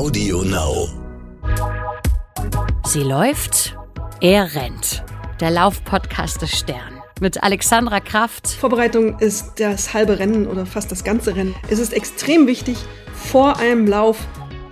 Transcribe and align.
Audio 0.00 0.42
Now. 0.44 0.88
Sie 2.86 3.02
läuft, 3.02 3.76
er 4.22 4.54
rennt. 4.54 5.04
Der 5.40 5.50
Laufpodcast 5.50 6.40
des 6.40 6.58
Stern. 6.58 7.02
Mit 7.20 7.42
Alexandra 7.42 8.00
Kraft. 8.00 8.48
Vorbereitung 8.48 9.18
ist 9.18 9.60
das 9.60 9.92
halbe 9.92 10.18
Rennen 10.18 10.46
oder 10.46 10.64
fast 10.64 10.90
das 10.90 11.04
ganze 11.04 11.36
Rennen. 11.36 11.54
Es 11.68 11.78
ist 11.78 11.92
extrem 11.92 12.46
wichtig, 12.46 12.78
vor 13.12 13.58
einem 13.58 13.86
Lauf 13.86 14.16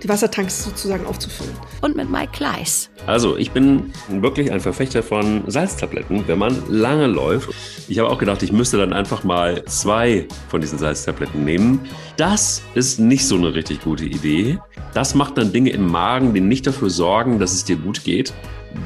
die 0.03 0.09
Wassertanks 0.09 0.63
sozusagen 0.63 1.05
aufzufüllen. 1.05 1.53
Und 1.81 1.95
mit 1.95 2.09
Mike 2.09 2.31
Kleiss. 2.31 2.89
Also, 3.05 3.37
ich 3.37 3.51
bin 3.51 3.93
wirklich 4.07 4.51
ein 4.51 4.59
Verfechter 4.59 5.03
von 5.03 5.43
Salztabletten, 5.47 6.27
wenn 6.27 6.39
man 6.39 6.61
lange 6.69 7.07
läuft. 7.07 7.49
Ich 7.87 7.99
habe 7.99 8.09
auch 8.09 8.17
gedacht, 8.17 8.43
ich 8.43 8.51
müsste 8.51 8.77
dann 8.77 8.93
einfach 8.93 9.23
mal 9.23 9.63
zwei 9.65 10.27
von 10.47 10.61
diesen 10.61 10.79
Salztabletten 10.79 11.43
nehmen. 11.43 11.81
Das 12.17 12.61
ist 12.75 12.99
nicht 12.99 13.27
so 13.27 13.35
eine 13.35 13.53
richtig 13.53 13.81
gute 13.81 14.05
Idee. 14.05 14.59
Das 14.93 15.15
macht 15.15 15.37
dann 15.37 15.51
Dinge 15.51 15.71
im 15.71 15.87
Magen, 15.87 16.33
die 16.33 16.41
nicht 16.41 16.65
dafür 16.67 16.89
sorgen, 16.89 17.39
dass 17.39 17.53
es 17.53 17.65
dir 17.65 17.75
gut 17.75 18.03
geht. 18.03 18.33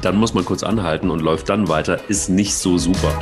Dann 0.02 0.16
muss 0.16 0.34
man 0.34 0.44
kurz 0.44 0.62
anhalten 0.62 1.10
und 1.10 1.20
läuft 1.20 1.48
dann 1.48 1.68
weiter. 1.68 2.00
Ist 2.08 2.28
nicht 2.28 2.54
so 2.54 2.78
super. 2.78 3.20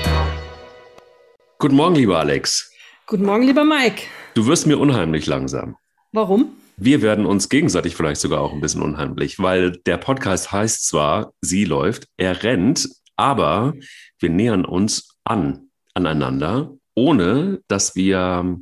Guten 1.58 1.76
Morgen, 1.76 1.96
lieber 1.96 2.18
Alex. 2.18 2.72
Guten 3.06 3.24
Morgen, 3.24 3.42
lieber 3.42 3.64
Mike. 3.64 4.02
Du 4.34 4.46
wirst 4.46 4.66
mir 4.66 4.78
unheimlich 4.78 5.26
langsam. 5.26 5.76
Warum? 6.12 6.56
Wir 6.76 7.02
werden 7.02 7.26
uns 7.26 7.48
gegenseitig 7.48 7.94
vielleicht 7.94 8.20
sogar 8.20 8.40
auch 8.40 8.52
ein 8.52 8.60
bisschen 8.60 8.82
unheimlich, 8.82 9.38
weil 9.38 9.72
der 9.86 9.98
Podcast 9.98 10.52
heißt 10.52 10.86
zwar, 10.86 11.32
sie 11.40 11.64
läuft, 11.64 12.08
er 12.16 12.42
rennt, 12.42 12.88
aber 13.16 13.74
wir 14.18 14.30
nähern 14.30 14.64
uns 14.64 15.16
an, 15.24 15.68
aneinander, 15.94 16.72
ohne 16.94 17.60
dass 17.68 17.94
wir, 17.94 18.58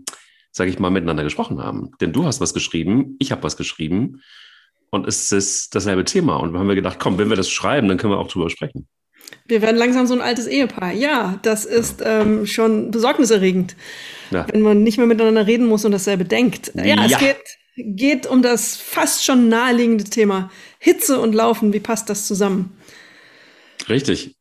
sage 0.50 0.70
ich 0.70 0.78
mal, 0.78 0.90
miteinander 0.90 1.24
gesprochen 1.24 1.62
haben. 1.62 1.92
Denn 2.00 2.12
du 2.12 2.24
hast 2.24 2.40
was 2.40 2.54
geschrieben, 2.54 3.16
ich 3.18 3.32
habe 3.32 3.42
was 3.42 3.56
geschrieben 3.56 4.22
und 4.90 5.06
es 5.06 5.30
ist 5.32 5.74
dasselbe 5.74 6.04
Thema. 6.04 6.36
Und 6.36 6.56
haben 6.58 6.68
wir 6.68 6.74
gedacht, 6.74 6.98
komm, 6.98 7.18
wenn 7.18 7.30
wir 7.30 7.36
das 7.36 7.48
schreiben, 7.48 7.88
dann 7.88 7.96
können 7.96 8.12
wir 8.12 8.18
auch 8.18 8.28
drüber 8.28 8.50
sprechen. 8.50 8.88
Wir 9.46 9.62
werden 9.62 9.76
langsam 9.76 10.06
so 10.06 10.14
ein 10.14 10.20
altes 10.20 10.48
Ehepaar. 10.48 10.92
Ja, 10.92 11.38
das 11.42 11.64
ist 11.64 12.02
ähm, 12.04 12.46
schon 12.46 12.90
besorgniserregend, 12.90 13.76
ja. 14.32 14.46
wenn 14.50 14.62
man 14.62 14.82
nicht 14.82 14.98
mehr 14.98 15.06
miteinander 15.06 15.46
reden 15.46 15.66
muss 15.66 15.84
und 15.84 15.92
dasselbe 15.92 16.24
denkt. 16.24 16.72
Ja, 16.74 16.84
ja. 16.84 17.04
es 17.04 17.18
geht 17.18 17.59
geht 17.76 18.26
um 18.26 18.42
das 18.42 18.76
fast 18.76 19.24
schon 19.24 19.48
naheliegende 19.48 20.04
Thema 20.04 20.50
Hitze 20.78 21.20
und 21.20 21.34
Laufen. 21.34 21.72
Wie 21.72 21.80
passt 21.80 22.10
das 22.10 22.26
zusammen? 22.26 22.76
Richtig. 23.88 24.36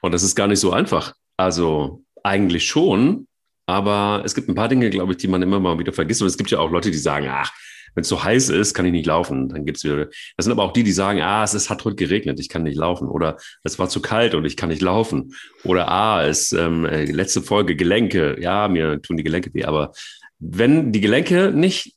Und 0.00 0.12
das 0.12 0.22
ist 0.22 0.34
gar 0.34 0.46
nicht 0.46 0.60
so 0.60 0.72
einfach. 0.72 1.14
Also 1.36 2.04
eigentlich 2.22 2.66
schon, 2.66 3.26
aber 3.66 4.22
es 4.24 4.34
gibt 4.34 4.48
ein 4.48 4.54
paar 4.54 4.68
Dinge, 4.68 4.90
glaube 4.90 5.12
ich, 5.12 5.18
die 5.18 5.28
man 5.28 5.42
immer 5.42 5.60
mal 5.60 5.78
wieder 5.78 5.92
vergisst. 5.92 6.22
Und 6.22 6.28
es 6.28 6.36
gibt 6.36 6.50
ja 6.50 6.58
auch 6.58 6.70
Leute, 6.70 6.90
die 6.90 6.98
sagen, 6.98 7.28
ach, 7.30 7.52
wenn 7.94 8.02
es 8.02 8.08
so 8.08 8.22
heiß 8.22 8.48
ist, 8.50 8.74
kann 8.74 8.86
ich 8.86 8.92
nicht 8.92 9.06
laufen. 9.06 9.48
Dann 9.48 9.64
gibt 9.64 9.78
es 9.78 9.84
wieder. 9.84 10.06
Das 10.36 10.44
sind 10.44 10.52
aber 10.52 10.64
auch 10.64 10.72
die, 10.72 10.82
die 10.82 10.92
sagen, 10.92 11.20
ah, 11.20 11.44
es, 11.44 11.54
es, 11.54 11.70
hat 11.70 11.84
heute 11.84 11.96
geregnet, 11.96 12.40
ich 12.40 12.48
kann 12.48 12.62
nicht 12.62 12.76
laufen. 12.76 13.08
Oder 13.08 13.36
es 13.62 13.78
war 13.78 13.88
zu 13.88 14.00
kalt 14.00 14.34
und 14.34 14.44
ich 14.44 14.56
kann 14.56 14.68
nicht 14.68 14.82
laufen. 14.82 15.34
Oder 15.64 15.88
ah, 15.88 16.24
es 16.24 16.52
ähm, 16.52 16.84
äh, 16.84 17.04
letzte 17.04 17.42
Folge 17.42 17.76
Gelenke, 17.76 18.36
ja, 18.40 18.68
mir 18.68 19.00
tun 19.02 19.16
die 19.16 19.24
Gelenke 19.24 19.52
weh. 19.54 19.64
Aber 19.64 19.92
wenn 20.38 20.92
die 20.92 21.00
Gelenke 21.00 21.52
nicht 21.54 21.94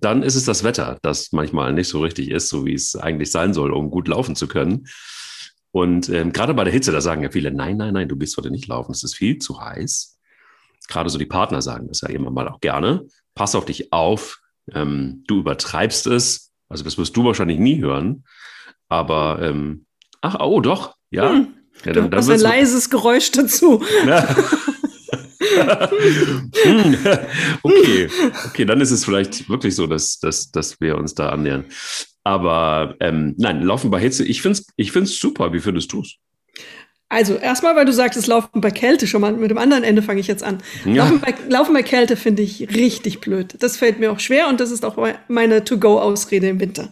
dann 0.00 0.22
ist 0.22 0.34
es 0.34 0.44
das 0.44 0.64
Wetter, 0.64 0.98
das 1.02 1.32
manchmal 1.32 1.72
nicht 1.72 1.88
so 1.88 2.00
richtig 2.00 2.30
ist, 2.30 2.48
so 2.48 2.66
wie 2.66 2.74
es 2.74 2.96
eigentlich 2.96 3.30
sein 3.30 3.54
soll, 3.54 3.72
um 3.72 3.90
gut 3.90 4.08
laufen 4.08 4.36
zu 4.36 4.48
können. 4.48 4.88
Und 5.70 6.08
ähm, 6.08 6.32
gerade 6.32 6.54
bei 6.54 6.64
der 6.64 6.72
Hitze, 6.72 6.92
da 6.92 7.00
sagen 7.00 7.22
ja 7.22 7.30
viele, 7.30 7.50
nein, 7.52 7.76
nein, 7.76 7.94
nein, 7.94 8.08
du 8.08 8.16
bist 8.16 8.36
heute 8.36 8.50
nicht 8.50 8.66
laufen, 8.66 8.92
es 8.92 9.04
ist 9.04 9.14
viel 9.14 9.38
zu 9.38 9.60
heiß. 9.60 10.18
Gerade 10.88 11.10
so 11.10 11.18
die 11.18 11.26
Partner 11.26 11.62
sagen 11.62 11.88
das 11.88 12.00
ja 12.00 12.08
immer 12.08 12.30
mal 12.30 12.48
auch 12.48 12.60
gerne. 12.60 13.06
Pass 13.34 13.54
auf 13.54 13.64
dich 13.64 13.92
auf, 13.92 14.40
ähm, 14.72 15.24
du 15.26 15.40
übertreibst 15.40 16.06
es. 16.06 16.52
Also 16.68 16.84
das 16.84 16.98
wirst 16.98 17.16
du 17.16 17.24
wahrscheinlich 17.24 17.58
nie 17.58 17.80
hören. 17.80 18.24
Aber, 18.88 19.40
ähm, 19.42 19.86
ach, 20.20 20.36
oh 20.40 20.60
doch, 20.60 20.96
ja. 21.10 21.30
Hm, 21.30 21.54
ja 21.84 21.92
dann, 21.92 22.10
dann 22.10 22.30
ein 22.30 22.40
leises 22.40 22.90
Geräusch 22.90 23.30
dazu. 23.32 23.82
Ja. 24.06 24.34
okay, 27.62 28.08
okay, 28.46 28.64
dann 28.64 28.80
ist 28.80 28.90
es 28.90 29.04
vielleicht 29.04 29.48
wirklich 29.48 29.74
so, 29.74 29.86
dass, 29.86 30.18
dass, 30.18 30.50
dass 30.50 30.80
wir 30.80 30.96
uns 30.96 31.14
da 31.14 31.30
annähern. 31.30 31.64
Aber 32.24 32.96
ähm, 33.00 33.34
nein, 33.38 33.62
Laufen 33.62 33.90
bei 33.90 34.00
Hitze, 34.00 34.24
ich 34.24 34.42
finde 34.42 34.58
es 34.58 34.66
ich 34.76 34.92
find's 34.92 35.18
super. 35.18 35.52
Wie 35.52 35.60
findest 35.60 35.92
du 35.92 36.00
es? 36.00 36.16
Also, 37.08 37.36
erstmal, 37.36 37.76
weil 37.76 37.84
du 37.84 37.92
sagst, 37.92 38.18
es 38.18 38.26
Laufen 38.26 38.60
bei 38.60 38.72
Kälte 38.72 39.06
schon 39.06 39.20
mal. 39.20 39.32
Mit 39.32 39.50
dem 39.50 39.58
anderen 39.58 39.84
Ende 39.84 40.02
fange 40.02 40.18
ich 40.18 40.26
jetzt 40.26 40.42
an. 40.42 40.58
Ja. 40.84 41.04
Laufen, 41.04 41.20
bei, 41.20 41.34
Laufen 41.48 41.72
bei 41.72 41.84
Kälte 41.84 42.16
finde 42.16 42.42
ich 42.42 42.68
richtig 42.74 43.20
blöd. 43.20 43.54
Das 43.60 43.76
fällt 43.76 44.00
mir 44.00 44.10
auch 44.10 44.18
schwer 44.18 44.48
und 44.48 44.58
das 44.58 44.72
ist 44.72 44.84
auch 44.84 44.96
meine 45.28 45.62
To-Go-Ausrede 45.62 46.48
im 46.48 46.58
Winter. 46.58 46.90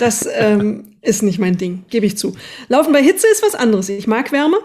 Das 0.00 0.28
ähm, 0.34 0.94
ist 1.00 1.22
nicht 1.22 1.38
mein 1.38 1.58
Ding, 1.58 1.84
gebe 1.90 2.06
ich 2.06 2.18
zu. 2.18 2.34
Laufen 2.68 2.92
bei 2.92 3.02
Hitze 3.02 3.28
ist 3.28 3.44
was 3.44 3.54
anderes. 3.54 3.88
Ich 3.88 4.08
mag 4.08 4.32
Wärme. 4.32 4.56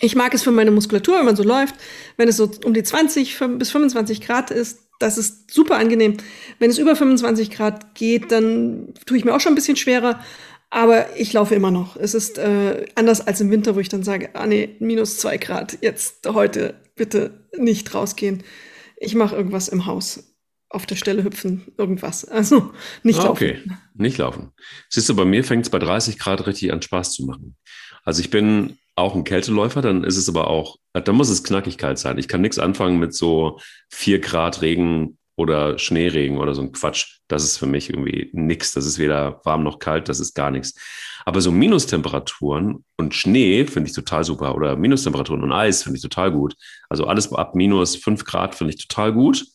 Ich 0.00 0.14
mag 0.14 0.32
es 0.34 0.42
für 0.42 0.52
meine 0.52 0.70
Muskulatur, 0.70 1.18
wenn 1.18 1.26
man 1.26 1.36
so 1.36 1.42
läuft. 1.42 1.74
Wenn 2.16 2.28
es 2.28 2.36
so 2.36 2.50
um 2.64 2.72
die 2.72 2.82
20 2.82 3.38
bis 3.58 3.70
25 3.70 4.20
Grad 4.20 4.50
ist, 4.50 4.88
das 4.98 5.18
ist 5.18 5.52
super 5.52 5.76
angenehm. 5.76 6.16
Wenn 6.58 6.70
es 6.70 6.78
über 6.78 6.96
25 6.96 7.50
Grad 7.50 7.94
geht, 7.94 8.32
dann 8.32 8.94
tue 9.06 9.18
ich 9.18 9.24
mir 9.24 9.34
auch 9.34 9.40
schon 9.40 9.52
ein 9.52 9.56
bisschen 9.56 9.76
schwerer. 9.76 10.20
Aber 10.70 11.16
ich 11.18 11.32
laufe 11.34 11.54
immer 11.54 11.70
noch. 11.70 11.96
Es 11.96 12.14
ist 12.14 12.38
äh, 12.38 12.86
anders 12.94 13.26
als 13.26 13.40
im 13.42 13.50
Winter, 13.50 13.76
wo 13.76 13.80
ich 13.80 13.90
dann 13.90 14.04
sage, 14.04 14.30
ah 14.34 14.46
nee, 14.46 14.76
minus 14.78 15.18
zwei 15.18 15.36
Grad, 15.36 15.76
jetzt 15.82 16.26
heute 16.26 16.80
bitte 16.96 17.46
nicht 17.58 17.94
rausgehen. 17.94 18.42
Ich 18.96 19.14
mache 19.14 19.36
irgendwas 19.36 19.68
im 19.68 19.84
Haus. 19.84 20.28
Auf 20.70 20.86
der 20.86 20.96
Stelle 20.96 21.24
hüpfen, 21.24 21.70
irgendwas. 21.76 22.24
Also 22.24 22.72
nicht 23.02 23.18
ah, 23.18 23.24
laufen. 23.24 23.32
Okay, 23.32 23.62
nicht 23.92 24.16
laufen. 24.16 24.52
Siehst 24.88 25.10
du, 25.10 25.14
bei 25.14 25.26
mir 25.26 25.44
fängt 25.44 25.66
es 25.66 25.70
bei 25.70 25.78
30 25.78 26.18
Grad 26.18 26.46
richtig 26.46 26.72
an 26.72 26.80
Spaß 26.80 27.12
zu 27.12 27.26
machen. 27.26 27.56
Also 28.04 28.20
ich 28.20 28.30
bin 28.30 28.78
auch 28.94 29.14
ein 29.14 29.24
Kälteläufer, 29.24 29.80
dann 29.82 30.04
ist 30.04 30.16
es 30.16 30.28
aber 30.28 30.48
auch, 30.48 30.76
da 30.92 31.12
muss 31.12 31.30
es 31.30 31.44
knackig 31.44 31.78
kalt 31.78 31.98
sein. 31.98 32.18
Ich 32.18 32.28
kann 32.28 32.42
nichts 32.42 32.58
anfangen 32.58 32.98
mit 32.98 33.14
so 33.14 33.58
vier 33.88 34.20
Grad 34.20 34.62
Regen 34.62 35.18
oder 35.36 35.78
Schneeregen 35.78 36.38
oder 36.38 36.54
so 36.54 36.62
ein 36.62 36.72
Quatsch. 36.72 37.20
Das 37.28 37.42
ist 37.42 37.56
für 37.56 37.66
mich 37.66 37.88
irgendwie 37.88 38.30
nichts. 38.32 38.72
Das 38.72 38.84
ist 38.84 38.98
weder 38.98 39.40
warm 39.44 39.62
noch 39.62 39.78
kalt, 39.78 40.08
das 40.08 40.20
ist 40.20 40.34
gar 40.34 40.50
nichts. 40.50 40.74
Aber 41.24 41.40
so 41.40 41.50
Minustemperaturen 41.50 42.84
und 42.96 43.14
Schnee 43.14 43.64
finde 43.66 43.88
ich 43.88 43.94
total 43.94 44.24
super. 44.24 44.54
Oder 44.54 44.76
Minustemperaturen 44.76 45.42
und 45.42 45.52
Eis 45.52 45.82
finde 45.82 45.96
ich 45.96 46.02
total 46.02 46.32
gut. 46.32 46.54
Also 46.88 47.06
alles 47.06 47.32
ab 47.32 47.54
minus 47.54 47.96
fünf 47.96 48.24
Grad 48.24 48.54
finde 48.54 48.74
ich 48.74 48.86
total 48.86 49.12
gut. 49.12 49.46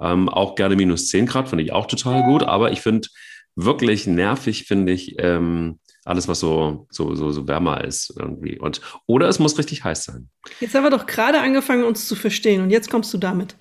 Ähm, 0.00 0.28
auch 0.28 0.56
gerne 0.56 0.76
minus 0.76 1.08
zehn 1.08 1.26
Grad 1.26 1.48
finde 1.48 1.64
ich 1.64 1.72
auch 1.72 1.86
total 1.86 2.24
gut. 2.24 2.42
Aber 2.42 2.72
ich 2.72 2.80
finde 2.80 3.08
wirklich 3.56 4.06
nervig, 4.06 4.64
finde 4.64 4.92
ich, 4.92 5.14
ähm, 5.18 5.78
alles, 6.04 6.28
was 6.28 6.40
so, 6.40 6.86
so, 6.90 7.14
so, 7.14 7.30
so 7.30 7.48
wärmer 7.48 7.82
ist 7.84 8.14
irgendwie. 8.18 8.58
Und, 8.58 8.80
oder 9.06 9.28
es 9.28 9.38
muss 9.38 9.58
richtig 9.58 9.84
heiß 9.84 10.04
sein. 10.04 10.28
Jetzt 10.60 10.74
haben 10.74 10.84
wir 10.84 10.90
doch 10.90 11.06
gerade 11.06 11.40
angefangen, 11.40 11.84
uns 11.84 12.06
zu 12.06 12.14
verstehen 12.14 12.62
und 12.62 12.70
jetzt 12.70 12.90
kommst 12.90 13.12
du 13.14 13.18
damit. 13.18 13.56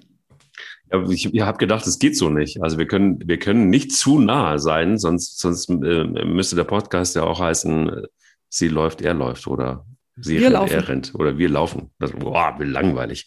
Ja, 0.91 1.01
ich, 1.09 1.33
ich 1.33 1.41
habe 1.41 1.57
gedacht, 1.57 1.87
es 1.87 1.99
geht 1.99 2.17
so 2.17 2.29
nicht. 2.29 2.61
Also 2.61 2.77
wir 2.77 2.85
können, 2.85 3.19
wir 3.25 3.39
können 3.39 3.69
nicht 3.69 3.91
zu 3.91 4.19
nah 4.19 4.57
sein, 4.57 4.97
sonst, 4.97 5.39
sonst 5.39 5.69
äh, 5.69 6.03
müsste 6.25 6.55
der 6.55 6.65
Podcast 6.65 7.15
ja 7.15 7.23
auch 7.23 7.39
heißen, 7.39 8.05
sie 8.49 8.67
läuft, 8.67 9.01
er 9.01 9.13
läuft 9.13 9.47
oder 9.47 9.85
sie 10.15 10.35
wir 10.35 10.43
rennt, 10.43 10.53
laufen. 10.53 10.73
er 10.73 10.87
rennt 10.87 11.15
oder 11.15 11.37
wir 11.37 11.49
laufen. 11.49 11.91
Das, 11.99 12.11
boah, 12.11 12.55
wie 12.59 12.65
langweilig. 12.65 13.25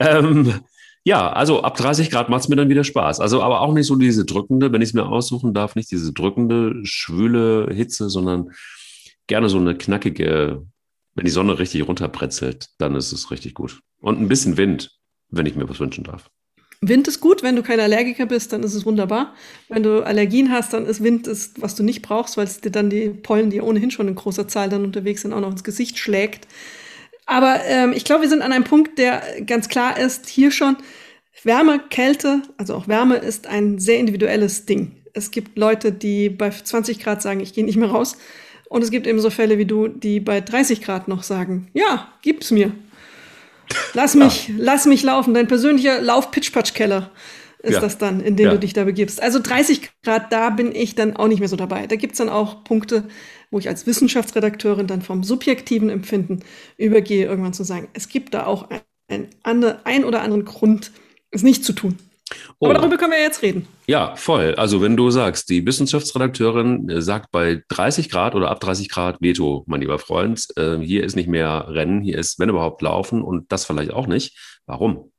Ähm, 0.00 0.60
ja, 1.08 1.32
also 1.32 1.62
ab 1.62 1.74
30 1.74 2.10
Grad 2.10 2.28
macht 2.28 2.42
es 2.42 2.48
mir 2.50 2.56
dann 2.56 2.68
wieder 2.68 2.84
Spaß. 2.84 3.20
Also 3.20 3.42
aber 3.42 3.62
auch 3.62 3.72
nicht 3.72 3.86
so 3.86 3.96
diese 3.96 4.26
drückende, 4.26 4.72
wenn 4.72 4.82
ich 4.82 4.90
es 4.90 4.94
mir 4.94 5.06
aussuchen 5.06 5.54
darf, 5.54 5.74
nicht 5.74 5.90
diese 5.90 6.12
drückende, 6.12 6.74
schwüle 6.82 7.72
Hitze, 7.72 8.10
sondern 8.10 8.50
gerne 9.26 9.48
so 9.48 9.56
eine 9.56 9.74
knackige, 9.74 10.66
wenn 11.14 11.24
die 11.24 11.30
Sonne 11.30 11.58
richtig 11.58 11.88
runterbrezelt, 11.88 12.66
dann 12.76 12.94
ist 12.94 13.12
es 13.12 13.30
richtig 13.30 13.54
gut. 13.54 13.80
Und 14.00 14.20
ein 14.20 14.28
bisschen 14.28 14.58
Wind, 14.58 14.90
wenn 15.30 15.46
ich 15.46 15.56
mir 15.56 15.66
was 15.66 15.80
wünschen 15.80 16.04
darf. 16.04 16.28
Wind 16.82 17.08
ist 17.08 17.20
gut, 17.20 17.42
wenn 17.42 17.56
du 17.56 17.62
kein 17.62 17.80
Allergiker 17.80 18.26
bist, 18.26 18.52
dann 18.52 18.62
ist 18.62 18.74
es 18.74 18.84
wunderbar. 18.84 19.34
Wenn 19.70 19.82
du 19.82 20.04
Allergien 20.04 20.52
hast, 20.52 20.74
dann 20.74 20.84
ist 20.84 21.02
Wind 21.02 21.26
ist, 21.26 21.62
was 21.62 21.74
du 21.74 21.82
nicht 21.82 22.02
brauchst, 22.02 22.36
weil 22.36 22.44
es 22.44 22.60
dir 22.60 22.70
dann 22.70 22.90
die 22.90 23.08
Pollen, 23.08 23.48
die 23.48 23.62
ohnehin 23.62 23.90
schon 23.90 24.08
in 24.08 24.14
großer 24.14 24.46
Zahl 24.46 24.68
dann 24.68 24.84
unterwegs 24.84 25.22
sind, 25.22 25.32
auch 25.32 25.40
noch 25.40 25.50
ins 25.50 25.64
Gesicht 25.64 25.98
schlägt. 25.98 26.46
Aber 27.28 27.62
ähm, 27.66 27.92
ich 27.92 28.04
glaube, 28.04 28.22
wir 28.22 28.28
sind 28.30 28.40
an 28.40 28.52
einem 28.52 28.64
Punkt, 28.64 28.98
der 28.98 29.22
ganz 29.46 29.68
klar 29.68 29.98
ist, 29.98 30.30
hier 30.30 30.50
schon, 30.50 30.78
Wärme, 31.44 31.78
Kälte, 31.78 32.40
also 32.56 32.74
auch 32.74 32.88
Wärme 32.88 33.16
ist 33.16 33.46
ein 33.46 33.78
sehr 33.78 33.98
individuelles 33.98 34.64
Ding. 34.64 34.92
Es 35.12 35.30
gibt 35.30 35.58
Leute, 35.58 35.92
die 35.92 36.30
bei 36.30 36.48
20 36.48 36.98
Grad 37.00 37.20
sagen, 37.20 37.40
ich 37.40 37.52
gehe 37.52 37.66
nicht 37.66 37.76
mehr 37.76 37.90
raus. 37.90 38.16
Und 38.70 38.82
es 38.82 38.90
gibt 38.90 39.06
eben 39.06 39.20
so 39.20 39.28
Fälle 39.28 39.58
wie 39.58 39.66
du, 39.66 39.88
die 39.88 40.20
bei 40.20 40.40
30 40.40 40.80
Grad 40.80 41.06
noch 41.06 41.22
sagen, 41.22 41.68
ja, 41.74 42.08
gib's 42.22 42.50
mir. 42.50 42.72
Lass 43.92 44.14
mich, 44.14 44.48
ja. 44.48 44.54
lass 44.56 44.86
mich 44.86 45.02
laufen. 45.02 45.34
Dein 45.34 45.48
persönlicher 45.48 46.00
Lauf-Pitch-Patch-Keller 46.00 47.10
ist 47.62 47.74
ja. 47.74 47.80
das 47.80 47.98
dann, 47.98 48.20
in 48.20 48.36
den 48.36 48.46
ja. 48.46 48.52
du 48.52 48.58
dich 48.58 48.72
da 48.72 48.84
begibst. 48.84 49.22
Also 49.22 49.38
30 49.38 49.90
Grad, 50.02 50.32
da 50.32 50.48
bin 50.48 50.74
ich 50.74 50.94
dann 50.94 51.14
auch 51.14 51.28
nicht 51.28 51.40
mehr 51.40 51.48
so 51.48 51.56
dabei. 51.56 51.86
Da 51.86 51.96
gibt's 51.96 52.16
dann 52.16 52.30
auch 52.30 52.64
Punkte, 52.64 53.04
wo 53.50 53.58
ich 53.58 53.68
als 53.68 53.86
Wissenschaftsredakteurin 53.86 54.86
dann 54.86 55.02
vom 55.02 55.24
subjektiven 55.24 55.90
Empfinden 55.90 56.40
übergehe, 56.76 57.26
irgendwann 57.26 57.54
zu 57.54 57.64
sagen, 57.64 57.88
es 57.94 58.08
gibt 58.08 58.34
da 58.34 58.46
auch 58.46 58.68
ein, 59.08 59.28
ein, 59.42 59.64
ein 59.84 60.04
oder 60.04 60.22
anderen 60.22 60.44
Grund, 60.44 60.92
es 61.30 61.42
nicht 61.42 61.64
zu 61.64 61.72
tun. 61.72 61.98
Oh. 62.58 62.66
Aber 62.66 62.74
darüber 62.74 62.96
können 62.96 63.12
wir 63.12 63.20
jetzt 63.20 63.42
reden. 63.42 63.66
Ja, 63.86 64.14
voll. 64.16 64.54
Also 64.56 64.82
wenn 64.82 64.96
du 64.96 65.10
sagst, 65.10 65.48
die 65.48 65.64
Wissenschaftsredakteurin 65.64 66.88
äh, 66.88 67.02
sagt 67.02 67.30
bei 67.30 67.62
30 67.68 68.10
Grad 68.10 68.34
oder 68.34 68.50
ab 68.50 68.60
30 68.60 68.88
Grad 68.88 69.20
Veto, 69.20 69.64
mein 69.66 69.80
lieber 69.80 69.98
Freund, 69.98 70.46
äh, 70.56 70.78
hier 70.78 71.04
ist 71.04 71.16
nicht 71.16 71.28
mehr 71.28 71.66
Rennen, 71.68 72.02
hier 72.02 72.18
ist, 72.18 72.38
wenn 72.38 72.48
überhaupt, 72.48 72.82
Laufen 72.82 73.22
und 73.22 73.50
das 73.50 73.64
vielleicht 73.64 73.92
auch 73.92 74.06
nicht. 74.06 74.60
Warum? 74.66 75.10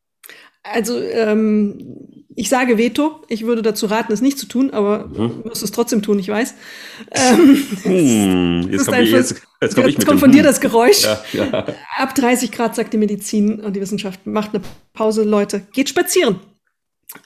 Also 0.71 1.00
ähm, 1.00 2.10
ich 2.39 2.48
sage 2.48 2.77
Veto. 2.77 3.21
Ich 3.27 3.45
würde 3.45 3.62
dazu 3.62 3.88
raten, 3.88 4.13
es 4.13 4.21
nicht 4.21 4.39
zu 4.39 4.45
tun, 4.45 4.71
aber 4.71 5.07
mhm. 5.07 5.42
musst 5.44 5.62
es 5.62 5.71
trotzdem 5.71 6.01
tun, 6.01 6.19
ich 6.19 6.30
weiß. 6.30 6.56
Ähm, 7.12 7.68
hm, 7.83 8.71
jetzt 8.71 8.86
komme 8.86 9.01
jetzt, 9.01 9.42
jetzt 9.62 9.75
komm 9.75 9.88
jetzt 9.88 10.06
kommt 10.06 10.19
von 10.19 10.31
dir 10.31 10.44
das 10.44 10.60
Geräusch. 10.62 11.04
Ja, 11.04 11.24
ja. 11.33 11.66
Ab 11.98 12.13
30 12.16 12.51
Grad 12.51 12.75
sagt 12.75 12.94
die 12.94 12.98
Medizin 12.98 13.60
und 13.62 13.75
die 13.75 13.81
Wissenschaft, 13.81 14.25
macht 14.25 14.54
eine 14.54 14.63
Pause, 14.94 15.24
Leute, 15.24 15.62
geht 15.74 15.89
spazieren. 15.89 16.39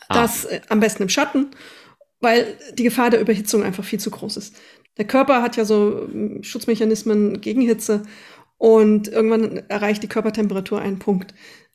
Ah. 0.08 0.22
Das 0.22 0.46
äh, 0.46 0.62
am 0.70 0.80
besten 0.80 1.04
im 1.04 1.10
Schatten, 1.10 1.48
weil 2.22 2.58
die 2.74 2.84
Gefahr 2.84 3.10
der 3.10 3.22
Überhitzung 3.22 3.64
einfach 3.64 3.84
viel 3.84 4.00
zu 4.00 4.10
groß 4.10 4.38
ist. 4.38 4.56
Der 4.98 5.06
Körper 5.06 5.42
hat 5.42 5.58
ja 5.58 5.66
so 5.66 6.08
hm, 6.12 6.44
Schutzmechanismen 6.44 7.42
gegen 7.42 7.62
Hitze 7.62 8.04
und 8.58 9.08
irgendwann 9.10 9.58
erreicht 9.70 10.02
die 10.04 10.08
Körpertemperatur 10.08 10.82
einen 10.82 11.00
Punkt, 11.00 11.34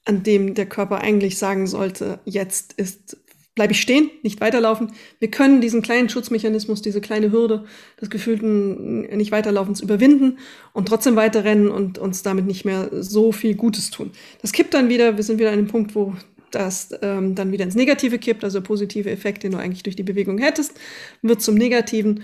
an 0.08 0.22
dem 0.22 0.54
der 0.54 0.66
Körper 0.66 1.00
eigentlich 1.00 1.38
sagen 1.38 1.66
sollte, 1.66 2.18
jetzt 2.24 2.72
ist 2.74 3.18
bleibe 3.58 3.72
ich 3.72 3.80
stehen, 3.80 4.08
nicht 4.22 4.40
weiterlaufen. 4.40 4.92
Wir 5.18 5.32
können 5.32 5.60
diesen 5.60 5.82
kleinen 5.82 6.08
Schutzmechanismus, 6.08 6.80
diese 6.80 7.00
kleine 7.00 7.32
Hürde 7.32 7.64
des 8.00 8.08
gefühlten 8.08 9.00
nicht 9.16 9.32
weiterlaufens 9.32 9.80
überwinden 9.80 10.38
und 10.74 10.86
trotzdem 10.86 11.16
weiterrennen 11.16 11.68
und 11.68 11.98
uns 11.98 12.22
damit 12.22 12.46
nicht 12.46 12.64
mehr 12.64 12.88
so 12.92 13.32
viel 13.32 13.56
Gutes 13.56 13.90
tun. 13.90 14.12
Das 14.42 14.52
kippt 14.52 14.74
dann 14.74 14.88
wieder, 14.88 15.16
wir 15.16 15.24
sind 15.24 15.40
wieder 15.40 15.50
an 15.50 15.56
dem 15.56 15.66
Punkt, 15.66 15.96
wo 15.96 16.14
das 16.52 16.90
ähm, 17.02 17.34
dann 17.34 17.50
wieder 17.50 17.64
ins 17.64 17.74
Negative 17.74 18.20
kippt, 18.20 18.44
also 18.44 18.60
positive 18.62 19.10
Effekt, 19.10 19.42
den 19.42 19.50
du 19.50 19.58
eigentlich 19.58 19.82
durch 19.82 19.96
die 19.96 20.04
Bewegung 20.04 20.38
hättest, 20.38 20.78
wird 21.22 21.42
zum 21.42 21.56
Negativen 21.56 22.22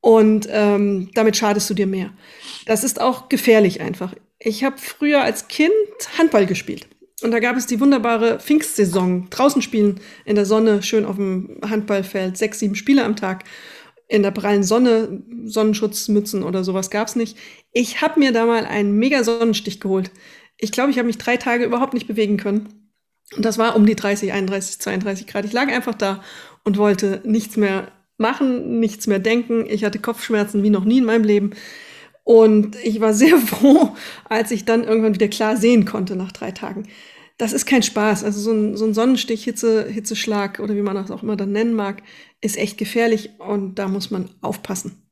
und 0.00 0.48
ähm, 0.52 1.10
damit 1.14 1.36
schadest 1.36 1.68
du 1.68 1.74
dir 1.74 1.88
mehr. 1.88 2.12
Das 2.66 2.84
ist 2.84 3.00
auch 3.00 3.28
gefährlich 3.28 3.80
einfach. 3.80 4.14
Ich 4.38 4.62
habe 4.62 4.76
früher 4.78 5.22
als 5.22 5.48
Kind 5.48 5.72
Handball 6.16 6.46
gespielt. 6.46 6.86
Und 7.22 7.30
da 7.30 7.38
gab 7.38 7.56
es 7.56 7.66
die 7.66 7.80
wunderbare 7.80 8.38
Pfingstsaison. 8.38 9.28
Draußen 9.30 9.62
spielen 9.62 10.00
in 10.24 10.36
der 10.36 10.44
Sonne, 10.44 10.82
schön 10.82 11.06
auf 11.06 11.16
dem 11.16 11.58
Handballfeld, 11.68 12.36
sechs, 12.36 12.58
sieben 12.58 12.74
Spiele 12.74 13.04
am 13.04 13.16
Tag. 13.16 13.44
In 14.08 14.22
der 14.22 14.30
prallen 14.30 14.62
Sonne, 14.62 15.22
Sonnenschutzmützen 15.44 16.42
oder 16.42 16.62
sowas 16.62 16.90
gab's 16.90 17.16
nicht. 17.16 17.36
Ich 17.72 18.02
habe 18.02 18.20
mir 18.20 18.32
da 18.32 18.44
mal 18.44 18.66
einen 18.66 18.92
mega 18.92 19.24
Sonnenstich 19.24 19.80
geholt. 19.80 20.10
Ich 20.58 20.72
glaube, 20.72 20.90
ich 20.90 20.98
habe 20.98 21.06
mich 21.06 21.18
drei 21.18 21.36
Tage 21.36 21.64
überhaupt 21.64 21.94
nicht 21.94 22.06
bewegen 22.06 22.36
können. 22.36 22.68
Und 23.34 23.44
das 23.44 23.58
war 23.58 23.76
um 23.76 23.86
die 23.86 23.96
30, 23.96 24.32
31, 24.32 24.78
32 24.78 25.26
Grad. 25.26 25.44
Ich 25.44 25.52
lag 25.52 25.68
einfach 25.68 25.94
da 25.94 26.22
und 26.64 26.76
wollte 26.76 27.22
nichts 27.24 27.56
mehr 27.56 27.90
machen, 28.18 28.78
nichts 28.78 29.06
mehr 29.06 29.18
denken. 29.18 29.66
Ich 29.68 29.84
hatte 29.84 29.98
Kopfschmerzen 29.98 30.62
wie 30.62 30.70
noch 30.70 30.84
nie 30.84 30.98
in 30.98 31.04
meinem 31.04 31.24
Leben. 31.24 31.50
Und 32.26 32.74
ich 32.82 33.00
war 33.00 33.14
sehr 33.14 33.38
froh, 33.38 33.94
als 34.24 34.50
ich 34.50 34.64
dann 34.64 34.82
irgendwann 34.82 35.14
wieder 35.14 35.28
klar 35.28 35.56
sehen 35.56 35.84
konnte 35.84 36.16
nach 36.16 36.32
drei 36.32 36.50
Tagen. 36.50 36.88
Das 37.38 37.52
ist 37.52 37.66
kein 37.66 37.84
Spaß. 37.84 38.24
Also 38.24 38.40
so 38.40 38.50
ein, 38.50 38.76
so 38.76 38.84
ein 38.84 38.94
Sonnenstich, 38.94 39.44
Hitze, 39.44 39.88
Hitzeschlag 39.88 40.58
oder 40.58 40.74
wie 40.74 40.82
man 40.82 40.96
das 40.96 41.12
auch 41.12 41.22
immer 41.22 41.36
dann 41.36 41.52
nennen 41.52 41.74
mag, 41.74 42.02
ist 42.40 42.56
echt 42.56 42.78
gefährlich 42.78 43.30
und 43.38 43.76
da 43.76 43.86
muss 43.86 44.10
man 44.10 44.28
aufpassen. 44.40 45.08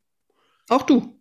Auch 0.68 0.82
du. 0.82 1.20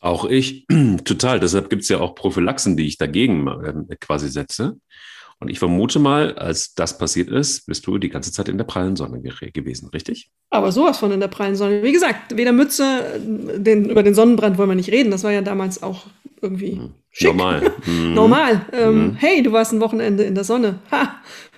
Auch 0.00 0.24
ich, 0.24 0.66
total. 1.04 1.38
Deshalb 1.38 1.70
gibt 1.70 1.82
es 1.82 1.88
ja 1.90 2.00
auch 2.00 2.16
Prophylaxen, 2.16 2.76
die 2.76 2.88
ich 2.88 2.98
dagegen 2.98 3.46
äh, 3.46 3.94
quasi 4.00 4.28
setze. 4.28 4.80
Und 5.40 5.48
ich 5.48 5.58
vermute 5.58 5.98
mal, 5.98 6.34
als 6.36 6.74
das 6.74 6.96
passiert 6.98 7.28
ist, 7.28 7.66
bist 7.66 7.86
du 7.86 7.98
die 7.98 8.08
ganze 8.08 8.32
Zeit 8.32 8.48
in 8.48 8.56
der 8.56 8.64
prallen 8.64 8.96
Sonne 8.96 9.20
gewesen, 9.20 9.88
richtig? 9.92 10.30
Aber 10.50 10.72
sowas 10.72 10.98
von 10.98 11.12
in 11.12 11.20
der 11.20 11.28
prallen 11.28 11.56
Sonne. 11.56 11.82
Wie 11.82 11.92
gesagt, 11.92 12.36
weder 12.36 12.52
Mütze, 12.52 13.20
den, 13.20 13.90
über 13.90 14.02
den 14.02 14.14
Sonnenbrand 14.14 14.58
wollen 14.58 14.70
wir 14.70 14.76
nicht 14.76 14.90
reden. 14.90 15.10
Das 15.10 15.24
war 15.24 15.32
ja 15.32 15.42
damals 15.42 15.82
auch 15.82 16.06
irgendwie 16.40 16.76
hm. 16.76 16.94
schick. 17.10 17.28
Normal. 17.34 17.72
Mhm. 17.86 18.14
Normal. 18.14 18.66
Ähm, 18.72 19.06
mhm. 19.06 19.14
Hey, 19.16 19.42
du 19.42 19.52
warst 19.52 19.72
ein 19.72 19.80
Wochenende 19.80 20.24
in 20.24 20.34
der 20.34 20.44
Sonne. 20.44 20.78
Ha, 20.90 21.16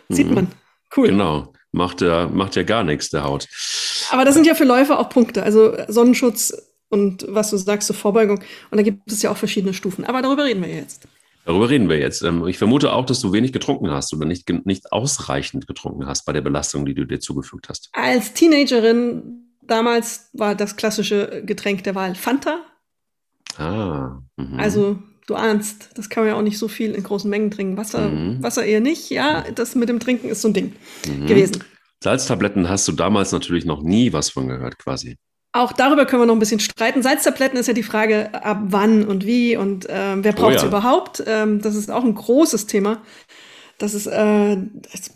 sieht 0.09 0.29
mhm. 0.29 0.35
man. 0.35 0.49
Cool. 0.97 1.09
Genau. 1.09 1.53
Macht 1.73 2.01
ja, 2.01 2.29
macht 2.29 2.57
ja 2.57 2.63
gar 2.63 2.85
nichts 2.85 3.11
der 3.11 3.25
Haut. 3.25 3.47
Aber 4.11 4.25
das 4.25 4.35
sind 4.35 4.47
ja 4.47 4.55
für 4.55 4.65
Läufer 4.65 4.99
auch 4.99 5.11
Punkte. 5.11 5.43
Also 5.43 5.77
Sonnenschutz 5.89 6.55
und 6.89 7.27
was 7.29 7.51
du 7.51 7.57
sagst, 7.57 7.89
so 7.89 7.95
Vorbeugung. 7.95 8.39
Und 8.71 8.79
da 8.79 8.83
gibt 8.83 9.11
es 9.11 9.23
ja 9.23 9.31
auch 9.31 9.37
verschiedene 9.37 9.75
Stufen. 9.75 10.05
Aber 10.05 10.23
darüber 10.23 10.45
reden 10.45 10.63
wir 10.63 10.71
jetzt. 10.71 11.07
Darüber 11.47 11.71
reden 11.71 11.89
wir 11.89 11.99
jetzt. 11.99 12.23
Ähm, 12.23 12.47
ich 12.49 12.59
vermute 12.59 12.93
auch, 12.93 13.07
dass 13.07 13.21
du 13.21 13.33
wenig 13.33 13.53
getrunken 13.53 13.91
hast 13.93 14.13
oder 14.13 14.27
nicht, 14.27 14.51
nicht 14.67 14.93
ausreichend 14.93 15.69
getrunken 15.69 16.07
hast 16.07 16.25
bei 16.25 16.33
der 16.33 16.41
Belastung, 16.41 16.85
die 16.85 16.95
du 16.95 17.07
dir 17.07 17.21
zugefügt 17.21 17.69
hast. 17.69 17.89
Als 17.93 18.35
Teenagerin 18.35 19.47
damals 19.63 20.29
war 20.33 20.57
das 20.57 20.77
klassische 20.77 21.43
Getränk 21.47 21.85
der 21.85 21.95
Wahl 21.95 22.17
Fanta. 22.17 22.63
Ah. 23.59 24.19
Mh. 24.37 24.59
Also 24.59 24.99
du 25.29 25.37
ahnst, 25.37 25.91
das 25.95 26.11
kann 26.11 26.25
man 26.25 26.33
ja 26.33 26.39
auch 26.39 26.43
nicht 26.43 26.59
so 26.59 26.67
viel 26.67 26.93
in 26.93 27.05
großen 27.05 27.31
Mengen 27.31 27.53
trinken. 27.53 27.77
Wasser, 27.77 28.09
mhm. 28.09 28.43
Wasser 28.43 28.65
eher 28.65 28.81
nicht. 28.81 29.11
Ja, 29.11 29.45
das 29.55 29.77
mit 29.77 29.89
dem 29.89 30.01
Trinken 30.01 30.29
ist 30.29 30.43
so 30.43 30.49
ein 30.49 30.55
Ding 30.55 30.73
mhm. 31.07 31.27
gewesen. 31.27 31.63
Salztabletten 32.03 32.69
hast 32.69 32.89
du 32.89 32.93
damals 32.93 33.31
natürlich 33.31 33.65
noch 33.65 33.83
nie 33.83 34.13
was 34.13 34.31
von 34.31 34.49
gehört, 34.49 34.79
quasi. 34.79 35.17
Auch 35.57 35.73
darüber 35.73 36.05
können 36.05 36.23
wir 36.23 36.27
noch 36.27 36.37
ein 36.37 36.39
bisschen 36.41 36.61
streiten. 36.61 37.03
Salztabletten 37.03 37.59
ist 37.59 37.67
ja 37.67 37.73
die 37.73 37.83
Frage, 37.83 38.35
ab 38.45 38.59
wann 38.65 39.07
und 39.07 39.25
wie 39.25 39.57
und 39.57 39.89
äh, 39.89 40.17
wer 40.17 40.33
braucht 40.33 40.57
oh, 40.57 40.61
ja. 40.61 40.67
überhaupt. 40.67 41.25
Ähm, 41.27 41.63
das 41.63 41.75
ist 41.75 41.91
auch 41.91 42.05
ein 42.05 42.15
großes 42.15 42.67
Thema. 42.67 43.03
Das 43.79 43.95
ist, 43.95 44.07
äh, 44.07 44.59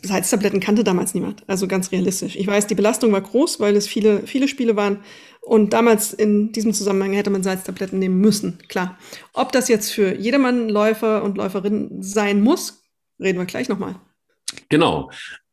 Salztabletten 0.03 0.61
kannte 0.61 0.83
damals 0.83 1.13
niemand. 1.13 1.43
Also 1.47 1.69
ganz 1.69 1.93
realistisch. 1.93 2.37
Ich 2.37 2.47
weiß, 2.47 2.67
die 2.67 2.75
Belastung 2.75 3.13
war 3.13 3.21
groß, 3.21 3.61
weil 3.61 3.77
es 3.77 3.87
viele, 3.87 4.27
viele 4.27 4.49
Spiele 4.49 4.77
waren. 4.77 5.01
Und 5.43 5.75
damals 5.75 6.15
in 6.15 6.53
diesem 6.53 6.73
Zusammenhang 6.73 7.13
hätte 7.13 7.31
man 7.31 7.43
Salztabletten 7.43 7.99
nehmen 7.99 8.19
müssen, 8.19 8.59
klar. 8.69 8.99
Ob 9.35 9.53
das 9.53 9.69
jetzt 9.69 9.91
für 9.93 10.15
jedermann 10.15 10.71
Läufer 10.71 11.23
und 11.23 11.37
Läuferin 11.37 12.03
sein 12.03 12.41
muss, 12.41 12.83
reden 13.19 13.39
wir 13.39 13.47
gleich 13.47 13.69
nochmal. 13.69 13.97
Genau. 14.71 15.11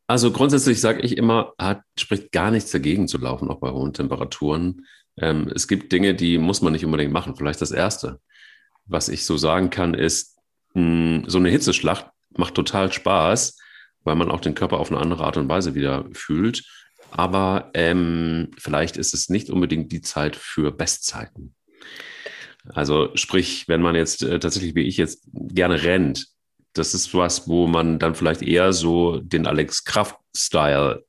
Also 0.08 0.32
grundsätzlich 0.32 0.80
sage 0.80 1.02
ich 1.02 1.18
immer, 1.18 1.52
hat, 1.58 1.82
spricht 1.98 2.32
gar 2.32 2.50
nichts 2.50 2.70
dagegen 2.70 3.08
zu 3.08 3.18
laufen, 3.18 3.50
auch 3.50 3.60
bei 3.60 3.70
hohen 3.70 3.92
Temperaturen. 3.92 4.86
Ähm, 5.18 5.52
es 5.54 5.68
gibt 5.68 5.92
Dinge, 5.92 6.14
die 6.14 6.38
muss 6.38 6.62
man 6.62 6.72
nicht 6.72 6.86
unbedingt 6.86 7.12
machen. 7.12 7.36
Vielleicht 7.36 7.60
das 7.60 7.72
Erste, 7.72 8.18
was 8.86 9.10
ich 9.10 9.26
so 9.26 9.36
sagen 9.36 9.68
kann, 9.68 9.92
ist, 9.92 10.38
mh, 10.72 10.82
hm, 10.82 11.24
so 11.26 11.36
eine 11.36 11.50
Hitzeschlacht 11.50 12.06
macht 12.30 12.54
total 12.54 12.90
Spaß, 12.90 13.58
weil 14.02 14.16
man 14.16 14.30
auch 14.30 14.40
den 14.40 14.54
Körper 14.54 14.78
auf 14.78 14.90
eine 14.90 14.98
andere 14.98 15.24
Art 15.24 15.36
und 15.36 15.50
Weise 15.50 15.74
wieder 15.74 16.06
fühlt. 16.12 16.64
Aber 17.10 17.70
ähm, 17.74 18.50
vielleicht 18.56 18.96
ist 18.96 19.12
es 19.12 19.28
nicht 19.28 19.50
unbedingt 19.50 19.92
die 19.92 20.00
Zeit 20.00 20.36
für 20.36 20.72
Bestzeiten. 20.72 21.54
Also 22.72 23.10
sprich, 23.14 23.68
wenn 23.68 23.82
man 23.82 23.94
jetzt 23.94 24.22
äh, 24.22 24.38
tatsächlich 24.38 24.74
wie 24.74 24.88
ich 24.88 24.96
jetzt 24.96 25.28
gerne 25.32 25.82
rennt, 25.82 26.28
das 26.74 26.94
ist 26.94 27.14
was, 27.14 27.48
wo 27.48 27.66
man 27.66 27.98
dann 27.98 28.14
vielleicht 28.14 28.42
eher 28.42 28.72
so 28.72 29.18
den 29.20 29.46
Alex 29.46 29.84
Kraft-Style 29.84 31.04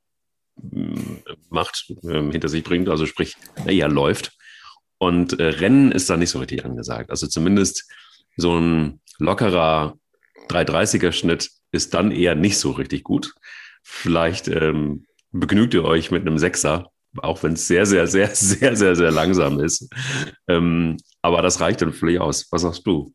mm, 0.62 1.18
macht, 1.50 1.94
äh, 2.04 2.32
hinter 2.32 2.50
sich 2.50 2.64
bringt, 2.64 2.90
also 2.90 3.06
sprich, 3.06 3.36
eher 3.66 3.90
läuft. 3.90 4.32
Und 4.98 5.40
äh, 5.40 5.46
Rennen 5.46 5.92
ist 5.92 6.10
da 6.10 6.18
nicht 6.18 6.30
so 6.30 6.40
richtig 6.40 6.66
angesagt. 6.66 7.10
Also 7.10 7.28
zumindest 7.28 7.90
so 8.36 8.58
ein 8.58 9.02
lockerer 9.18 9.98
330er 10.50 11.12
Schnitt 11.12 11.50
ist 11.72 11.94
dann 11.94 12.12
eher 12.12 12.36
nicht 12.36 12.58
so 12.58 12.72
richtig 12.72 13.04
gut. 13.04 13.34
Vielleicht 13.84 14.48
ähm, 14.48 15.06
begnügt 15.32 15.74
ihr 15.74 15.86
euch 15.86 16.12
mit 16.12 16.22
einem 16.22 16.38
Sechser, 16.38 16.92
auch 17.18 17.44
wenn 17.44 17.54
es 17.54 17.68
sehr, 17.68 17.86
sehr, 17.86 18.08
sehr, 18.08 18.30
sehr, 18.34 18.76
sehr, 18.76 18.96
sehr 18.96 19.12
langsam 19.12 19.60
ist. 19.60 19.90
Ähm, 20.48 20.98
aber 21.22 21.42
das 21.42 21.62
reicht 21.62 21.82
dann 21.82 21.94
völlig 21.94 22.20
aus. 22.20 22.48
Was 22.52 22.64
sagst 22.64 22.86
du? 22.86 23.14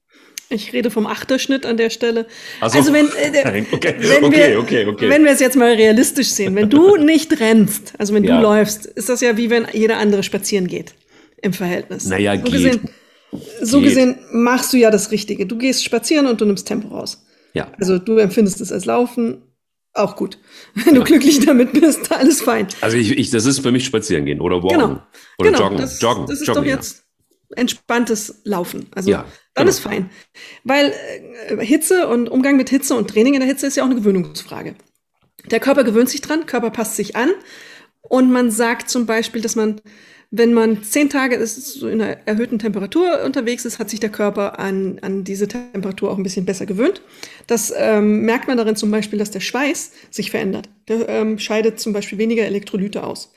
Ich 0.50 0.72
rede 0.72 0.90
vom 0.90 1.06
Achterschnitt 1.06 1.66
an 1.66 1.76
der 1.76 1.90
Stelle. 1.90 2.26
So. 2.60 2.78
Also 2.78 2.92
wenn, 2.92 3.06
äh, 3.06 3.64
okay. 3.72 3.94
wenn, 3.98 4.24
okay, 4.24 4.50
wir, 4.50 4.60
okay, 4.60 4.86
okay. 4.86 5.08
wenn 5.08 5.24
wir 5.24 5.32
es 5.32 5.40
jetzt 5.40 5.56
mal 5.56 5.72
realistisch 5.72 6.28
sehen, 6.28 6.54
wenn 6.54 6.70
du 6.70 6.96
nicht 7.04 7.40
rennst, 7.40 7.94
also 7.98 8.14
wenn 8.14 8.24
ja. 8.24 8.36
du 8.36 8.42
läufst, 8.42 8.86
ist 8.86 9.08
das 9.08 9.20
ja 9.20 9.36
wie 9.36 9.50
wenn 9.50 9.66
jeder 9.72 9.98
andere 9.98 10.22
spazieren 10.22 10.66
geht 10.66 10.94
im 11.42 11.52
Verhältnis. 11.52 12.06
Naja, 12.06 12.36
so 12.36 12.42
geht. 12.42 12.52
Gesehen, 12.52 12.88
so 13.62 13.80
geht. 13.80 13.88
gesehen 13.88 14.18
machst 14.32 14.72
du 14.72 14.76
ja 14.76 14.90
das 14.90 15.10
Richtige. 15.10 15.46
Du 15.46 15.56
gehst 15.56 15.84
spazieren 15.84 16.26
und 16.26 16.40
du 16.40 16.44
nimmst 16.44 16.68
Tempo 16.68 16.88
raus. 16.88 17.24
Ja. 17.54 17.72
Also 17.78 17.98
du 17.98 18.18
empfindest 18.18 18.60
es 18.60 18.72
als 18.72 18.84
Laufen, 18.84 19.42
auch 19.94 20.16
gut. 20.16 20.38
Wenn 20.74 20.94
ja. 20.94 21.00
du 21.00 21.04
glücklich 21.04 21.40
damit 21.44 21.72
bist, 21.72 22.10
alles 22.12 22.42
fein. 22.42 22.66
Also 22.80 22.96
ich, 22.96 23.12
ich, 23.12 23.30
das 23.30 23.46
ist 23.46 23.60
für 23.60 23.72
mich 23.72 23.84
spazieren 23.84 24.24
gehen 24.24 24.40
oder 24.40 24.62
walken. 24.62 24.80
Genau. 24.80 25.02
Oder 25.38 25.50
genau. 25.50 25.62
joggen. 25.62 25.78
Das, 25.78 26.00
joggen. 26.00 26.26
Das 26.26 26.40
ist 26.40 26.46
joggen, 26.46 26.62
doch 26.62 26.68
jetzt 26.68 27.04
entspanntes 27.56 28.40
Laufen. 28.44 28.86
Also 28.94 29.10
ja, 29.10 29.24
dann 29.54 29.66
genau. 29.66 29.70
ist 29.70 29.80
fein. 29.80 30.10
Weil 30.64 30.92
äh, 31.48 31.64
Hitze 31.64 32.08
und 32.08 32.28
Umgang 32.28 32.56
mit 32.56 32.70
Hitze 32.70 32.94
und 32.96 33.08
Training 33.08 33.34
in 33.34 33.40
der 33.40 33.48
Hitze 33.48 33.66
ist 33.66 33.76
ja 33.76 33.84
auch 33.84 33.88
eine 33.88 33.94
Gewöhnungsfrage. 33.94 34.74
Der 35.50 35.60
Körper 35.60 35.84
gewöhnt 35.84 36.08
sich 36.08 36.20
dran, 36.20 36.46
Körper 36.46 36.70
passt 36.70 36.96
sich 36.96 37.16
an. 37.16 37.30
Und 38.02 38.30
man 38.32 38.50
sagt 38.50 38.90
zum 38.90 39.06
Beispiel, 39.06 39.40
dass 39.40 39.56
man, 39.56 39.80
Wenn 40.30 40.52
man 40.52 40.82
zehn 40.82 41.08
Tage 41.08 41.36
ist, 41.36 41.74
so 41.74 41.88
in 41.88 42.02
einer 42.02 42.26
erhöhten 42.26 42.58
Temperatur 42.58 43.22
unterwegs 43.22 43.64
ist, 43.64 43.78
hat 43.78 43.88
sich 43.90 44.00
der 44.00 44.10
Körper 44.10 44.58
an, 44.58 44.98
an 45.02 45.22
diese 45.22 45.46
Temperatur 45.46 46.10
auch 46.10 46.16
ein 46.16 46.24
bisschen 46.24 46.44
besser 46.44 46.66
gewöhnt. 46.66 47.02
Das 47.46 47.72
ähm, 47.76 48.22
merkt 48.22 48.48
man 48.48 48.56
darin 48.56 48.74
zum 48.74 48.90
Beispiel, 48.90 49.18
dass 49.18 49.30
der 49.30 49.40
Schweiß 49.40 49.92
sich 50.10 50.32
verändert. 50.32 50.68
Der 50.88 51.08
ähm, 51.08 51.38
scheidet 51.38 51.78
zum 51.78 51.92
Beispiel 51.92 52.18
weniger 52.18 52.44
Elektrolyte 52.44 53.04
aus. 53.04 53.32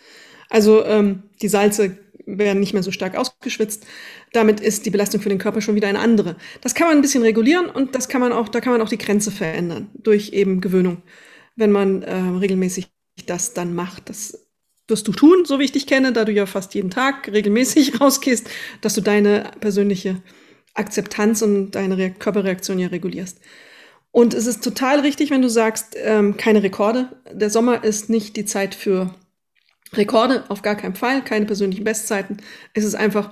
Also 0.50 0.84
ähm, 0.86 1.24
die 1.42 1.50
Salze 1.50 1.98
werden 2.28 2.60
nicht 2.60 2.74
mehr 2.74 2.84
so 2.84 2.92
stark 2.92 3.18
ausgeschwitzt. 3.18 3.88
Damit 4.34 4.60
ist 4.60 4.86
die 4.86 4.90
Belastung 4.90 5.22
für 5.22 5.30
den 5.30 5.40
Körper 5.40 5.62
schon 5.62 5.76
wieder 5.76 5.88
eine 5.88 6.00
andere. 6.00 6.36
Das 6.62 6.76
kann 6.76 6.88
man 6.88 6.98
ein 6.98 7.02
bisschen 7.02 7.24
regulieren 7.24 7.70
und 7.70 7.96
das 7.96 8.10
kann 8.10 8.22
man 8.22 8.34
auch, 8.34 8.50
da 8.50 8.60
kann 8.60 8.74
man 8.74 8.82
auch 8.82 8.90
die 8.90 8.98
Grenze 8.98 9.32
verändern 9.32 9.90
durch 9.96 10.34
eben 10.34 10.62
Gewöhnung, 10.62 11.02
wenn 11.56 11.72
man 11.72 12.04
äh, 12.04 12.14
regelmäßig 12.14 12.90
das 13.26 13.54
dann 13.54 13.74
macht. 13.74 14.10
Das 14.10 14.48
wirst 14.88 15.08
du 15.08 15.12
tun, 15.12 15.46
so 15.46 15.60
wie 15.60 15.64
ich 15.64 15.72
dich 15.72 15.88
kenne, 15.88 16.14
da 16.14 16.26
du 16.26 16.32
ja 16.32 16.46
fast 16.46 16.76
jeden 16.76 16.92
Tag 16.92 17.32
regelmäßig 17.32 18.00
rausgehst, 18.02 18.48
dass 18.82 18.94
du 18.94 19.02
deine 19.02 19.52
persönliche 19.60 20.22
Akzeptanz 20.74 21.42
und 21.42 21.72
deine 21.72 21.98
Re 21.98 22.12
Körperreaktion 22.12 22.78
ja 22.78 22.88
regulierst. 22.88 23.40
Und 24.12 24.34
es 24.34 24.48
ist 24.48 24.64
total 24.64 25.02
richtig, 25.02 25.30
wenn 25.30 25.42
du 25.42 25.50
sagst, 25.50 25.96
ähm, 25.98 26.38
keine 26.38 26.64
Rekorde. 26.64 27.10
Der 27.32 27.50
Sommer 27.50 27.84
ist 27.84 28.10
nicht 28.10 28.36
die 28.36 28.46
Zeit 28.46 28.74
für 28.74 29.14
Rekorde, 29.94 30.44
auf 30.50 30.62
gar 30.62 30.75
keinen 30.75 30.96
Fall, 30.96 31.24
keine 31.24 31.46
persönlichen 31.46 31.84
Bestzeiten. 31.84 32.38
Es 32.74 32.84
ist 32.84 32.96
einfach 32.96 33.32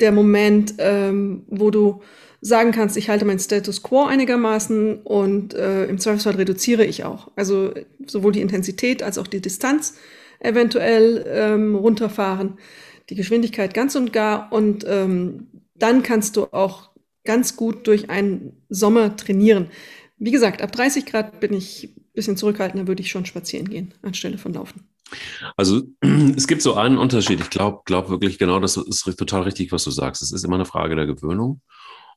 der 0.00 0.12
Moment, 0.12 0.74
ähm, 0.78 1.44
wo 1.48 1.70
du 1.70 2.02
sagen 2.40 2.72
kannst, 2.72 2.96
ich 2.96 3.08
halte 3.08 3.24
meinen 3.24 3.38
Status 3.38 3.82
quo 3.82 4.04
einigermaßen 4.04 4.98
und 5.02 5.54
äh, 5.54 5.86
im 5.86 5.98
Zweifelsfall 5.98 6.34
reduziere 6.36 6.84
ich 6.84 7.04
auch. 7.04 7.30
Also 7.36 7.72
sowohl 8.06 8.32
die 8.32 8.42
Intensität 8.42 9.02
als 9.02 9.16
auch 9.16 9.26
die 9.26 9.40
Distanz 9.40 9.94
eventuell 10.40 11.24
ähm, 11.26 11.74
runterfahren, 11.74 12.58
die 13.08 13.14
Geschwindigkeit 13.14 13.72
ganz 13.72 13.94
und 13.94 14.12
gar 14.12 14.52
und 14.52 14.84
ähm, 14.86 15.46
dann 15.74 16.02
kannst 16.02 16.36
du 16.36 16.44
auch 16.52 16.90
ganz 17.24 17.56
gut 17.56 17.86
durch 17.86 18.10
einen 18.10 18.62
Sommer 18.68 19.16
trainieren. 19.16 19.70
Wie 20.18 20.30
gesagt, 20.30 20.60
ab 20.60 20.70
30 20.72 21.06
Grad 21.06 21.40
bin 21.40 21.54
ich 21.54 21.94
bisschen 22.12 22.36
zurückhaltender, 22.36 22.86
würde 22.86 23.02
ich 23.02 23.10
schon 23.10 23.26
spazieren 23.26 23.68
gehen, 23.68 23.94
anstelle 24.02 24.38
von 24.38 24.52
Laufen. 24.52 24.93
Also 25.56 25.82
es 26.36 26.46
gibt 26.46 26.62
so 26.62 26.74
einen 26.74 26.98
Unterschied. 26.98 27.40
Ich 27.40 27.50
glaube 27.50 27.82
glaub 27.84 28.10
wirklich 28.10 28.38
genau, 28.38 28.60
das 28.60 28.76
ist 28.76 29.04
total 29.16 29.42
richtig, 29.42 29.72
was 29.72 29.84
du 29.84 29.90
sagst. 29.90 30.22
Es 30.22 30.32
ist 30.32 30.44
immer 30.44 30.56
eine 30.56 30.64
Frage 30.64 30.96
der 30.96 31.06
Gewöhnung 31.06 31.60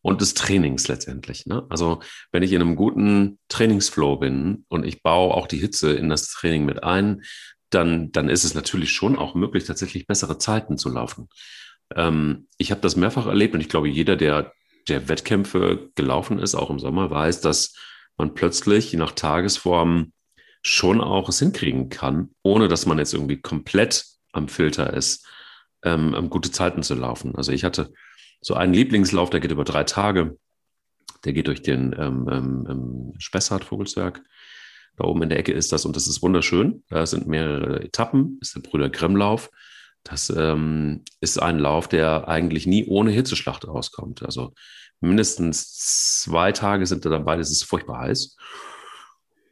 und 0.02 0.22
des 0.22 0.34
Trainings 0.34 0.88
letztendlich. 0.88 1.46
Ne? 1.46 1.66
Also 1.70 2.00
wenn 2.32 2.44
ich 2.44 2.54
in 2.54 2.62
einem 2.62 2.76
guten 2.76 3.40
Trainingsflow 3.50 4.18
bin 4.18 4.66
und 4.70 4.86
ich 4.86 5.04
baue 5.04 5.34
auch 5.34 5.48
die 5.48 5.58
Hitze 5.58 5.94
in 5.94 6.10
das 6.10 6.30
Training 6.30 6.66
mit 6.66 6.84
ein, 6.84 7.24
dann, 7.70 8.12
dann 8.12 8.30
ist 8.30 8.44
es 8.44 8.54
natürlich 8.54 8.92
schon 8.92 9.18
auch 9.18 9.36
möglich, 9.36 9.66
tatsächlich 9.66 10.08
bessere 10.08 10.38
Zeiten 10.38 10.78
zu 10.78 10.90
laufen. 10.90 11.28
Ähm, 11.96 12.48
ich 12.58 12.72
habe 12.72 12.82
das 12.82 12.96
mehrfach 12.96 13.26
erlebt 13.26 13.54
und 13.54 13.62
ich 13.62 13.70
glaube, 13.70 13.90
jeder, 13.90 14.16
der, 14.16 14.54
der 14.88 15.10
Wettkämpfe 15.10 15.90
gelaufen 15.96 16.40
ist, 16.40 16.56
auch 16.56 16.70
im 16.70 16.80
Sommer, 16.80 17.10
weiß, 17.10 17.42
dass 17.42 17.76
man 18.18 18.34
plötzlich 18.34 18.92
je 18.92 18.98
nach 18.98 19.12
Tagesform 19.12 20.14
schon 20.62 21.02
auch 21.02 21.30
es 21.30 21.40
hinkriegen 21.40 21.90
kann, 21.90 22.30
ohne 22.44 22.68
dass 22.68 22.86
man 22.86 22.98
jetzt 22.98 23.14
irgendwie 23.14 23.42
komplett 23.42 24.06
am 24.32 24.48
Filter 24.48 24.94
ist, 24.94 25.26
ähm, 25.84 26.30
gute 26.30 26.52
Zeiten 26.52 26.84
zu 26.84 26.96
laufen. 26.96 27.36
Also 27.36 27.52
ich 27.52 27.64
hatte 27.64 27.94
so 28.42 28.54
einen 28.54 28.74
Lieblingslauf, 28.74 29.30
der 29.30 29.40
geht 29.40 29.52
über 29.52 29.64
drei 29.64 29.84
Tage. 29.84 30.38
Der 31.26 31.34
geht 31.34 31.48
durch 31.48 31.62
den 31.62 31.96
ähm, 31.98 32.30
ähm, 32.32 32.68
ähm 32.70 33.14
Spessart 33.18 33.64
Vogelsberg 33.64 34.22
da 34.98 35.06
oben 35.06 35.22
in 35.22 35.30
der 35.30 35.38
Ecke 35.38 35.54
ist 35.54 35.72
das 35.72 35.86
und 35.86 35.96
das 35.96 36.08
ist 36.08 36.22
wunderschön. 36.22 36.84
Da 36.90 37.06
sind 37.06 37.28
mehrere 37.28 37.84
Etappen, 37.84 38.38
das 38.40 38.50
ist 38.50 38.56
der 38.56 38.70
Brüder 38.70 38.90
Grimm-Lauf. 38.90 39.52
Das 40.04 40.30
ähm, 40.32 41.04
ist 41.22 41.42
ein 41.42 41.60
Lauf, 41.60 41.88
der 41.88 42.28
eigentlich 42.28 42.66
nie 42.66 42.86
ohne 42.88 43.12
Hitzeschlacht 43.12 43.68
rauskommt. 43.68 44.24
Also 44.24 44.54
mindestens 45.00 46.22
zwei 46.22 46.52
Tage 46.52 46.86
sind 46.88 47.06
da 47.06 47.10
dabei, 47.10 47.38
das 47.38 47.52
ist 47.52 47.64
furchtbar 47.64 48.00
heiß. 48.00 48.36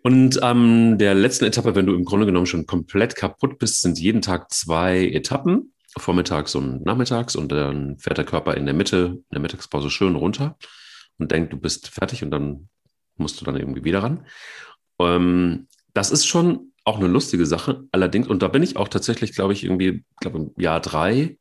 Und 0.05 0.43
an 0.43 0.91
ähm, 0.91 0.97
der 0.99 1.15
letzten 1.15 1.45
Etappe, 1.45 1.73
wenn 1.73 1.87
du 1.87 1.95
im 1.95 2.05
Grunde 2.05 2.27
genommen 2.27 2.45
schon 2.45 2.67
komplett 2.67 3.15
kaputt 3.15 3.57
bist, 3.57 3.81
sind 3.81 3.97
jeden 3.97 4.21
Tag 4.21 4.53
zwei 4.53 5.03
Etappen, 5.07 5.73
vormittags 5.97 6.53
und 6.53 6.85
nachmittags. 6.85 7.35
Und 7.35 7.51
dann 7.51 7.97
fährt 7.97 8.19
der 8.19 8.25
Körper 8.25 8.55
in 8.55 8.67
der 8.67 8.75
Mitte, 8.75 8.97
in 9.17 9.25
der 9.31 9.39
Mittagspause 9.39 9.89
schön 9.89 10.15
runter 10.15 10.59
und 11.17 11.31
denkt, 11.31 11.53
du 11.53 11.57
bist 11.57 11.87
fertig 11.87 12.23
und 12.23 12.29
dann 12.29 12.69
musst 13.17 13.41
du 13.41 13.45
dann 13.45 13.55
irgendwie 13.55 13.83
wieder 13.83 14.03
ran. 14.03 14.27
Ähm, 14.99 15.67
das 15.95 16.11
ist 16.11 16.27
schon 16.27 16.71
auch 16.83 16.99
eine 16.99 17.07
lustige 17.07 17.47
Sache. 17.47 17.85
Allerdings, 17.91 18.27
und 18.27 18.43
da 18.43 18.47
bin 18.47 18.61
ich 18.61 18.77
auch 18.77 18.89
tatsächlich, 18.89 19.33
glaube 19.33 19.53
ich, 19.53 19.63
irgendwie, 19.63 20.05
glaube 20.21 20.37
im 20.37 20.51
Jahr 20.61 20.81
drei 20.81 21.39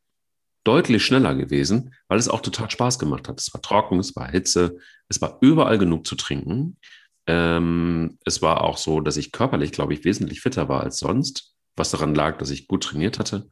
deutlich 0.64 1.04
schneller 1.04 1.34
gewesen, 1.34 1.92
weil 2.08 2.18
es 2.18 2.30
auch 2.30 2.40
total 2.40 2.70
Spaß 2.70 2.98
gemacht 2.98 3.28
hat. 3.28 3.38
Es 3.38 3.52
war 3.52 3.60
trocken, 3.60 3.98
es 3.98 4.16
war 4.16 4.30
Hitze, 4.30 4.78
es 5.10 5.20
war 5.20 5.36
überall 5.42 5.76
genug 5.76 6.06
zu 6.06 6.14
trinken. 6.14 6.78
Ähm, 7.26 8.18
es 8.24 8.42
war 8.42 8.62
auch 8.62 8.76
so, 8.76 9.00
dass 9.00 9.16
ich 9.16 9.32
körperlich, 9.32 9.72
glaube 9.72 9.94
ich, 9.94 10.04
wesentlich 10.04 10.40
fitter 10.40 10.68
war 10.68 10.82
als 10.82 10.98
sonst, 10.98 11.54
was 11.76 11.90
daran 11.90 12.14
lag, 12.14 12.38
dass 12.38 12.50
ich 12.50 12.68
gut 12.68 12.84
trainiert 12.84 13.18
hatte. 13.18 13.48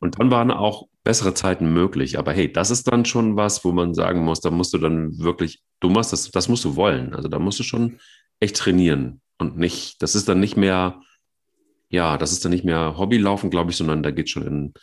Und 0.00 0.18
dann 0.18 0.30
waren 0.30 0.50
auch 0.50 0.86
bessere 1.02 1.34
Zeiten 1.34 1.72
möglich. 1.72 2.18
Aber 2.18 2.32
hey, 2.32 2.52
das 2.52 2.70
ist 2.70 2.90
dann 2.90 3.04
schon 3.04 3.36
was, 3.36 3.64
wo 3.64 3.72
man 3.72 3.94
sagen 3.94 4.24
muss, 4.24 4.40
da 4.40 4.50
musst 4.50 4.74
du 4.74 4.78
dann 4.78 5.18
wirklich, 5.18 5.62
du 5.80 5.88
machst 5.88 6.12
das, 6.12 6.30
das 6.30 6.48
musst 6.48 6.64
du 6.64 6.76
wollen. 6.76 7.14
Also 7.14 7.28
da 7.28 7.38
musst 7.38 7.58
du 7.58 7.62
schon 7.62 7.98
echt 8.40 8.56
trainieren 8.56 9.20
und 9.38 9.56
nicht, 9.58 10.02
das 10.02 10.14
ist 10.14 10.28
dann 10.28 10.40
nicht 10.40 10.56
mehr, 10.56 11.00
ja, 11.88 12.18
das 12.18 12.32
ist 12.32 12.44
dann 12.44 12.52
nicht 12.52 12.64
mehr 12.64 12.98
Hobbylaufen, 12.98 13.50
glaube 13.50 13.70
ich, 13.70 13.76
sondern 13.76 14.02
da 14.02 14.10
geht 14.10 14.30
schon 14.30 14.46
in, 14.46 14.74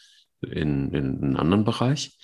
in, 0.42 0.92
in 0.94 1.24
einen 1.24 1.38
anderen 1.38 1.64
Bereich. 1.64 2.18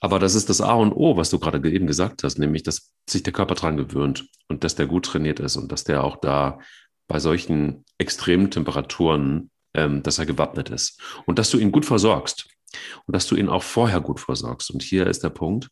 Aber 0.00 0.18
das 0.18 0.34
ist 0.34 0.48
das 0.48 0.60
A 0.60 0.74
und 0.74 0.92
O, 0.92 1.16
was 1.16 1.30
du 1.30 1.38
gerade 1.38 1.66
eben 1.70 1.86
gesagt 1.86 2.22
hast, 2.24 2.38
nämlich, 2.38 2.62
dass 2.62 2.92
sich 3.08 3.22
der 3.22 3.32
Körper 3.32 3.54
dran 3.54 3.76
gewöhnt 3.76 4.26
und 4.48 4.64
dass 4.64 4.74
der 4.74 4.86
gut 4.86 5.06
trainiert 5.06 5.40
ist 5.40 5.56
und 5.56 5.72
dass 5.72 5.84
der 5.84 6.04
auch 6.04 6.16
da 6.16 6.60
bei 7.08 7.18
solchen 7.18 7.84
extremen 7.96 8.50
Temperaturen, 8.50 9.50
ähm, 9.74 10.02
dass 10.02 10.18
er 10.18 10.26
gewappnet 10.26 10.70
ist 10.70 11.00
und 11.26 11.38
dass 11.38 11.50
du 11.50 11.58
ihn 11.58 11.72
gut 11.72 11.86
versorgst 11.86 12.48
und 13.06 13.14
dass 13.14 13.26
du 13.26 13.36
ihn 13.36 13.48
auch 13.48 13.62
vorher 13.62 14.00
gut 14.00 14.20
versorgst. 14.20 14.70
Und 14.70 14.82
hier 14.82 15.06
ist 15.06 15.24
der 15.24 15.30
Punkt. 15.30 15.68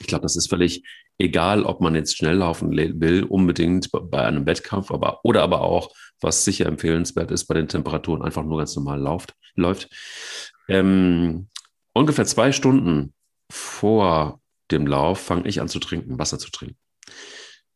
Ich 0.00 0.08
glaube, 0.08 0.22
das 0.22 0.36
ist 0.36 0.48
völlig 0.48 0.82
egal, 1.18 1.62
ob 1.64 1.80
man 1.80 1.94
jetzt 1.94 2.16
schnell 2.16 2.36
laufen 2.36 2.72
will, 2.72 3.24
unbedingt 3.24 3.90
bei 3.92 4.24
einem 4.24 4.46
Wettkampf, 4.46 4.90
aber, 4.90 5.20
oder 5.24 5.42
aber 5.42 5.60
auch, 5.60 5.94
was 6.20 6.44
sicher 6.44 6.66
empfehlenswert 6.66 7.30
ist, 7.30 7.46
bei 7.46 7.54
den 7.54 7.68
Temperaturen 7.68 8.22
einfach 8.22 8.44
nur 8.44 8.58
ganz 8.58 8.74
normal 8.76 9.00
läuft. 9.00 9.34
läuft. 9.54 9.88
Ähm, 10.68 11.48
ungefähr 11.92 12.24
zwei 12.24 12.52
Stunden 12.52 13.12
vor 13.50 14.40
dem 14.70 14.86
Lauf 14.86 15.20
fange 15.20 15.48
ich 15.48 15.60
an 15.60 15.68
zu 15.68 15.78
trinken, 15.78 16.18
Wasser 16.18 16.38
zu 16.38 16.50
trinken, 16.50 16.78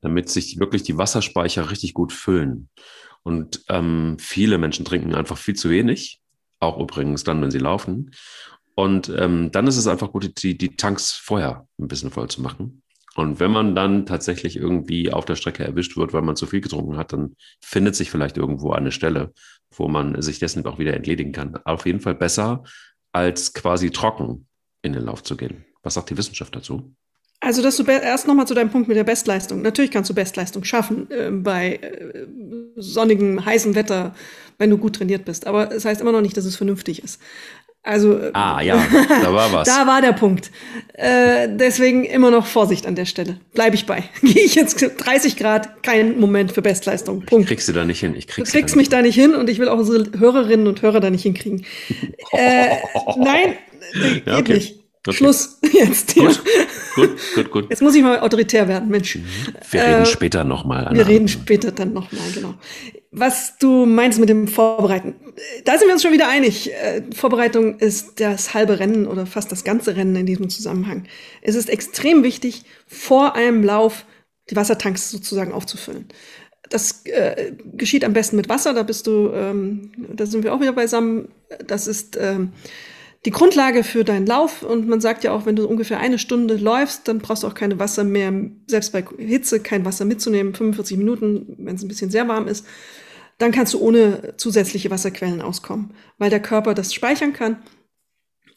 damit 0.01 0.31
sich 0.31 0.59
wirklich 0.59 0.83
die 0.83 0.97
Wasserspeicher 0.97 1.71
richtig 1.71 1.95
gut 1.95 2.13
füllen. 2.13 2.71
Und 3.23 3.65
ähm, 3.69 4.17
viele 4.19 4.59
Menschen 4.59 4.85
trinken 4.85 5.15
einfach 5.15 5.37
viel 5.37 5.55
zu 5.55 5.69
wenig, 5.69 6.21
auch 6.61 6.79
übrigens 6.79 7.25
dann, 7.25 7.43
wenn 7.43 7.51
sie 7.51 7.59
laufen. 7.59 8.13
Und 8.75 9.09
ähm, 9.09 9.51
dann 9.53 9.67
ist 9.67 9.77
es 9.77 9.87
einfach 9.87 10.13
gut, 10.13 10.43
die, 10.43 10.57
die 10.57 10.77
Tanks 10.77 11.13
vorher 11.13 11.67
ein 11.79 11.89
bisschen 11.89 12.11
voll 12.11 12.29
zu 12.29 12.43
machen. 12.43 12.83
Und 13.17 13.41
wenn 13.41 13.51
man 13.51 13.75
dann 13.75 14.05
tatsächlich 14.05 14.57
irgendwie 14.57 15.11
auf 15.11 15.25
der 15.25 15.37
Strecke 15.37 15.65
erwischt 15.65 15.97
wird, 15.97 16.13
weil 16.13 16.23
man 16.23 16.37
zu 16.37 16.47
viel 16.47 16.61
getrunken 16.61 16.99
hat, 16.99 17.15
dann 17.15 17.35
findet 17.61 17.97
sich 17.97 18.11
vielleicht 18.11 18.37
irgendwo 18.37 18.73
eine 18.73 18.93
Stelle, 18.93 19.33
wo 19.75 19.89
man 19.89 20.21
sich 20.21 20.39
dessen 20.39 20.65
auch 20.67 20.79
wieder 20.79 20.95
entledigen 20.95 21.33
kann. 21.33 21.57
Auf 21.65 21.87
jeden 21.87 22.01
Fall 22.01 22.15
besser, 22.15 22.63
als 23.13 23.55
quasi 23.55 23.91
trocken 23.91 24.47
in 24.83 24.93
den 24.93 25.05
Lauf 25.05 25.23
zu 25.23 25.37
gehen. 25.37 25.65
Was 25.83 25.95
sagt 25.95 26.11
die 26.11 26.19
Wissenschaft 26.19 26.55
dazu? 26.55 26.95
Also, 27.41 27.63
dass 27.63 27.77
du 27.77 27.85
erst 27.85 28.27
nochmal 28.27 28.47
zu 28.47 28.55
deinem 28.55 28.71
Punkt 28.71 28.89
mit 28.89 28.97
der 28.97 29.05
Bestleistung. 29.05 29.63
Natürlich 29.63 29.91
kannst 29.91 30.11
du 30.11 30.15
Bestleistung 30.15 30.65
schaffen 30.65 31.11
äh, 31.11 31.31
bei 31.31 31.77
äh, 31.77 32.27
sonnigem, 32.77 33.45
heißem 33.45 33.75
Wetter, 33.75 34.15
wenn 34.59 34.71
du 34.71 34.79
gut 34.79 34.97
trainiert 34.97 35.25
bist. 35.25 35.47
Aber 35.47 35.71
es 35.73 35.85
heißt 35.85 36.01
immer 36.01 36.13
noch 36.13 36.23
nicht, 36.23 36.37
dass 36.37 36.45
es 36.45 36.57
vernünftig 36.57 37.03
ist. 37.03 37.21
Also 37.87 38.19
ah 38.33 38.61
ja, 38.63 38.85
da 39.23 39.33
war 39.33 39.53
was. 39.53 39.69
da 39.75 39.87
war 39.87 40.03
der 40.03 40.13
Punkt. 40.13 40.51
Äh, 40.95 41.49
deswegen 41.49 42.05
immer 42.05 42.33
noch 42.33 42.45
Vorsicht 42.45 42.85
an 42.85 42.97
der 42.97 43.05
Stelle. 43.05 43.39
Bleibe 43.55 43.77
ich 43.77 43.87
bei. 43.87 44.03
Gehe 44.23 44.43
ich 44.43 44.57
jetzt 44.57 44.85
30 44.99 45.37
Grad, 45.37 45.85
kein 45.85 46.19
Moment 46.19 46.51
für 46.51 46.63
Bestleistung. 46.63 47.21
Punkt. 47.21 47.45
Ich 47.45 47.49
kriegst 47.49 47.69
du 47.69 47.73
da 47.73 47.85
nicht 47.85 48.01
hin. 48.01 48.17
Ich 48.17 48.27
krieg's 48.27 48.51
du 48.51 48.59
kriegst 48.59 48.75
da 48.75 48.79
mich 48.79 48.89
da 48.89 49.03
nicht 49.03 49.15
hin 49.15 49.37
und 49.37 49.49
ich 49.49 49.61
will 49.61 49.69
auch 49.69 49.79
unsere 49.79 50.19
Hörerinnen 50.19 50.67
und 50.67 50.83
Hörer 50.83 50.99
da 50.99 51.11
nicht 51.11 51.23
hinkriegen. 51.23 51.65
äh, 52.33 52.77
nein, 53.17 53.57
geht 53.93 54.27
ja, 54.27 54.39
okay. 54.39 54.55
nicht. 54.55 54.76
Okay. 55.07 55.17
Schluss 55.17 55.59
jetzt. 55.73 56.15
Gut, 56.15 56.43
gut, 56.95 57.11
gut, 57.35 57.51
gut. 57.51 57.67
Jetzt 57.71 57.83
muss 57.83 57.95
ich 57.95 58.03
mal 58.03 58.21
autoritär 58.21 58.67
werden, 58.67 58.89
Mensch. 58.89 59.17
Mhm. 59.17 59.25
Wir 59.71 59.83
reden 59.83 60.03
äh, 60.03 60.07
später 60.07 60.45
nochmal. 60.45 60.89
Wir 60.93 61.07
reden 61.07 61.29
später 61.29 61.71
dann 61.73 61.93
nochmal, 61.93 62.31
genau. 62.35 62.55
Was 63.13 63.57
du 63.59 63.87
meinst 63.87 64.19
mit 64.19 64.29
dem 64.29 64.49
Vorbereiten, 64.49 65.15
da 65.65 65.79
sind 65.79 65.89
wir 65.89 65.95
uns 65.95 66.03
schon 66.03 66.13
wieder 66.13 66.29
einig. 66.29 66.73
Äh, 66.73 67.03
Vorbereitung 67.15 67.79
ist 67.79 68.21
das 68.21 68.53
halbe 68.53 68.79
Rennen 68.79 69.07
oder 69.07 69.27
fast 69.27 69.53
das 69.53 69.65
ganze 69.65 69.97
Rennen 69.97 70.17
in 70.17 70.27
diesem 70.27 70.51
Zusammenhang. 70.51 71.05
Es 71.43 71.55
ist 71.55 71.71
extrem 71.71 72.23
wichtig, 72.23 72.65
vor 72.87 73.35
einem 73.35 73.63
Lauf 73.63 74.05
die 74.51 74.57
Wassertanks 74.57 75.11
sozusagen 75.11 75.53
aufzufüllen. 75.53 76.07
Das 76.69 77.05
äh, 77.07 77.53
geschieht 77.75 78.05
am 78.05 78.13
besten 78.13 78.37
mit 78.37 78.49
Wasser, 78.49 78.75
da 78.75 78.83
bist 78.83 79.07
du, 79.07 79.31
ähm, 79.33 79.93
da 80.15 80.27
sind 80.27 80.43
wir 80.43 80.53
auch 80.53 80.61
wieder 80.61 80.73
beisammen. 80.73 81.29
Das 81.65 81.87
ist 81.87 82.19
ähm, 82.21 82.53
die 83.27 83.33
Grundlage 83.33 83.83
für 83.83 84.05
deinen 84.05 84.25
Lauf. 84.25 84.63
Und 84.63 84.89
man 84.89 85.01
sagt 85.01 85.25
ja 85.25 85.33
auch, 85.33 85.45
wenn 85.45 85.57
du 85.57 85.67
ungefähr 85.67 85.99
eine 85.99 86.19
Stunde 86.19 86.57
läufst, 86.57 87.09
dann 87.09 87.19
brauchst 87.19 87.43
du 87.43 87.49
auch 87.49 87.55
keine 87.55 87.79
Wasser 87.79 88.05
mehr, 88.05 88.33
selbst 88.67 88.93
bei 88.93 89.05
Hitze 89.19 89.61
kein 89.61 89.85
Wasser 89.85 90.05
mitzunehmen, 90.05 90.55
45 90.55 90.97
Minuten, 90.97 91.57
wenn 91.59 91.75
es 91.75 91.83
ein 91.83 91.89
bisschen 91.89 92.11
sehr 92.11 92.29
warm 92.29 92.47
ist. 92.47 92.65
Dann 93.39 93.53
kannst 93.53 93.75
du 93.75 93.81
ohne 93.81 94.35
zusätzliche 94.39 94.91
Wasserquellen 94.91 95.43
auskommen, 95.43 95.93
weil 96.19 96.31
der 96.31 96.41
Körper 96.41 96.73
das 96.73 96.95
speichern 96.95 97.33
kann 97.33 97.59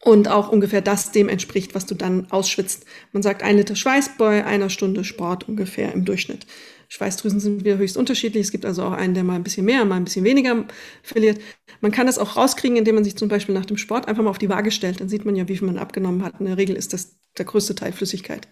und 0.02 0.30
auch 0.30 0.50
ungefähr 0.50 0.82
das 0.82 1.12
dem 1.12 1.28
entspricht, 1.30 1.74
was 1.76 1.88
du 1.88 1.96
dann 1.96 2.28
ausschwitzt. 2.30 2.86
Man 3.12 3.24
sagt 3.24 3.42
ein 3.42 3.58
Liter 3.58 3.76
Schweiß 3.76 4.12
bei 4.18 4.46
einer 4.46 4.70
Stunde 4.70 5.04
Sport 5.04 5.50
ungefähr 5.50 5.92
im 5.94 6.06
Durchschnitt. 6.06 6.46
Schweißdrüsen 6.90 7.40
sind 7.40 7.64
wieder 7.64 7.78
höchst 7.78 7.98
unterschiedlich. 7.98 8.46
Es 8.46 8.52
gibt 8.52 8.66
also 8.66 8.84
auch 8.84 8.92
einen, 8.92 9.14
der 9.14 9.24
mal 9.24 9.36
ein 9.36 9.44
bisschen 9.44 9.66
mehr, 9.66 9.86
mal 9.86 9.96
ein 9.96 10.04
bisschen 10.04 10.26
weniger 10.26 10.66
verliert. 11.04 11.40
Man 11.82 11.92
kann 11.92 12.08
das 12.08 12.18
auch 12.18 12.36
rauskriegen, 12.36 12.78
indem 12.78 12.96
man 12.96 13.04
sich 13.04 13.16
zum 13.16 13.30
Beispiel 13.30 13.56
nach 13.56 13.66
dem 13.66 13.78
Sport 13.78 14.08
einfach 14.08 14.24
mal 14.24 14.32
auf 14.32 14.40
die 14.40 14.50
Waage 14.50 14.72
stellt. 14.72 15.00
Dann 15.00 15.08
sieht 15.08 15.24
man 15.24 15.36
ja, 15.36 15.48
wie 15.48 15.56
viel 15.56 15.68
man 15.68 15.78
abgenommen 15.78 16.24
hat. 16.24 16.40
In 16.40 16.48
der 16.48 16.58
Regel 16.58 16.76
ist 16.76 16.94
das 16.94 17.18
der 17.38 17.46
größte 17.46 17.76
Teil 17.76 17.94
Flüssigkeit. 17.94 18.48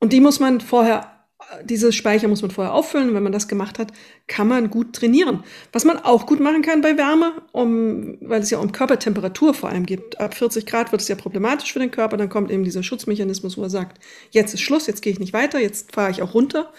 Und 0.00 0.12
die 0.12 0.20
muss 0.20 0.40
man 0.40 0.60
vorher 0.60 1.16
diese 1.64 1.92
Speicher 1.92 2.28
muss 2.28 2.42
man 2.42 2.50
vorher 2.50 2.74
auffüllen. 2.74 3.14
Wenn 3.14 3.22
man 3.22 3.32
das 3.32 3.48
gemacht 3.48 3.78
hat, 3.78 3.92
kann 4.26 4.48
man 4.48 4.70
gut 4.70 4.94
trainieren. 4.94 5.42
Was 5.72 5.84
man 5.84 5.98
auch 5.98 6.26
gut 6.26 6.40
machen 6.40 6.62
kann 6.62 6.80
bei 6.80 6.96
Wärme, 6.96 7.32
um, 7.52 8.18
weil 8.20 8.42
es 8.42 8.50
ja 8.50 8.58
um 8.58 8.72
Körpertemperatur 8.72 9.54
vor 9.54 9.70
allem 9.70 9.86
geht. 9.86 10.20
Ab 10.20 10.34
40 10.34 10.66
Grad 10.66 10.92
wird 10.92 11.02
es 11.02 11.08
ja 11.08 11.16
problematisch 11.16 11.72
für 11.72 11.78
den 11.78 11.90
Körper. 11.90 12.16
Dann 12.16 12.28
kommt 12.28 12.50
eben 12.50 12.64
dieser 12.64 12.82
Schutzmechanismus, 12.82 13.56
wo 13.56 13.62
er 13.62 13.70
sagt, 13.70 14.02
jetzt 14.30 14.54
ist 14.54 14.60
Schluss, 14.60 14.86
jetzt 14.86 15.02
gehe 15.02 15.12
ich 15.12 15.18
nicht 15.18 15.32
weiter, 15.32 15.58
jetzt 15.58 15.92
fahre 15.92 16.10
ich 16.10 16.22
auch 16.22 16.34
runter 16.34 16.72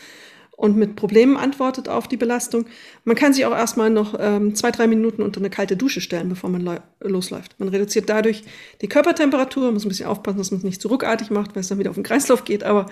und 0.62 0.78
mit 0.78 0.96
Problemen 0.96 1.38
antwortet 1.38 1.90
auf 1.90 2.08
die 2.08 2.18
Belastung. 2.18 2.68
Man 3.04 3.16
kann 3.16 3.34
sich 3.34 3.48
auch 3.48 3.52
erstmal 3.52 3.90
noch 3.90 4.16
ähm, 4.20 4.54
zwei, 4.54 4.70
drei 4.70 4.86
Minuten 4.86 5.24
unter 5.24 5.40
eine 5.40 5.50
kalte 5.50 5.76
Dusche 5.76 6.02
stellen, 6.02 6.30
bevor 6.30 6.52
man 6.52 6.80
losläuft. 7.00 7.60
Man 7.60 7.70
reduziert 7.70 8.10
dadurch 8.10 8.44
die 8.80 8.88
Körpertemperatur, 8.88 9.72
muss 9.72 9.86
ein 9.86 9.90
bisschen 9.90 10.06
aufpassen, 10.06 10.38
dass 10.38 10.52
man 10.52 10.60
es 10.60 10.64
nicht 10.64 10.80
zu 10.80 10.90
ruckartig 10.90 11.32
macht, 11.32 11.56
weil 11.56 11.62
es 11.62 11.68
dann 11.70 11.80
wieder 11.80 11.90
auf 11.90 11.96
den 11.96 12.04
Kreislauf 12.04 12.44
geht, 12.44 12.64
aber 12.64 12.86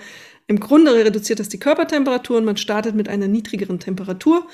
im 0.48 0.58
Grunde 0.58 0.92
reduziert 0.92 1.38
das 1.38 1.48
die 1.48 1.60
Körpertemperatur 1.60 2.38
und 2.38 2.44
man 2.44 2.56
startet 2.56 2.96
mit 2.96 3.08
einer 3.08 3.28
niedrigeren 3.28 3.78
Temperatur 3.78 4.48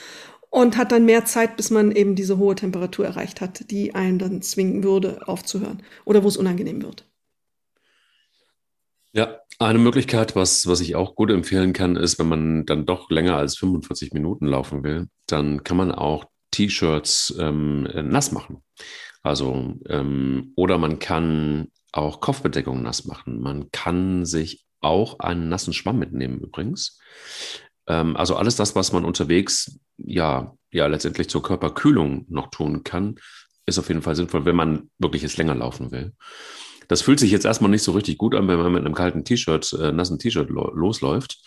und 0.51 0.77
hat 0.77 0.93
dann 0.93 1.07
mehr 1.07 1.25
Zeit, 1.25 1.57
bis 1.57 1.71
man 1.71 1.93
eben 1.93 2.17
diese 2.17 2.37
hohe 2.37 2.55
Temperatur 2.55 3.07
erreicht 3.07 3.41
hat, 3.41 3.71
die 3.71 3.95
einen 3.95 4.19
dann 4.19 4.43
zwingen 4.43 4.85
würde, 4.85 5.27
aufzuhören 5.27 5.83
oder 6.05 6.23
wo 6.23 6.29
es 6.29 6.37
unangenehm 6.37 6.83
wird. 6.83 7.07
Ja, 9.13 9.41
eine 9.59 9.79
Möglichkeit, 9.79 10.37
was, 10.37 10.67
was 10.67 10.81
ich 10.81 10.97
auch 10.97 11.15
gut 11.15 11.31
empfehlen 11.31 11.73
kann, 11.73 11.97
ist, 11.97 12.19
wenn 12.19 12.29
man 12.29 12.67
dann 12.67 12.87
doch 12.87 13.11
länger 13.11 13.37
als 13.37 13.57
45 13.57 14.13
Minuten 14.13 14.47
laufen 14.47 14.85
will, 14.85 15.09
dann 15.27 15.65
kann 15.65 15.77
man 15.77 15.93
auch 15.93 16.27
T-Shirts 16.51 17.35
ähm, 17.39 17.83
nass 17.83 18.33
machen. 18.33 18.63
Also, 19.23 19.75
ähm, 19.89 20.53
oder 20.57 20.79
man 20.79 20.99
kann 20.99 21.69
auch 21.93 22.21
Kopfbedeckung 22.21 22.83
nass 22.83 23.07
machen. 23.07 23.41
Man 23.41 23.71
kann 23.71 24.25
sich 24.25 24.65
auch 24.81 25.19
einen 25.19 25.49
nassen 25.49 25.73
Schwamm 25.73 25.99
mitnehmen 25.99 26.41
übrigens. 26.41 26.99
Ähm, 27.87 28.17
also 28.17 28.37
alles 28.37 28.57
das, 28.57 28.77
was 28.77 28.93
man 28.93 29.05
unterwegs 29.05 29.81
ja, 29.97 30.55
ja 30.71 30.87
letztendlich 30.87 31.29
zur 31.29 31.43
Körperkühlung 31.43 32.27
noch 32.29 32.51
tun 32.51 32.85
kann, 32.85 33.17
ist 33.67 33.79
auf 33.79 33.89
jeden 33.89 34.03
Fall 34.03 34.15
sinnvoll, 34.15 34.45
wenn 34.45 34.57
man 34.57 34.91
wirklich 34.99 35.23
jetzt 35.23 35.39
länger 35.39 35.55
laufen 35.55 35.91
will. 35.91 36.13
Das 36.89 37.03
fühlt 37.03 37.21
sich 37.21 37.31
jetzt 37.31 37.45
erstmal 37.45 37.71
nicht 37.71 37.83
so 37.83 37.93
richtig 37.93 38.19
gut 38.19 38.35
an, 38.35 38.49
wenn 38.49 38.59
man 38.59 38.73
mit 38.73 38.85
einem 38.85 38.95
kalten 38.95 39.25
T-Shirt, 39.25 39.73
äh, 39.75 39.93
nassen 39.93 40.19
T-Shirt 40.19 40.49
lo 40.51 40.71
losläuft. 40.75 41.39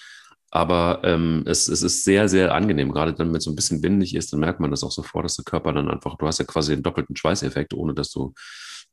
Aber 0.52 1.02
ähm, 1.04 1.44
es, 1.46 1.68
es 1.68 1.84
ist 1.84 2.04
sehr, 2.04 2.28
sehr 2.28 2.54
angenehm. 2.56 2.92
Gerade 2.92 3.14
dann, 3.14 3.30
wenn 3.30 3.38
es 3.38 3.44
so 3.44 3.52
ein 3.52 3.56
bisschen 3.56 3.84
windig 3.84 4.16
ist, 4.16 4.34
dann 4.34 4.40
merkt 4.40 4.60
man 4.60 4.72
das 4.72 4.84
auch 4.84 4.92
sofort, 4.92 5.26
dass 5.26 5.36
der 5.36 5.46
Körper 5.46 5.74
dann 5.74 5.90
einfach, 5.90 6.18
du 6.18 6.26
hast 6.26 6.40
ja 6.40 6.46
quasi 6.46 6.74
den 6.74 6.84
doppelten 6.84 7.16
Schweißeffekt, 7.16 7.74
ohne 7.74 7.94
dass 7.94 8.10
du, 8.10 8.34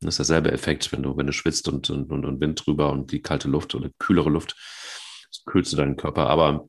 das 0.01 0.15
ist 0.15 0.19
derselbe 0.19 0.53
Effekt, 0.53 0.93
wenn 0.93 1.03
du, 1.03 1.17
wenn 1.17 1.27
du 1.27 1.33
schwitzt 1.33 1.69
und, 1.69 1.89
und, 1.89 2.11
und, 2.11 2.41
Wind 2.41 2.67
drüber 2.67 2.93
und 2.93 3.11
die 3.11 3.23
kalte 3.23 3.49
Luft 3.49 3.75
oder 3.75 3.89
kühlere 3.99 4.29
Luft, 4.29 4.55
kühlst 5.47 5.73
du 5.73 5.77
deinen 5.77 5.97
Körper. 5.97 6.29
Aber 6.29 6.69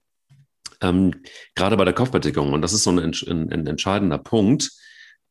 ähm, 0.81 1.13
gerade 1.55 1.75
bei 1.75 1.83
der 1.83 1.93
Kopfbedeckung, 1.93 2.53
und 2.53 2.61
das 2.61 2.71
ist 2.71 2.83
so 2.83 2.91
ein, 2.91 2.99
ein, 2.99 3.51
ein 3.51 3.67
entscheidender 3.67 4.17
Punkt, 4.17 4.71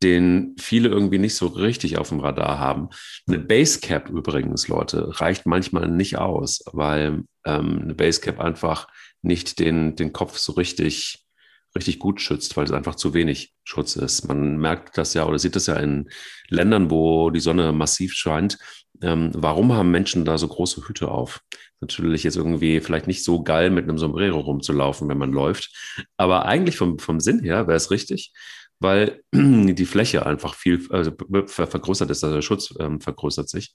den 0.03 0.55
viele 0.59 0.89
irgendwie 0.89 1.19
nicht 1.19 1.35
so 1.35 1.47
richtig 1.47 1.99
auf 1.99 2.11
dem 2.11 2.21
Radar 2.21 2.59
haben. 2.59 2.89
Eine 3.27 3.39
Basecap 3.39 4.11
übrigens, 4.11 4.69
Leute, 4.69 5.21
reicht 5.21 5.47
manchmal 5.47 5.89
nicht 5.89 6.19
aus, 6.19 6.63
weil 6.73 7.25
ähm, 7.45 7.81
eine 7.83 7.95
Basecap 7.95 8.39
einfach 8.39 8.89
nicht 9.23 9.59
den, 9.59 9.97
den 9.97 10.13
Kopf 10.13 10.37
so 10.37 10.53
richtig, 10.53 11.25
richtig 11.75 11.99
gut 11.99 12.21
schützt, 12.21 12.57
weil 12.57 12.65
es 12.65 12.73
einfach 12.73 12.97
zu 12.97 13.15
wenig 13.15 13.55
Schutz 13.65 13.97
ist. 13.97 14.29
Man 14.29 14.59
merkt 14.59 14.99
das 14.99 15.15
ja 15.15 15.25
oder 15.27 15.39
sieht 15.39 15.57
das 15.57 15.67
ja 15.67 15.77
in 15.77 16.11
Ländern, 16.49 16.91
wo 16.91 17.31
die 17.31 17.41
Sonne 17.41 17.73
massiv 17.73 18.13
scheint. 18.13 18.59
Ähm, 19.03 19.31
warum 19.35 19.73
haben 19.73 19.91
Menschen 19.91 20.25
da 20.25 20.39
so 20.39 20.49
große 20.49 20.87
Hüte 20.87 21.09
auf? 21.11 21.41
Natürlich 21.81 22.23
jetzt 22.23 22.37
irgendwie 22.37 22.81
vielleicht 22.81 23.07
nicht 23.07 23.25
so 23.25 23.43
geil 23.43 23.71
mit 23.71 23.85
einem 23.85 23.99
Sombrero 23.99 24.41
rumzulaufen, 24.41 25.09
wenn 25.09 25.19
man 25.19 25.33
läuft. 25.33 25.71
Aber 26.17 26.47
eigentlich 26.47 26.77
vom, 26.77 26.99
vom 26.99 27.21
Sinn 27.21 27.41
her 27.41 27.67
wäre 27.67 27.77
es 27.77 27.91
richtig 27.91 28.33
weil 28.79 29.23
die 29.33 29.87
Fläche 29.87 30.27
einfach 30.27 30.55
viel 30.55 30.87
also 30.91 31.13
vergrößert 31.47 32.11
ist, 32.11 32.25
also 32.25 32.37
der 32.37 32.43
Schutz 32.43 32.75
ähm, 32.79 33.01
vergrößert 33.01 33.49
sich. 33.49 33.75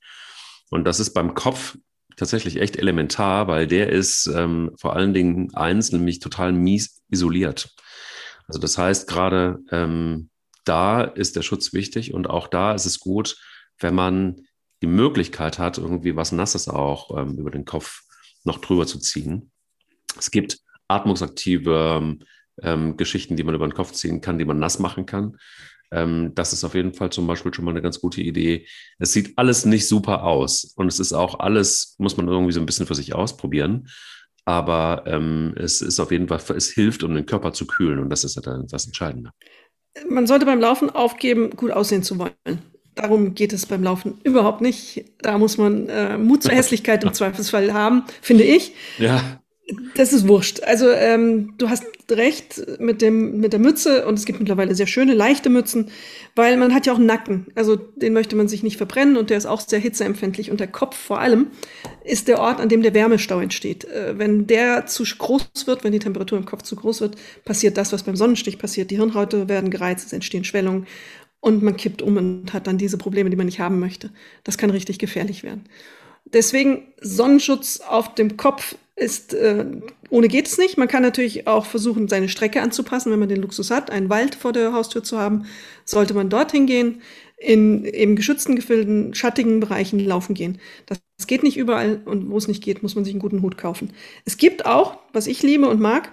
Und 0.70 0.86
das 0.86 1.00
ist 1.00 1.14
beim 1.14 1.34
Kopf 1.34 1.78
tatsächlich 2.16 2.58
echt 2.58 2.78
elementar, 2.78 3.48
weil 3.48 3.68
der 3.68 3.90
ist 3.90 4.28
ähm, 4.28 4.72
vor 4.80 4.96
allen 4.96 5.14
Dingen 5.14 5.54
eins, 5.54 5.92
nämlich 5.92 6.20
total 6.20 6.54
mies 6.54 7.02
isoliert. 7.10 7.74
Also 8.48 8.60
das 8.60 8.78
heißt, 8.78 9.08
gerade 9.08 9.60
ähm, 9.72 10.30
da 10.66 11.04
ist 11.04 11.36
der 11.36 11.42
Schutz 11.42 11.74
wichtig 11.74 12.14
und 12.14 12.30
auch 12.30 12.48
da 12.48 12.74
ist 12.74 12.86
es 12.86 13.00
gut, 13.00 13.38
wenn 13.80 13.96
man 13.96 14.42
die 14.82 14.88
Möglichkeit 14.88 15.60
hat, 15.60 15.78
irgendwie 15.78 16.16
was 16.16 16.32
Nasses 16.32 16.68
auch 16.68 17.18
ähm, 17.18 17.38
über 17.38 17.52
den 17.52 17.66
Kopf 17.66 18.02
noch 18.44 18.60
drüber 18.60 18.88
zu 18.88 19.00
ziehen. 19.00 19.52
Es 20.18 20.32
gibt 20.32 20.60
atmungsaktive 20.88 22.18
ähm, 22.64 22.98
Geschichten, 22.98 23.36
die 23.36 23.44
man 23.44 23.56
über 23.56 23.68
den 23.68 23.74
Kopf 23.74 23.92
ziehen 23.92 24.22
kann, 24.22 24.38
die 24.38 24.46
man 24.46 24.60
nass 24.60 24.80
machen 24.80 25.06
kann. 25.06 25.38
Ähm, 25.92 26.32
das 26.36 26.54
ist 26.54 26.64
auf 26.64 26.74
jeden 26.74 26.94
Fall 26.94 27.12
zum 27.12 27.28
Beispiel 27.28 27.54
schon 27.54 27.66
mal 27.66 27.72
eine 27.72 27.82
ganz 27.82 28.00
gute 28.00 28.22
Idee. 28.22 28.66
Es 28.98 29.14
sieht 29.14 29.38
alles 29.38 29.66
nicht 29.66 29.88
super 29.88 30.24
aus 30.24 30.74
und 30.76 30.88
es 30.88 31.00
ist 31.00 31.14
auch 31.14 31.40
alles, 31.40 31.96
muss 32.00 32.18
man 32.18 32.28
irgendwie 32.28 32.54
so 32.54 32.60
ein 32.60 32.66
bisschen 32.66 32.88
für 32.88 32.96
sich 32.96 33.14
ausprobieren. 33.14 33.90
Aber 34.46 35.04
ähm, 35.06 35.54
es 35.58 35.82
ist 35.82 36.00
auf 36.00 36.12
jeden 36.12 36.28
Fall, 36.28 36.40
es 36.56 36.70
hilft, 36.70 37.04
um 37.04 37.14
den 37.14 37.26
Körper 37.26 37.54
zu 37.54 37.68
kühlen 37.68 38.00
und 38.00 38.10
das 38.10 38.24
ist 38.24 38.36
ja 38.36 38.42
das 38.42 38.86
Entscheidende. 38.86 39.32
Man 40.10 40.26
sollte 40.26 40.46
beim 40.46 40.60
Laufen 40.60 40.90
aufgeben, 40.90 41.52
gut 41.52 41.72
aussehen 41.72 42.02
zu 42.02 42.18
wollen. 42.18 42.60
Darum 42.96 43.36
geht 43.36 43.54
es 43.54 43.66
beim 43.66 43.84
Laufen 43.84 44.20
überhaupt 44.24 44.62
nicht. 44.62 45.06
Da 45.20 45.38
muss 45.38 45.58
man 45.58 45.88
äh, 45.90 46.18
Mut 46.18 46.44
zur 46.44 46.52
Hässlichkeit 46.54 47.04
im 47.04 47.14
Zweifelsfall 47.14 47.74
haben, 47.74 48.04
finde 48.22 48.44
ich. 48.44 48.74
Ja. 48.98 49.41
Das 49.96 50.14
ist 50.14 50.28
wurscht. 50.28 50.64
Also 50.64 50.90
ähm, 50.90 51.54
du 51.58 51.70
hast 51.70 51.84
recht 52.10 52.80
mit, 52.80 53.02
dem, 53.02 53.40
mit 53.40 53.54
der 53.54 53.60
Mütze 53.60 54.06
und 54.06 54.18
es 54.18 54.26
gibt 54.26 54.40
mittlerweile 54.40 54.76
sehr 54.76 54.88
schöne, 54.88 55.14
leichte 55.14 55.50
Mützen, 55.50 55.90
weil 56.36 56.58
man 56.58 56.74
hat 56.74 56.86
ja 56.86 56.94
auch 56.94 56.98
einen 56.98 57.06
Nacken. 57.06 57.48
Also 57.56 57.76
den 57.76 58.14
möchte 58.14 58.36
man 58.36 58.48
sich 58.48 58.64
nicht 58.64 58.78
verbrennen 58.78 59.18
und 59.18 59.30
der 59.30 59.38
ist 59.38 59.46
auch 59.46 59.62
sehr 59.62 59.80
hitzeempfindlich. 59.80 60.52
Und 60.52 60.60
der 60.60 60.68
Kopf 60.68 60.98
vor 60.98 61.20
allem 61.20 61.48
ist 62.04 62.28
der 62.28 62.40
Ort, 62.40 62.60
an 62.60 62.70
dem 62.70 62.82
der 62.82 62.94
Wärmestau 62.94 63.40
entsteht. 63.40 63.86
Äh, 63.86 64.18
wenn 64.18 64.48
der 64.48 64.86
zu 64.86 65.04
groß 65.04 65.66
wird, 65.66 65.84
wenn 65.84 65.92
die 65.92 66.00
Temperatur 66.00 66.38
im 66.38 66.46
Kopf 66.46 66.64
zu 66.64 66.76
groß 66.76 67.02
wird, 67.02 67.16
passiert 67.46 67.78
das, 67.78 67.94
was 67.94 68.04
beim 68.04 68.16
Sonnenstich 68.16 68.58
passiert. 68.58 68.92
Die 68.92 68.98
Hirnhäute 68.98 69.48
werden 69.50 69.70
gereizt, 69.70 70.08
es 70.08 70.14
entstehen 70.14 70.44
Schwellungen 70.44 70.88
und 71.40 71.64
man 71.64 71.76
kippt 71.76 72.02
um 72.02 72.18
und 72.18 72.54
hat 72.54 72.68
dann 72.68 72.78
diese 72.78 72.98
Probleme, 72.98 73.30
die 73.30 73.36
man 73.36 73.48
nicht 73.48 73.60
haben 73.60 73.80
möchte. 73.80 74.12
Das 74.44 74.58
kann 74.58 74.70
richtig 74.70 75.00
gefährlich 75.00 75.44
werden. 75.44 75.66
Deswegen 76.26 76.94
Sonnenschutz 77.02 77.82
auf 77.82 78.16
dem 78.16 78.38
Kopf 78.38 78.76
ist, 78.96 79.34
äh, 79.34 79.66
ohne 80.10 80.28
geht 80.28 80.48
es 80.48 80.58
nicht. 80.58 80.78
Man 80.78 80.88
kann 80.88 81.02
natürlich 81.02 81.48
auch 81.48 81.66
versuchen, 81.66 82.08
seine 82.08 82.30
Strecke 82.30 82.62
anzupassen, 82.62 83.12
wenn 83.12 83.20
man 83.20 83.30
den 83.30 83.42
Luxus 83.42 83.72
hat, 83.72 83.90
einen 83.90 84.10
Wald 84.10 84.36
vor 84.36 84.54
der 84.54 84.74
Haustür 84.74 85.04
zu 85.04 85.18
haben, 85.18 85.46
sollte 85.86 86.14
man 86.14 86.30
dorthin 86.30 86.66
gehen, 86.66 87.02
in 87.38 87.86
eben 87.86 88.16
geschützten 88.16 88.56
Gefilden, 88.56 89.16
schattigen 89.16 89.60
Bereichen 89.60 90.00
laufen 90.00 90.36
gehen. 90.36 90.60
Das, 90.86 91.00
geht 91.28 91.44
nicht 91.44 91.56
überall 91.58 92.02
und 92.06 92.32
wo 92.32 92.38
es 92.38 92.48
nicht 92.48 92.64
geht, 92.64 92.82
muss 92.82 92.96
man 92.96 93.06
sich 93.06 93.14
einen 93.14 93.22
guten 93.22 93.44
Hut 93.44 93.56
kaufen. 93.56 93.94
Es 94.26 94.38
gibt 94.38 94.66
auch, 94.66 94.98
was 95.14 95.28
ich 95.28 95.44
liebe 95.44 95.70
und 95.70 95.80
mag, 95.80 96.12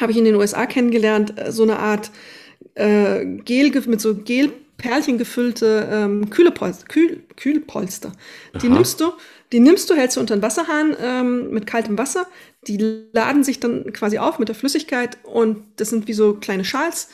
habe 0.00 0.10
ich 0.10 0.18
in 0.18 0.24
den 0.24 0.34
USA 0.34 0.66
kennengelernt, 0.66 1.38
äh, 1.38 1.52
so 1.52 1.62
eine 1.62 1.78
Art 1.78 2.10
äh, 2.74 3.24
Gel 3.24 3.70
mit 3.86 4.00
so 4.00 4.16
Gelperlchen 4.16 5.16
gefüllte 5.16 5.88
ähm, 5.90 6.28
Kühlepolster. 6.28 6.86
Kühl, 6.86 7.22
Kühlpolster. 7.36 8.12
Die 8.60 8.68
nimmst 8.68 9.00
du 9.00 9.12
die 9.52 9.60
nimmst 9.60 9.88
du, 9.90 9.94
hältst 9.94 10.16
du 10.16 10.20
unter 10.20 10.36
den 10.36 10.42
Wasserhahn 10.42 10.96
ähm, 11.00 11.50
mit 11.50 11.66
kaltem 11.66 11.96
Wasser. 11.98 12.26
Die 12.66 12.78
laden 13.12 13.44
sich 13.44 13.60
dann 13.60 13.92
quasi 13.92 14.18
auf 14.18 14.38
mit 14.38 14.48
der 14.48 14.56
Flüssigkeit 14.56 15.18
und 15.22 15.64
das 15.76 15.90
sind 15.90 16.08
wie 16.08 16.12
so 16.12 16.34
kleine 16.34 16.64
Schals. 16.64 17.08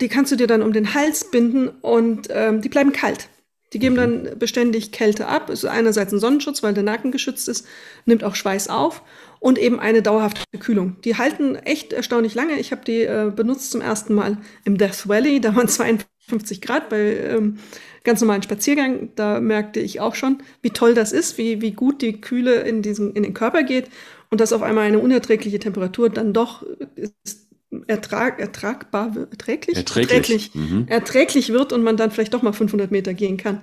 Die 0.00 0.08
kannst 0.08 0.32
du 0.32 0.36
dir 0.36 0.46
dann 0.46 0.62
um 0.62 0.72
den 0.72 0.94
Hals 0.94 1.30
binden 1.30 1.68
und 1.68 2.28
ähm, 2.30 2.62
die 2.62 2.68
bleiben 2.68 2.92
kalt. 2.92 3.28
Die 3.72 3.78
geben 3.78 3.96
dann 3.96 4.38
beständig 4.38 4.92
Kälte 4.92 5.28
ab. 5.28 5.48
Ist 5.48 5.64
einerseits 5.64 6.12
ein 6.12 6.20
Sonnenschutz, 6.20 6.62
weil 6.62 6.74
der 6.74 6.82
Nacken 6.82 7.10
geschützt 7.10 7.48
ist, 7.48 7.66
nimmt 8.04 8.22
auch 8.22 8.34
Schweiß 8.34 8.68
auf 8.68 9.02
und 9.40 9.58
eben 9.58 9.80
eine 9.80 10.02
dauerhafte 10.02 10.58
Kühlung. 10.58 10.96
Die 11.04 11.16
halten 11.16 11.56
echt 11.56 11.92
erstaunlich 11.92 12.34
lange. 12.34 12.58
Ich 12.58 12.70
habe 12.70 12.84
die 12.84 13.02
äh, 13.02 13.32
benutzt 13.34 13.70
zum 13.70 13.80
ersten 13.80 14.14
Mal 14.14 14.36
im 14.64 14.76
Death 14.76 15.08
Valley. 15.08 15.40
Da 15.40 15.56
waren 15.56 15.68
42 15.68 16.06
50 16.28 16.60
Grad 16.60 16.88
bei 16.88 17.16
ähm, 17.16 17.58
ganz 18.04 18.20
normalen 18.20 18.42
Spaziergang. 18.42 19.10
Da 19.16 19.40
merkte 19.40 19.80
ich 19.80 20.00
auch 20.00 20.14
schon, 20.14 20.38
wie 20.62 20.70
toll 20.70 20.94
das 20.94 21.12
ist, 21.12 21.38
wie, 21.38 21.60
wie 21.60 21.72
gut 21.72 22.02
die 22.02 22.20
Kühle 22.20 22.62
in, 22.62 22.82
diesen, 22.82 23.14
in 23.14 23.22
den 23.22 23.34
Körper 23.34 23.62
geht 23.62 23.88
und 24.30 24.40
dass 24.40 24.52
auf 24.52 24.62
einmal 24.62 24.84
eine 24.86 24.98
unerträgliche 24.98 25.58
Temperatur 25.58 26.10
dann 26.10 26.32
doch 26.32 26.64
ist, 26.96 27.48
ertrag, 27.86 28.38
ertragbar, 28.40 29.16
erträglich, 29.30 29.76
Erträglich. 29.76 30.12
erträglich, 30.12 30.54
Mhm. 30.54 30.86
erträglich 30.88 31.52
wird 31.52 31.72
und 31.72 31.82
man 31.82 31.96
dann 31.96 32.10
vielleicht 32.10 32.34
doch 32.34 32.42
mal 32.42 32.52
500 32.52 32.90
Meter 32.90 33.14
gehen 33.14 33.36
kann. 33.38 33.60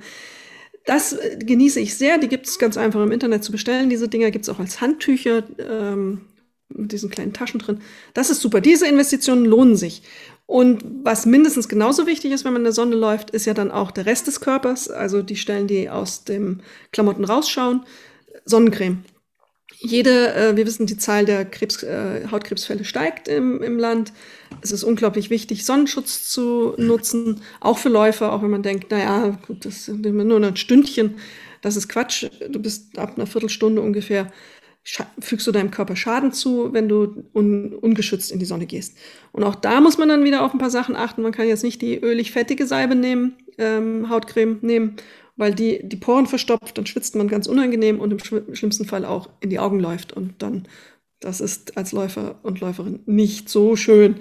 Das 0.86 1.14
äh, 1.14 1.38
genieße 1.40 1.80
ich 1.80 1.96
sehr. 1.96 2.18
Die 2.18 2.28
gibt 2.28 2.48
es 2.48 2.58
ganz 2.60 2.78
einfach 2.78 3.04
im 3.04 3.12
Internet 3.12 3.44
zu 3.44 3.52
bestellen. 3.52 3.90
Diese 3.90 4.08
Dinger 4.08 4.32
gibt 4.32 4.46
es 4.46 4.50
auch 4.50 4.60
als 4.60 4.82
Handtücher 4.82 5.44
ähm, 5.60 6.22
mit 6.70 6.92
diesen 6.92 7.10
kleinen 7.10 7.34
Taschen 7.34 7.60
drin. 7.60 7.80
Das 8.14 8.30
ist 8.30 8.42
super. 8.42 8.62
Diese 8.62 8.88
Investitionen 8.88 9.46
lohnen 9.46 9.76
sich. 9.76 10.04
Und 10.50 10.84
was 11.04 11.28
mindestens 11.28 11.70
genauso 11.70 12.08
wichtig 12.08 12.32
ist, 12.32 12.44
wenn 12.44 12.54
man 12.54 12.62
in 12.62 12.64
der 12.64 12.74
Sonne 12.74 12.96
läuft, 12.96 13.30
ist 13.30 13.46
ja 13.46 13.54
dann 13.54 13.70
auch 13.70 13.92
der 13.92 14.08
Rest 14.08 14.26
des 14.26 14.42
Körpers, 14.42 14.90
also 14.90 15.22
die 15.22 15.36
Stellen, 15.36 15.68
die 15.68 15.92
aus 15.92 16.24
dem 16.24 16.62
Klamotten 16.92 17.24
rausschauen. 17.24 17.84
Sonnencreme. 18.46 19.04
Jede, 19.78 20.34
äh, 20.34 20.58
wir 20.58 20.66
wissen, 20.66 20.88
die 20.88 20.98
Zahl 20.98 21.26
der 21.26 21.46
Krebs, 21.46 21.84
äh, 21.84 22.28
Hautkrebsfälle 22.32 22.84
steigt 22.84 23.28
im, 23.28 23.62
im 23.62 23.78
Land. 23.78 24.12
Es 24.62 24.72
ist 24.72 24.84
unglaublich 24.84 25.30
wichtig, 25.30 25.68
Sonnenschutz 25.68 26.28
zu 26.32 26.74
nutzen, 26.78 27.42
auch 27.60 27.78
für 27.78 27.90
Läufer, 27.90 28.34
auch 28.34 28.42
wenn 28.42 28.50
man 28.50 28.64
denkt, 28.64 28.90
naja, 28.90 29.38
gut, 29.46 29.66
das 29.66 29.86
sind 29.86 30.04
immer 30.04 30.24
nur 30.24 30.44
ein 30.44 30.58
Stündchen. 30.58 31.20
Das 31.62 31.76
ist 31.76 31.90
Quatsch. 31.90 32.26
Du 32.50 32.60
bist 32.60 32.98
ab 32.98 33.14
einer 33.18 33.28
Viertelstunde 33.28 33.84
ungefähr, 33.84 34.32
fügst 35.20 35.46
du 35.48 35.52
deinem 35.52 35.72
Körper 35.72 35.96
Schaden 35.96 36.32
zu, 36.32 36.74
wenn 36.74 36.88
du 36.90 37.26
un, 37.34 37.74
ungeschützt 37.74 38.32
in 38.32 38.40
die 38.40 38.46
Sonne 38.46 38.66
gehst. 38.66 38.98
Und 39.32 39.44
auch 39.44 39.56
da 39.56 39.82
muss 39.82 39.98
man 39.98 40.10
dann 40.10 40.24
wieder 40.24 40.44
auf 40.44 40.54
ein 40.54 40.60
paar 40.60 40.70
Sachen 40.70 40.96
achten. 40.96 41.22
Man 41.22 41.32
kann 41.32 41.48
jetzt 41.48 41.64
nicht 41.64 41.82
die 41.82 41.98
ölig-fettige 42.00 42.66
Salbe 42.66 42.96
nehmen, 42.96 43.36
ähm, 43.58 44.10
Hautcreme 44.10 44.60
nehmen, 44.62 44.96
weil 45.36 45.54
die 45.54 45.82
die 45.84 45.96
Poren 45.98 46.26
verstopft, 46.28 46.78
dann 46.78 46.86
schwitzt 46.86 47.16
man 47.16 47.28
ganz 47.28 47.48
unangenehm 47.48 48.00
und 48.00 48.12
im 48.12 48.18
schw- 48.20 48.56
schlimmsten 48.56 48.86
Fall 48.86 49.06
auch 49.06 49.30
in 49.42 49.50
die 49.50 49.60
Augen 49.60 49.80
läuft. 49.80 50.14
Und 50.14 50.42
dann, 50.42 50.68
das 51.20 51.42
ist 51.42 51.78
als 51.78 51.92
Läufer 51.92 52.40
und 52.44 52.60
Läuferin 52.60 53.00
nicht 53.06 53.50
so 53.50 53.76
schön. 53.76 54.16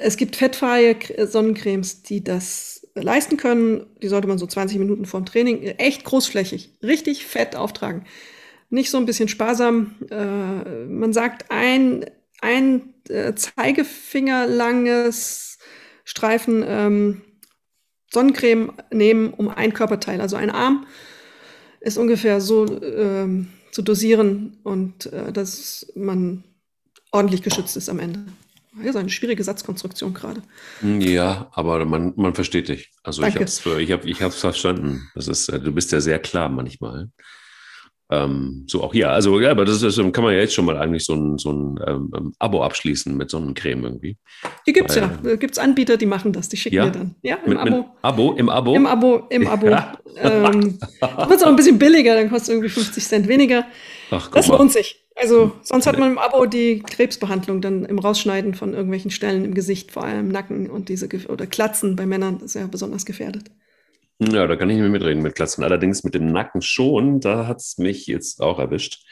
Es 0.00 0.16
gibt 0.16 0.36
fettfreie 0.36 0.96
Sonnencremes, 1.26 2.02
die 2.02 2.22
das 2.22 2.86
leisten 2.94 3.36
können. 3.36 3.86
Die 4.02 4.08
sollte 4.08 4.28
man 4.28 4.38
so 4.38 4.46
20 4.46 4.78
Minuten 4.78 5.04
vorm 5.04 5.26
Training 5.26 5.62
echt 5.62 6.04
großflächig, 6.04 6.70
richtig 6.82 7.26
fett 7.26 7.56
auftragen. 7.56 8.04
Nicht 8.70 8.90
so 8.90 8.98
ein 8.98 9.06
bisschen 9.06 9.28
sparsam. 9.28 9.96
Äh, 10.10 10.86
man 10.86 11.12
sagt, 11.12 11.50
ein, 11.50 12.06
ein 12.40 12.94
äh, 13.08 13.34
Zeigefinger 13.34 14.46
langes 14.46 15.58
Streifen 16.04 16.64
ähm, 16.66 17.22
Sonnencreme 18.12 18.72
nehmen, 18.92 19.32
um 19.32 19.48
ein 19.48 19.72
Körperteil, 19.72 20.20
also 20.20 20.36
ein 20.36 20.50
Arm, 20.50 20.86
ist 21.80 21.98
ungefähr 21.98 22.40
so 22.40 22.66
ähm, 22.82 23.48
zu 23.70 23.82
dosieren 23.82 24.58
und 24.64 25.06
äh, 25.06 25.32
dass 25.32 25.86
man 25.94 26.44
ordentlich 27.12 27.42
geschützt 27.42 27.76
ist 27.76 27.88
am 27.88 27.98
Ende. 27.98 28.24
Das 28.76 28.90
ist 28.90 28.96
eine 28.96 29.10
schwierige 29.10 29.42
Satzkonstruktion 29.42 30.14
gerade. 30.14 30.42
Ja, 30.82 31.50
aber 31.52 31.84
man, 31.84 32.12
man 32.16 32.34
versteht 32.34 32.68
dich. 32.68 32.92
Also 33.02 33.22
ich 33.22 33.34
Danke. 33.34 33.40
habe 33.40 33.78
es 33.78 33.82
ich 33.82 33.92
hab, 33.92 34.04
ich 34.04 34.22
hab's 34.22 34.40
verstanden. 34.40 35.10
Das 35.14 35.26
ist, 35.28 35.48
äh, 35.48 35.60
du 35.60 35.72
bist 35.72 35.92
ja 35.92 36.00
sehr 36.00 36.18
klar 36.18 36.48
manchmal. 36.48 37.10
Ähm, 38.12 38.64
so 38.66 38.82
auch 38.82 38.92
hier. 38.92 39.10
Also 39.10 39.38
ja, 39.38 39.52
aber 39.52 39.64
das 39.64 39.82
ist, 39.82 39.96
kann 40.12 40.24
man 40.24 40.32
ja 40.34 40.40
jetzt 40.40 40.52
schon 40.54 40.64
mal 40.64 40.76
eigentlich 40.76 41.04
so 41.04 41.14
ein, 41.14 41.38
so 41.38 41.52
ein 41.52 41.78
ähm, 41.86 42.12
ähm, 42.16 42.32
Abo 42.40 42.62
abschließen 42.64 43.16
mit 43.16 43.30
Sonnencreme 43.30 43.84
irgendwie. 43.84 44.16
Die 44.66 44.72
gibt's 44.72 44.96
Weil- 44.96 45.02
ja. 45.02 45.18
Da 45.22 45.36
gibt's 45.36 45.58
Anbieter, 45.58 45.96
die 45.96 46.06
machen 46.06 46.32
das. 46.32 46.48
Die 46.48 46.56
schicken 46.56 46.74
Ja? 46.76 46.86
dir 46.86 46.90
dann. 46.92 47.14
Ja, 47.22 47.36
im 47.44 47.50
Mit, 47.50 47.58
Abo. 47.58 47.70
mit 47.76 47.86
Abo, 48.02 48.32
im 48.32 48.48
Abo. 48.48 48.74
Im 48.74 48.86
Abo, 48.86 49.22
im 49.30 49.46
Abo. 49.46 49.68
Ja. 49.68 49.92
Ähm, 50.22 50.76
wird 50.80 51.30
es 51.36 51.42
auch 51.44 51.48
ein 51.48 51.54
bisschen 51.54 51.78
billiger, 51.78 52.16
dann 52.16 52.28
kostet 52.30 52.42
es 52.42 52.48
irgendwie 52.48 52.68
50 52.68 53.04
Cent 53.04 53.28
weniger. 53.28 53.64
Ach, 54.10 54.28
Das 54.32 54.48
lohnt 54.48 54.72
sich. 54.72 55.06
Also 55.14 55.52
sonst 55.62 55.86
hat 55.86 56.00
man 56.00 56.10
im 56.10 56.18
Abo 56.18 56.46
die 56.46 56.80
Krebsbehandlung 56.80 57.60
dann 57.60 57.84
im 57.84 57.96
Rausschneiden 58.00 58.54
von 58.54 58.74
irgendwelchen 58.74 59.12
Stellen 59.12 59.44
im 59.44 59.54
Gesicht, 59.54 59.92
vor 59.92 60.02
allem 60.02 60.18
im 60.26 60.28
Nacken 60.28 60.68
und 60.68 60.88
diese 60.88 61.08
oder 61.28 61.46
Klatzen 61.46 61.94
bei 61.94 62.06
Männern, 62.06 62.40
ist 62.44 62.54
ja 62.56 62.66
besonders 62.66 63.06
gefährdet. 63.06 63.52
Ja, 64.20 64.46
da 64.46 64.56
kann 64.56 64.68
ich 64.68 64.76
nicht 64.76 64.82
mehr 64.82 64.90
mitreden 64.90 65.22
mit 65.22 65.34
Klatzen. 65.34 65.64
Allerdings 65.64 66.04
mit 66.04 66.14
dem 66.14 66.26
Nacken 66.26 66.60
schon, 66.60 67.20
da 67.20 67.46
hat 67.46 67.58
es 67.58 67.78
mich 67.78 68.06
jetzt 68.06 68.42
auch 68.42 68.58
erwischt. 68.58 69.04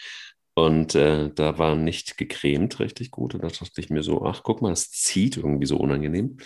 Und 0.54 0.94
äh, 0.94 1.30
da 1.34 1.58
war 1.58 1.76
nicht 1.76 2.18
gecremt 2.18 2.78
richtig 2.80 3.10
gut. 3.10 3.34
Und 3.34 3.42
da 3.42 3.48
dachte 3.48 3.80
ich 3.80 3.90
mir 3.90 4.02
so, 4.02 4.24
ach, 4.24 4.42
guck 4.42 4.60
mal, 4.60 4.70
das 4.70 4.90
zieht 4.90 5.36
irgendwie 5.36 5.66
so 5.66 5.78
unangenehm. 5.78 6.36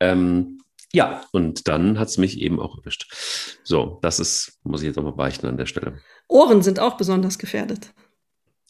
Ähm, 0.00 0.60
ja, 0.92 1.24
und 1.32 1.68
dann 1.68 1.98
hat 1.98 2.08
es 2.08 2.18
mich 2.18 2.40
eben 2.40 2.58
auch 2.58 2.78
erwischt. 2.78 3.12
So, 3.62 3.98
das 4.02 4.18
ist, 4.18 4.58
muss 4.64 4.80
ich 4.80 4.86
jetzt 4.86 4.98
auch 4.98 5.02
mal 5.02 5.12
beichten 5.12 5.46
an 5.46 5.56
der 5.56 5.66
Stelle. 5.66 5.98
Ohren 6.28 6.62
sind 6.62 6.80
auch 6.80 6.96
besonders 6.96 7.38
gefährdet. 7.38 7.92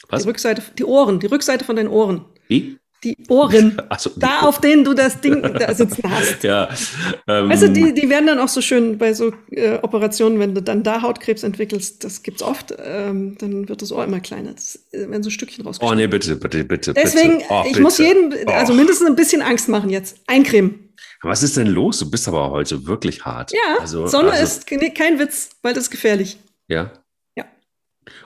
Was? 0.08 0.22
Die 0.22 0.28
Rückseite, 0.28 0.62
die 0.76 0.84
Ohren, 0.84 1.20
die 1.20 1.26
Rückseite 1.26 1.64
von 1.64 1.76
den 1.76 1.88
Ohren. 1.88 2.26
Wie? 2.48 2.78
Die 3.02 3.16
Ohren. 3.28 3.76
Achso, 3.90 4.11
Da, 4.16 4.40
auf 4.40 4.61
denen 4.61 4.85
du 4.85 4.94
das 4.94 5.20
Ding 5.20 5.42
da 5.42 5.74
sitzen 5.74 6.02
hast. 6.11 6.42
Ja. 6.42 6.68
Ähm, 7.28 7.50
du, 7.50 7.70
die, 7.70 7.92
die 7.92 8.09
werden 8.09 8.26
dann 8.26 8.38
auch 8.38 8.48
so 8.48 8.61
schön 8.62 8.96
bei 8.96 9.12
so 9.12 9.33
äh, 9.50 9.78
Operationen, 9.83 10.38
wenn 10.38 10.54
du 10.54 10.62
dann 10.62 10.83
da 10.83 11.02
Hautkrebs 11.02 11.42
entwickelst, 11.42 12.02
das 12.04 12.22
gibt's 12.22 12.42
oft, 12.42 12.74
ähm, 12.83 13.37
dann 13.38 13.68
wird 13.68 13.83
das 13.83 13.92
Ohr 13.92 14.04
immer 14.04 14.20
kleiner. 14.20 14.52
Das 14.52 14.78
äh, 14.92 15.09
werden 15.11 15.22
so 15.22 15.28
Stückchen 15.30 15.64
oh, 15.64 15.68
rausgeschnitten. 15.68 15.98
nee, 15.98 16.07
bitte, 16.07 16.37
bitte, 16.37 16.64
bitte. 16.64 16.94
Deswegen, 16.94 17.38
bitte. 17.38 17.46
Oh, 17.50 17.62
ich 17.64 17.72
bitte. 17.72 17.83
muss 17.83 17.98
jedem, 17.98 18.33
Oh. 18.46 18.50
also 18.50 18.72
mindestens 18.72 19.07
ein 19.09 19.16
bisschen 19.16 19.42
Angst 19.42 19.68
machen 19.68 19.90
jetzt. 19.90 20.16
Eincremen. 20.26 20.88
Was 21.22 21.42
ist 21.42 21.57
denn 21.57 21.66
los? 21.68 21.98
Du 21.98 22.11
bist 22.11 22.28
aber 22.28 22.50
heute 22.50 22.87
wirklich 22.87 23.24
hart. 23.24 23.52
Ja, 23.52 23.78
also, 23.80 24.07
Sonne 24.07 24.30
also, 24.33 24.42
ist 24.44 24.66
ke- 24.66 24.90
kein 24.92 25.18
Witz, 25.18 25.50
weil 25.62 25.74
das 25.74 25.85
ist 25.85 25.90
gefährlich. 25.90 26.38
Ja. 26.68 26.90
Ja. 27.37 27.44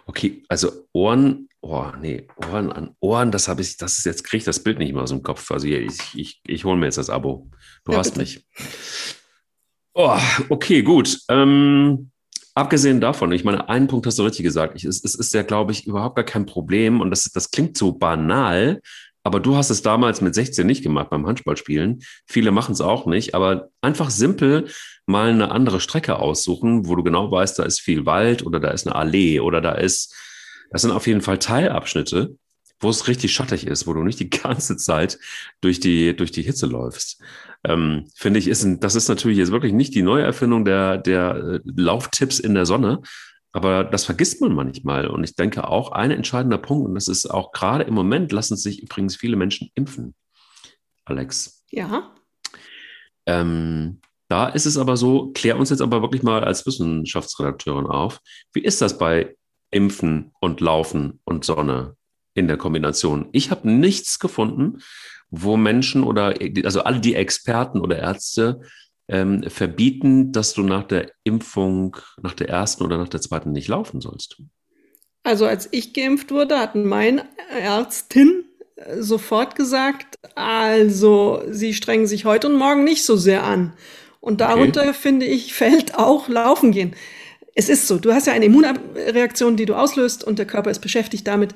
Okay, 0.06 0.42
also 0.48 0.70
Ohren, 0.92 1.47
oh 1.60 1.86
nee, 2.00 2.26
Ohren 2.36 2.72
an 2.72 2.94
Ohren, 3.00 3.30
das 3.30 3.48
habe 3.48 3.62
ich, 3.62 3.76
das 3.76 3.98
ist 3.98 4.04
jetzt 4.06 4.24
kriege 4.24 4.38
ich 4.38 4.44
das 4.44 4.62
Bild 4.62 4.78
nicht 4.78 4.92
mehr 4.92 5.02
aus 5.02 5.10
dem 5.10 5.22
Kopf. 5.22 5.50
Also 5.50 5.66
ich, 5.66 5.98
ich, 6.14 6.40
ich 6.46 6.64
hole 6.64 6.76
mir 6.78 6.86
jetzt 6.86 6.98
das 6.98 7.10
Abo. 7.10 7.50
Du 7.84 7.92
Ja, 7.92 7.98
hast 7.98 8.12
bitte. 8.12 8.20
mich. 8.20 8.46
Oh, 9.94 10.18
okay, 10.48 10.82
gut. 10.82 11.18
Ähm, 11.28 12.10
abgesehen 12.54 13.00
davon, 13.00 13.32
ich 13.32 13.44
meine, 13.44 13.68
einen 13.68 13.88
Punkt 13.88 14.06
hast 14.06 14.18
du 14.18 14.22
richtig 14.22 14.44
gesagt. 14.44 14.74
Ich, 14.76 14.84
es, 14.84 15.04
es 15.04 15.14
ist 15.14 15.34
ja, 15.34 15.42
glaube 15.42 15.72
ich, 15.72 15.86
überhaupt 15.86 16.16
gar 16.16 16.24
kein 16.24 16.46
Problem 16.46 17.00
und 17.00 17.10
das, 17.10 17.24
das 17.24 17.50
klingt 17.50 17.76
so 17.76 17.92
banal, 17.92 18.80
aber 19.24 19.40
du 19.40 19.56
hast 19.56 19.70
es 19.70 19.82
damals 19.82 20.20
mit 20.20 20.34
16 20.34 20.66
nicht 20.66 20.82
gemacht 20.82 21.10
beim 21.10 21.26
Handballspielen. 21.26 22.00
Viele 22.26 22.50
machen 22.52 22.72
es 22.72 22.80
auch 22.80 23.06
nicht, 23.06 23.34
aber 23.34 23.68
einfach 23.82 24.10
simpel 24.10 24.68
mal 25.06 25.30
eine 25.30 25.50
andere 25.50 25.80
Strecke 25.80 26.18
aussuchen, 26.18 26.86
wo 26.86 26.94
du 26.94 27.02
genau 27.02 27.30
weißt, 27.30 27.58
da 27.58 27.64
ist 27.64 27.80
viel 27.80 28.06
Wald 28.06 28.46
oder 28.46 28.60
da 28.60 28.70
ist 28.70 28.86
eine 28.86 28.94
Allee 28.96 29.40
oder 29.40 29.60
da 29.60 29.72
ist, 29.72 30.14
das 30.70 30.82
sind 30.82 30.90
auf 30.90 31.06
jeden 31.06 31.20
Fall 31.20 31.38
Teilabschnitte, 31.38 32.36
wo 32.80 32.90
es 32.90 33.08
richtig 33.08 33.32
schattig 33.32 33.66
ist, 33.66 33.86
wo 33.86 33.92
du 33.92 34.02
nicht 34.02 34.20
die 34.20 34.30
ganze 34.42 34.76
Zeit 34.76 35.18
durch 35.60 35.80
die, 35.80 36.14
durch 36.14 36.30
die 36.30 36.42
Hitze 36.42 36.66
läufst. 36.66 37.22
Ähm, 37.64 38.06
Finde 38.14 38.38
ich, 38.38 38.48
ist 38.48 38.66
das 38.80 38.94
ist 38.94 39.08
natürlich 39.08 39.38
jetzt 39.38 39.50
wirklich 39.50 39.72
nicht 39.72 39.94
die 39.94 40.02
Neuerfindung 40.02 40.64
der, 40.64 40.98
der 40.98 41.34
äh, 41.34 41.60
Lauftipps 41.64 42.38
in 42.38 42.54
der 42.54 42.66
Sonne, 42.66 43.00
aber 43.52 43.84
das 43.84 44.04
vergisst 44.04 44.40
man 44.40 44.54
manchmal. 44.54 45.08
Und 45.08 45.24
ich 45.24 45.34
denke 45.34 45.66
auch 45.66 45.92
ein 45.92 46.10
entscheidender 46.10 46.58
Punkt, 46.58 46.88
und 46.88 46.94
das 46.94 47.08
ist 47.08 47.26
auch 47.26 47.52
gerade 47.52 47.84
im 47.84 47.94
Moment, 47.94 48.30
lassen 48.30 48.56
sich 48.56 48.82
übrigens 48.82 49.16
viele 49.16 49.36
Menschen 49.36 49.70
impfen. 49.74 50.14
Alex. 51.04 51.64
Ja. 51.70 52.14
Ähm, 53.26 54.00
da 54.28 54.48
ist 54.48 54.66
es 54.66 54.76
aber 54.76 54.96
so, 54.96 55.32
klär 55.32 55.58
uns 55.58 55.70
jetzt 55.70 55.80
aber 55.80 56.02
wirklich 56.02 56.22
mal 56.22 56.44
als 56.44 56.66
Wissenschaftsredakteurin 56.66 57.86
auf. 57.86 58.20
Wie 58.52 58.62
ist 58.62 58.82
das 58.82 58.98
bei 58.98 59.34
Impfen 59.70 60.32
und 60.40 60.60
Laufen 60.60 61.20
und 61.24 61.44
Sonne 61.44 61.96
in 62.34 62.48
der 62.48 62.56
Kombination? 62.56 63.28
Ich 63.32 63.50
habe 63.50 63.70
nichts 63.70 64.18
gefunden, 64.18 64.82
wo 65.30 65.56
Menschen 65.56 66.04
oder 66.04 66.34
also 66.64 66.82
alle 66.82 67.00
die 67.00 67.14
Experten 67.14 67.80
oder 67.80 67.98
Ärzte 67.98 68.60
ähm, 69.08 69.42
verbieten, 69.44 70.32
dass 70.32 70.52
du 70.54 70.62
nach 70.62 70.84
der 70.84 71.10
Impfung, 71.24 71.96
nach 72.22 72.34
der 72.34 72.48
ersten 72.48 72.84
oder 72.84 72.98
nach 72.98 73.08
der 73.08 73.20
zweiten 73.20 73.52
nicht 73.52 73.68
laufen 73.68 74.00
sollst. 74.00 74.40
Also 75.22 75.46
als 75.46 75.68
ich 75.72 75.94
geimpft 75.94 76.30
wurde, 76.30 76.58
hat 76.58 76.74
meine 76.74 77.24
Ärztin 77.50 78.44
äh, 78.76 79.02
sofort 79.02 79.54
gesagt, 79.56 80.16
also 80.34 81.42
Sie 81.50 81.74
strengen 81.74 82.06
sich 82.06 82.24
heute 82.24 82.48
und 82.48 82.56
morgen 82.56 82.84
nicht 82.84 83.04
so 83.04 83.16
sehr 83.16 83.44
an. 83.44 83.74
Und 84.20 84.40
darunter, 84.40 84.94
finde 84.94 85.26
ich, 85.26 85.54
fällt 85.54 85.94
auch 85.94 86.28
Laufen 86.28 86.72
gehen. 86.72 86.94
Es 87.54 87.68
ist 87.68 87.86
so, 87.86 87.98
du 87.98 88.12
hast 88.12 88.26
ja 88.26 88.32
eine 88.32 88.44
Immunreaktion, 88.44 89.56
die 89.56 89.66
du 89.66 89.74
auslöst 89.74 90.22
und 90.24 90.38
der 90.38 90.46
Körper 90.46 90.70
ist 90.70 90.80
beschäftigt 90.80 91.26
damit. 91.26 91.54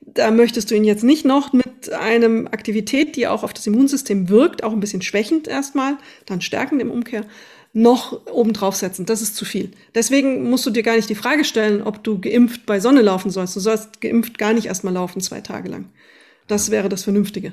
Da 0.00 0.30
möchtest 0.30 0.70
du 0.70 0.74
ihn 0.74 0.84
jetzt 0.84 1.04
nicht 1.04 1.24
noch 1.24 1.52
mit 1.52 1.92
einem 1.92 2.46
Aktivität, 2.48 3.16
die 3.16 3.28
auch 3.28 3.44
auf 3.44 3.52
das 3.52 3.66
Immunsystem 3.66 4.28
wirkt, 4.28 4.64
auch 4.64 4.72
ein 4.72 4.80
bisschen 4.80 5.02
schwächend 5.02 5.46
erstmal, 5.46 5.96
dann 6.26 6.40
stärkend 6.40 6.80
im 6.80 6.90
Umkehr, 6.90 7.24
noch 7.72 8.26
obendrauf 8.26 8.76
setzen. 8.76 9.06
Das 9.06 9.22
ist 9.22 9.36
zu 9.36 9.44
viel. 9.44 9.70
Deswegen 9.94 10.50
musst 10.50 10.66
du 10.66 10.70
dir 10.70 10.82
gar 10.82 10.96
nicht 10.96 11.08
die 11.08 11.14
Frage 11.14 11.44
stellen, 11.44 11.82
ob 11.82 12.04
du 12.04 12.20
geimpft 12.20 12.66
bei 12.66 12.80
Sonne 12.80 13.00
laufen 13.02 13.30
sollst. 13.30 13.56
Du 13.56 13.60
sollst 13.60 14.00
geimpft 14.00 14.38
gar 14.38 14.52
nicht 14.52 14.66
erstmal 14.66 14.94
laufen, 14.94 15.20
zwei 15.20 15.40
Tage 15.40 15.68
lang. 15.68 15.86
Das 16.48 16.70
wäre 16.70 16.88
das 16.88 17.04
Vernünftige. 17.04 17.52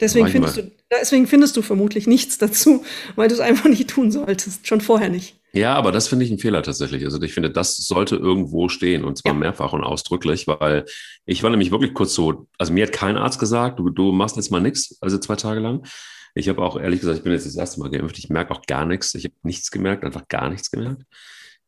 Deswegen 0.00 0.28
findest, 0.28 0.56
du, 0.58 0.70
deswegen 0.90 1.26
findest 1.26 1.56
du 1.56 1.62
vermutlich 1.62 2.06
nichts 2.06 2.38
dazu, 2.38 2.84
weil 3.14 3.28
du 3.28 3.34
es 3.34 3.40
einfach 3.40 3.68
nicht 3.68 3.88
tun 3.88 4.10
solltest, 4.10 4.66
schon 4.66 4.80
vorher 4.80 5.08
nicht. 5.08 5.36
Ja, 5.52 5.74
aber 5.74 5.90
das 5.90 6.08
finde 6.08 6.26
ich 6.26 6.30
ein 6.30 6.38
Fehler 6.38 6.62
tatsächlich. 6.62 7.04
Also 7.04 7.20
ich 7.22 7.32
finde, 7.32 7.50
das 7.50 7.76
sollte 7.76 8.16
irgendwo 8.16 8.68
stehen 8.68 9.04
und 9.04 9.16
zwar 9.16 9.32
ja. 9.32 9.38
mehrfach 9.38 9.72
und 9.72 9.84
ausdrücklich, 9.84 10.46
weil 10.46 10.84
ich 11.24 11.42
war 11.42 11.50
nämlich 11.50 11.70
wirklich 11.70 11.94
kurz 11.94 12.14
so, 12.14 12.46
also 12.58 12.72
mir 12.72 12.84
hat 12.84 12.92
kein 12.92 13.16
Arzt 13.16 13.38
gesagt, 13.38 13.78
du, 13.78 13.88
du 13.88 14.12
machst 14.12 14.36
jetzt 14.36 14.50
mal 14.50 14.60
nichts, 14.60 14.98
also 15.00 15.16
zwei 15.18 15.36
Tage 15.36 15.60
lang. 15.60 15.86
Ich 16.34 16.50
habe 16.50 16.60
auch 16.60 16.78
ehrlich 16.78 17.00
gesagt, 17.00 17.18
ich 17.18 17.24
bin 17.24 17.32
jetzt 17.32 17.46
das 17.46 17.56
erste 17.56 17.80
Mal 17.80 17.88
geimpft, 17.88 18.18
ich 18.18 18.28
merke 18.28 18.52
auch 18.52 18.60
gar 18.66 18.84
nichts. 18.84 19.14
Ich 19.14 19.24
habe 19.24 19.34
nichts 19.42 19.70
gemerkt, 19.70 20.04
einfach 20.04 20.28
gar 20.28 20.50
nichts 20.50 20.70
gemerkt. 20.70 21.02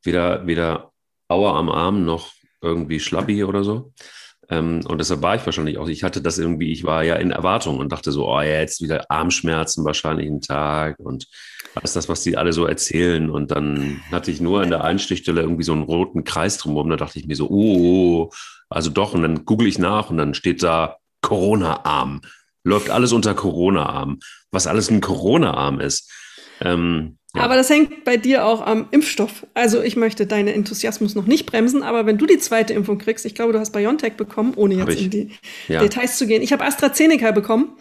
Weder, 0.02 0.46
weder 0.46 0.92
Aua 1.28 1.58
am 1.58 1.70
Arm 1.70 2.04
noch 2.04 2.32
irgendwie 2.60 3.00
Schlappi 3.00 3.44
oder 3.44 3.64
so. 3.64 3.92
Ähm, 4.50 4.80
und 4.86 4.98
deshalb 4.98 5.22
war 5.22 5.34
ich 5.34 5.44
wahrscheinlich 5.44 5.78
auch, 5.78 5.88
ich 5.88 6.04
hatte 6.04 6.22
das 6.22 6.38
irgendwie, 6.38 6.72
ich 6.72 6.84
war 6.84 7.02
ja 7.04 7.16
in 7.16 7.30
Erwartung 7.30 7.78
und 7.78 7.92
dachte 7.92 8.12
so, 8.12 8.28
oh 8.28 8.40
ja, 8.40 8.60
jetzt 8.60 8.82
wieder 8.82 9.10
Armschmerzen 9.10 9.84
wahrscheinlich 9.84 10.26
einen 10.26 10.40
Tag 10.40 10.98
und 10.98 11.26
ist 11.82 11.96
das, 11.96 12.08
was 12.08 12.22
die 12.22 12.36
alle 12.36 12.52
so 12.52 12.66
erzählen. 12.66 13.30
Und 13.30 13.50
dann 13.50 14.00
hatte 14.10 14.30
ich 14.30 14.40
nur 14.40 14.62
an 14.62 14.70
der 14.70 14.84
Einstichstelle 14.84 15.42
irgendwie 15.42 15.62
so 15.64 15.72
einen 15.72 15.82
roten 15.82 16.24
Kreis 16.24 16.58
drumherum. 16.58 16.90
Da 16.90 16.96
dachte 16.96 17.18
ich 17.18 17.26
mir 17.26 17.36
so, 17.36 17.48
oh, 17.48 18.30
also 18.68 18.90
doch. 18.90 19.14
Und 19.14 19.22
dann 19.22 19.44
google 19.44 19.68
ich 19.68 19.78
nach 19.78 20.10
und 20.10 20.16
dann 20.16 20.34
steht 20.34 20.62
da 20.62 20.96
Corona-Arm. 21.22 22.22
Läuft 22.64 22.90
alles 22.90 23.12
unter 23.12 23.34
Corona-Arm. 23.34 24.18
Was 24.50 24.66
alles 24.66 24.90
ein 24.90 25.00
Corona-Arm 25.00 25.80
ist. 25.80 26.10
Ähm, 26.60 27.17
ja. 27.38 27.44
Aber 27.44 27.56
das 27.56 27.70
hängt 27.70 28.04
bei 28.04 28.16
dir 28.16 28.44
auch 28.44 28.64
am 28.64 28.88
Impfstoff. 28.90 29.46
Also 29.54 29.82
ich 29.82 29.96
möchte 29.96 30.26
deinen 30.26 30.48
Enthusiasmus 30.48 31.14
noch 31.14 31.26
nicht 31.26 31.46
bremsen, 31.46 31.82
aber 31.82 32.06
wenn 32.06 32.18
du 32.18 32.26
die 32.26 32.38
zweite 32.38 32.74
Impfung 32.74 32.98
kriegst, 32.98 33.24
ich 33.24 33.34
glaube, 33.34 33.52
du 33.52 33.58
hast 33.58 33.72
BioNTech 33.72 34.14
bekommen, 34.14 34.54
ohne 34.56 34.74
jetzt 34.74 35.00
in 35.00 35.10
die 35.10 35.30
ja. 35.68 35.80
Details 35.80 36.18
zu 36.18 36.26
gehen. 36.26 36.42
Ich 36.42 36.52
habe 36.52 36.64
AstraZeneca 36.64 37.30
bekommen. 37.30 37.72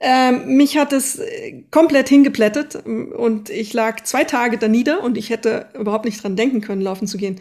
Ähm, 0.00 0.56
mich 0.56 0.78
hat 0.78 0.92
es 0.92 1.18
äh, 1.18 1.64
komplett 1.70 2.08
hingeplättet 2.08 2.76
und 2.86 3.50
ich 3.50 3.72
lag 3.72 4.04
zwei 4.04 4.22
Tage 4.22 4.56
da 4.56 4.68
nieder 4.68 5.02
und 5.02 5.18
ich 5.18 5.30
hätte 5.30 5.70
überhaupt 5.78 6.04
nicht 6.04 6.22
dran 6.22 6.36
denken 6.36 6.60
können, 6.60 6.80
laufen 6.80 7.08
zu 7.08 7.18
gehen. 7.18 7.40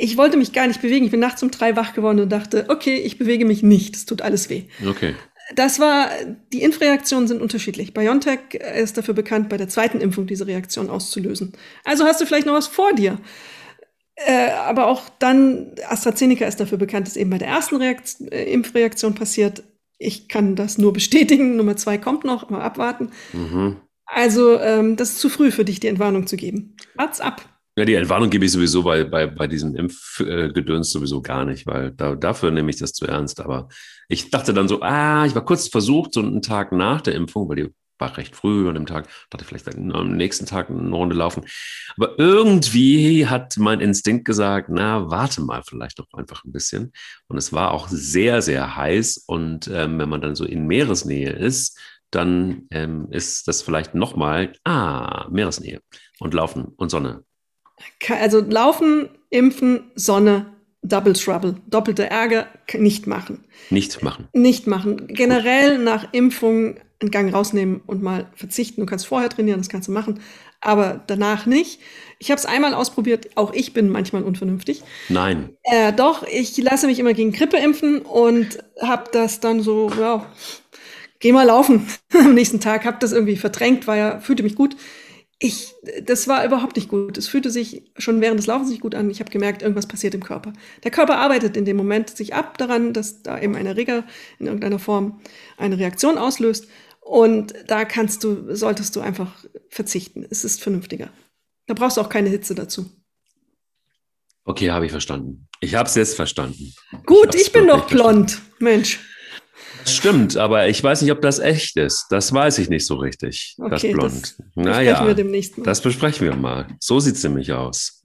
Ich 0.00 0.16
wollte 0.16 0.38
mich 0.38 0.54
gar 0.54 0.66
nicht 0.66 0.80
bewegen. 0.80 1.04
Ich 1.04 1.10
bin 1.10 1.20
nachts 1.20 1.42
um 1.42 1.50
drei 1.50 1.76
wach 1.76 1.92
geworden 1.92 2.20
und 2.20 2.30
dachte, 2.30 2.66
okay, 2.68 2.94
ich 2.94 3.18
bewege 3.18 3.44
mich 3.44 3.62
nicht. 3.62 3.96
Es 3.96 4.06
tut 4.06 4.22
alles 4.22 4.48
weh. 4.48 4.62
Okay 4.88 5.14
das 5.54 5.80
war, 5.80 6.10
die 6.52 6.62
Impfreaktionen 6.62 7.28
sind 7.28 7.42
unterschiedlich. 7.42 7.94
BioNTech 7.94 8.54
ist 8.54 8.96
dafür 8.96 9.14
bekannt, 9.14 9.48
bei 9.48 9.56
der 9.56 9.68
zweiten 9.68 10.00
Impfung 10.00 10.26
diese 10.26 10.46
Reaktion 10.46 10.90
auszulösen. 10.90 11.52
Also 11.84 12.04
hast 12.04 12.20
du 12.20 12.26
vielleicht 12.26 12.46
noch 12.46 12.54
was 12.54 12.66
vor 12.66 12.92
dir. 12.92 13.18
Äh, 14.14 14.50
aber 14.50 14.86
auch 14.86 15.08
dann, 15.18 15.72
AstraZeneca 15.88 16.46
ist 16.46 16.60
dafür 16.60 16.78
bekannt, 16.78 17.06
dass 17.06 17.16
eben 17.16 17.30
bei 17.30 17.38
der 17.38 17.48
ersten 17.48 17.76
Reakt 17.76 18.20
äh, 18.30 18.44
Impfreaktion 18.52 19.14
passiert. 19.14 19.62
Ich 19.98 20.28
kann 20.28 20.56
das 20.56 20.78
nur 20.78 20.92
bestätigen. 20.92 21.56
Nummer 21.56 21.76
zwei 21.76 21.98
kommt 21.98 22.24
noch, 22.24 22.50
mal 22.50 22.60
abwarten. 22.60 23.10
Mhm. 23.32 23.76
Also, 24.04 24.60
ähm, 24.60 24.96
das 24.96 25.10
ist 25.10 25.20
zu 25.20 25.30
früh 25.30 25.50
für 25.50 25.64
dich, 25.64 25.80
die 25.80 25.88
Entwarnung 25.88 26.26
zu 26.26 26.36
geben. 26.36 26.76
Wart's 26.94 27.20
ab. 27.20 27.51
Ja, 27.76 27.86
die 27.86 27.94
Entwarnung 27.94 28.28
gebe 28.28 28.44
ich 28.44 28.52
sowieso 28.52 28.82
bei, 28.82 29.04
bei, 29.04 29.26
bei 29.26 29.46
diesem 29.46 29.74
Impfgedöns 29.74 30.92
sowieso 30.92 31.22
gar 31.22 31.46
nicht, 31.46 31.66
weil 31.66 31.90
da, 31.92 32.14
dafür 32.14 32.50
nehme 32.50 32.68
ich 32.68 32.76
das 32.76 32.92
zu 32.92 33.06
ernst. 33.06 33.40
Aber 33.40 33.68
ich 34.08 34.30
dachte 34.30 34.52
dann 34.52 34.68
so, 34.68 34.82
ah, 34.82 35.24
ich 35.24 35.34
war 35.34 35.44
kurz 35.44 35.68
versucht, 35.68 36.12
so 36.12 36.20
einen 36.20 36.42
Tag 36.42 36.72
nach 36.72 37.00
der 37.00 37.14
Impfung, 37.14 37.48
weil 37.48 37.56
die 37.56 37.74
war 37.98 38.14
recht 38.18 38.36
früh 38.36 38.68
an 38.68 38.74
dem 38.74 38.84
Tag, 38.84 39.08
dachte 39.30 39.46
vielleicht 39.46 39.74
am 39.74 40.16
nächsten 40.16 40.44
Tag 40.44 40.68
eine 40.68 40.94
Runde 40.94 41.16
laufen. 41.16 41.44
Aber 41.96 42.18
irgendwie 42.18 43.26
hat 43.26 43.56
mein 43.56 43.80
Instinkt 43.80 44.26
gesagt, 44.26 44.68
na, 44.70 45.10
warte 45.10 45.40
mal 45.40 45.62
vielleicht 45.66 45.98
doch 45.98 46.12
einfach 46.12 46.44
ein 46.44 46.52
bisschen. 46.52 46.92
Und 47.28 47.38
es 47.38 47.54
war 47.54 47.70
auch 47.72 47.88
sehr, 47.88 48.42
sehr 48.42 48.76
heiß. 48.76 49.24
Und 49.26 49.68
ähm, 49.68 49.98
wenn 49.98 50.10
man 50.10 50.20
dann 50.20 50.34
so 50.34 50.44
in 50.44 50.66
Meeresnähe 50.66 51.30
ist, 51.30 51.78
dann 52.10 52.66
ähm, 52.70 53.08
ist 53.10 53.48
das 53.48 53.62
vielleicht 53.62 53.94
nochmal, 53.94 54.52
ah, 54.64 55.26
Meeresnähe 55.30 55.80
und 56.20 56.34
Laufen 56.34 56.66
und 56.76 56.90
Sonne 56.90 57.24
also 58.08 58.40
Laufen, 58.40 59.08
Impfen, 59.30 59.90
Sonne, 59.94 60.46
Double 60.82 61.12
Trouble, 61.12 61.56
doppelte 61.68 62.10
Ärger, 62.10 62.48
nicht 62.76 63.06
machen. 63.06 63.44
Nicht 63.70 64.02
machen. 64.02 64.28
Nicht 64.32 64.66
machen. 64.66 65.06
Generell 65.06 65.78
nach 65.78 66.12
Impfung 66.12 66.76
einen 67.02 67.10
Gang 67.10 67.32
rausnehmen 67.32 67.80
und 67.86 68.02
mal 68.02 68.26
verzichten. 68.34 68.80
Du 68.80 68.86
kannst 68.86 69.06
vorher 69.06 69.28
trainieren, 69.28 69.60
das 69.60 69.68
kannst 69.68 69.88
du 69.88 69.92
machen, 69.92 70.20
aber 70.60 71.02
danach 71.06 71.46
nicht. 71.46 71.80
Ich 72.18 72.30
habe 72.30 72.38
es 72.38 72.46
einmal 72.46 72.74
ausprobiert, 72.74 73.30
auch 73.36 73.52
ich 73.52 73.74
bin 73.74 73.88
manchmal 73.88 74.22
unvernünftig. 74.22 74.82
Nein. 75.08 75.50
Äh, 75.64 75.92
doch, 75.92 76.24
ich 76.24 76.56
lasse 76.58 76.86
mich 76.86 76.98
immer 76.98 77.14
gegen 77.14 77.32
Grippe 77.32 77.58
impfen 77.58 78.00
und 78.00 78.58
habe 78.80 79.04
das 79.12 79.40
dann 79.40 79.60
so, 79.60 79.90
ja, 79.98 80.26
geh 81.18 81.32
mal 81.32 81.46
laufen 81.46 81.86
am 82.12 82.34
nächsten 82.34 82.60
Tag, 82.60 82.84
habe 82.84 82.98
das 83.00 83.12
irgendwie 83.12 83.36
verdrängt, 83.36 83.86
war 83.86 83.96
ja, 83.96 84.20
fühlte 84.20 84.42
mich 84.42 84.54
gut 84.54 84.76
ich, 85.42 85.74
das 86.04 86.28
war 86.28 86.44
überhaupt 86.44 86.76
nicht 86.76 86.88
gut. 86.88 87.18
Es 87.18 87.26
fühlte 87.26 87.50
sich 87.50 87.90
schon 87.98 88.20
während 88.20 88.38
des 88.38 88.46
Laufens 88.46 88.70
nicht 88.70 88.80
gut 88.80 88.94
an. 88.94 89.10
Ich 89.10 89.18
habe 89.18 89.30
gemerkt, 89.30 89.62
irgendwas 89.62 89.88
passiert 89.88 90.14
im 90.14 90.22
Körper. 90.22 90.52
Der 90.84 90.92
Körper 90.92 91.18
arbeitet 91.18 91.56
in 91.56 91.64
dem 91.64 91.76
Moment 91.76 92.10
sich 92.10 92.32
ab 92.32 92.58
daran, 92.58 92.92
dass 92.92 93.22
da 93.24 93.40
eben 93.40 93.56
ein 93.56 93.66
Erreger 93.66 94.04
in 94.38 94.46
irgendeiner 94.46 94.78
Form 94.78 95.20
eine 95.56 95.78
Reaktion 95.78 96.16
auslöst. 96.16 96.68
Und 97.00 97.54
da 97.66 97.84
kannst 97.84 98.22
du, 98.22 98.54
solltest 98.54 98.94
du 98.94 99.00
einfach 99.00 99.44
verzichten. 99.68 100.24
Es 100.30 100.44
ist 100.44 100.62
vernünftiger. 100.62 101.10
Da 101.66 101.74
brauchst 101.74 101.96
du 101.96 102.02
auch 102.02 102.08
keine 102.08 102.28
Hitze 102.28 102.54
dazu. 102.54 102.88
Okay, 104.44 104.70
habe 104.70 104.86
ich 104.86 104.92
verstanden. 104.92 105.48
Ich 105.60 105.74
habe 105.74 105.88
es 105.88 105.96
jetzt 105.96 106.14
verstanden. 106.14 106.72
Gut, 107.04 107.34
ich, 107.34 107.42
ich 107.42 107.52
bin 107.52 107.66
doch 107.66 107.88
blond, 107.88 108.40
Mensch. 108.60 109.00
Stimmt, 109.86 110.36
aber 110.36 110.68
ich 110.68 110.82
weiß 110.82 111.02
nicht, 111.02 111.12
ob 111.12 111.20
das 111.20 111.38
echt 111.38 111.76
ist. 111.76 112.06
Das 112.10 112.32
weiß 112.32 112.58
ich 112.58 112.68
nicht 112.68 112.86
so 112.86 112.96
richtig, 112.96 113.56
okay, 113.58 113.70
das 113.70 113.82
Blond. 113.82 114.22
Das 114.22 114.36
naja, 114.54 115.06
wir 115.06 115.14
demnächst 115.14 115.58
mal. 115.58 115.64
das 115.64 115.80
besprechen 115.80 116.26
wir 116.26 116.36
mal. 116.36 116.66
So 116.80 117.00
sieht 117.00 117.16
es 117.16 117.22
nämlich 117.24 117.52
aus. 117.52 118.04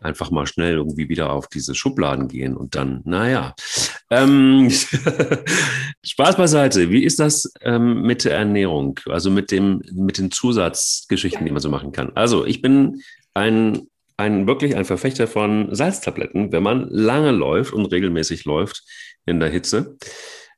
Einfach 0.00 0.30
mal 0.30 0.46
schnell 0.46 0.74
irgendwie 0.74 1.08
wieder 1.08 1.32
auf 1.32 1.46
diese 1.46 1.74
Schubladen 1.74 2.28
gehen 2.28 2.56
und 2.56 2.74
dann, 2.74 3.00
naja. 3.04 3.54
Ähm, 4.10 4.70
Spaß 6.04 6.36
beiseite. 6.36 6.90
Wie 6.90 7.04
ist 7.04 7.18
das 7.18 7.50
ähm, 7.62 8.02
mit 8.02 8.24
der 8.24 8.36
Ernährung? 8.36 8.98
Also 9.06 9.30
mit, 9.30 9.50
dem, 9.50 9.82
mit 9.92 10.18
den 10.18 10.30
Zusatzgeschichten, 10.30 11.46
die 11.46 11.52
man 11.52 11.62
so 11.62 11.70
machen 11.70 11.92
kann. 11.92 12.12
Also 12.14 12.44
ich 12.44 12.60
bin 12.60 13.02
ein 13.32 13.86
ein, 14.20 14.46
wirklich 14.46 14.76
ein 14.76 14.84
Verfechter 14.84 15.26
von 15.26 15.74
Salztabletten, 15.74 16.52
wenn 16.52 16.62
man 16.62 16.88
lange 16.90 17.30
läuft 17.30 17.72
und 17.72 17.86
regelmäßig 17.86 18.44
läuft 18.44 18.82
in 19.24 19.40
der 19.40 19.48
Hitze. 19.48 19.96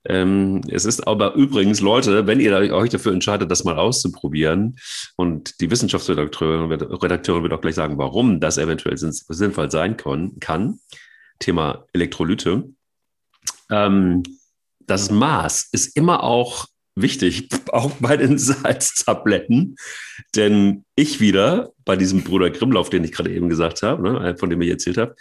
Ähm, 0.04 0.62
es 0.68 0.84
ist 0.84 1.06
aber 1.06 1.34
übrigens, 1.34 1.80
Leute, 1.80 2.26
wenn 2.26 2.40
ihr 2.40 2.52
euch 2.74 2.90
dafür 2.90 3.12
entscheidet, 3.12 3.50
das 3.50 3.64
mal 3.64 3.78
auszuprobieren, 3.78 4.76
und 5.16 5.60
die 5.60 5.70
Wissenschaftsredakteurin 5.70 6.70
Redakteurin 6.70 7.42
wird 7.42 7.52
auch 7.52 7.60
gleich 7.60 7.76
sagen, 7.76 7.98
warum 7.98 8.40
das 8.40 8.58
eventuell 8.58 8.96
sinnvoll 8.98 9.70
sein 9.70 9.96
kann, 9.96 10.80
Thema 11.38 11.86
Elektrolyte. 11.92 12.64
Ähm, 13.70 14.22
das 14.80 15.10
Maß 15.10 15.68
ist 15.72 15.96
immer 15.96 16.24
auch 16.24 16.66
wichtig, 16.94 17.48
auch 17.68 17.92
bei 18.00 18.16
den 18.16 18.38
Salztabletten. 18.38 19.76
Denn 20.34 20.84
ich 20.96 21.20
wieder, 21.20 21.70
bei 21.84 21.96
diesem 21.96 22.24
Bruder 22.24 22.50
Grimmlauf, 22.50 22.90
den 22.90 23.04
ich 23.04 23.12
gerade 23.12 23.32
eben 23.32 23.48
gesagt 23.48 23.82
habe, 23.82 24.02
ne, 24.02 24.36
von 24.36 24.50
dem 24.50 24.60
ich 24.62 24.70
erzählt 24.70 24.98
habe, 24.98 25.14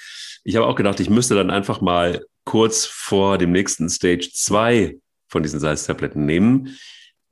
ich 0.44 0.56
habe 0.56 0.66
auch 0.66 0.76
gedacht, 0.76 1.00
ich 1.00 1.10
müsste 1.10 1.36
dann 1.36 1.52
einfach 1.52 1.82
mal 1.82 2.26
kurz 2.46 2.86
vor 2.86 3.38
dem 3.38 3.52
nächsten 3.52 3.90
Stage 3.90 4.30
zwei 4.34 4.98
von 5.28 5.44
diesen 5.44 5.60
Salztabletten 5.60 6.26
nehmen. 6.26 6.78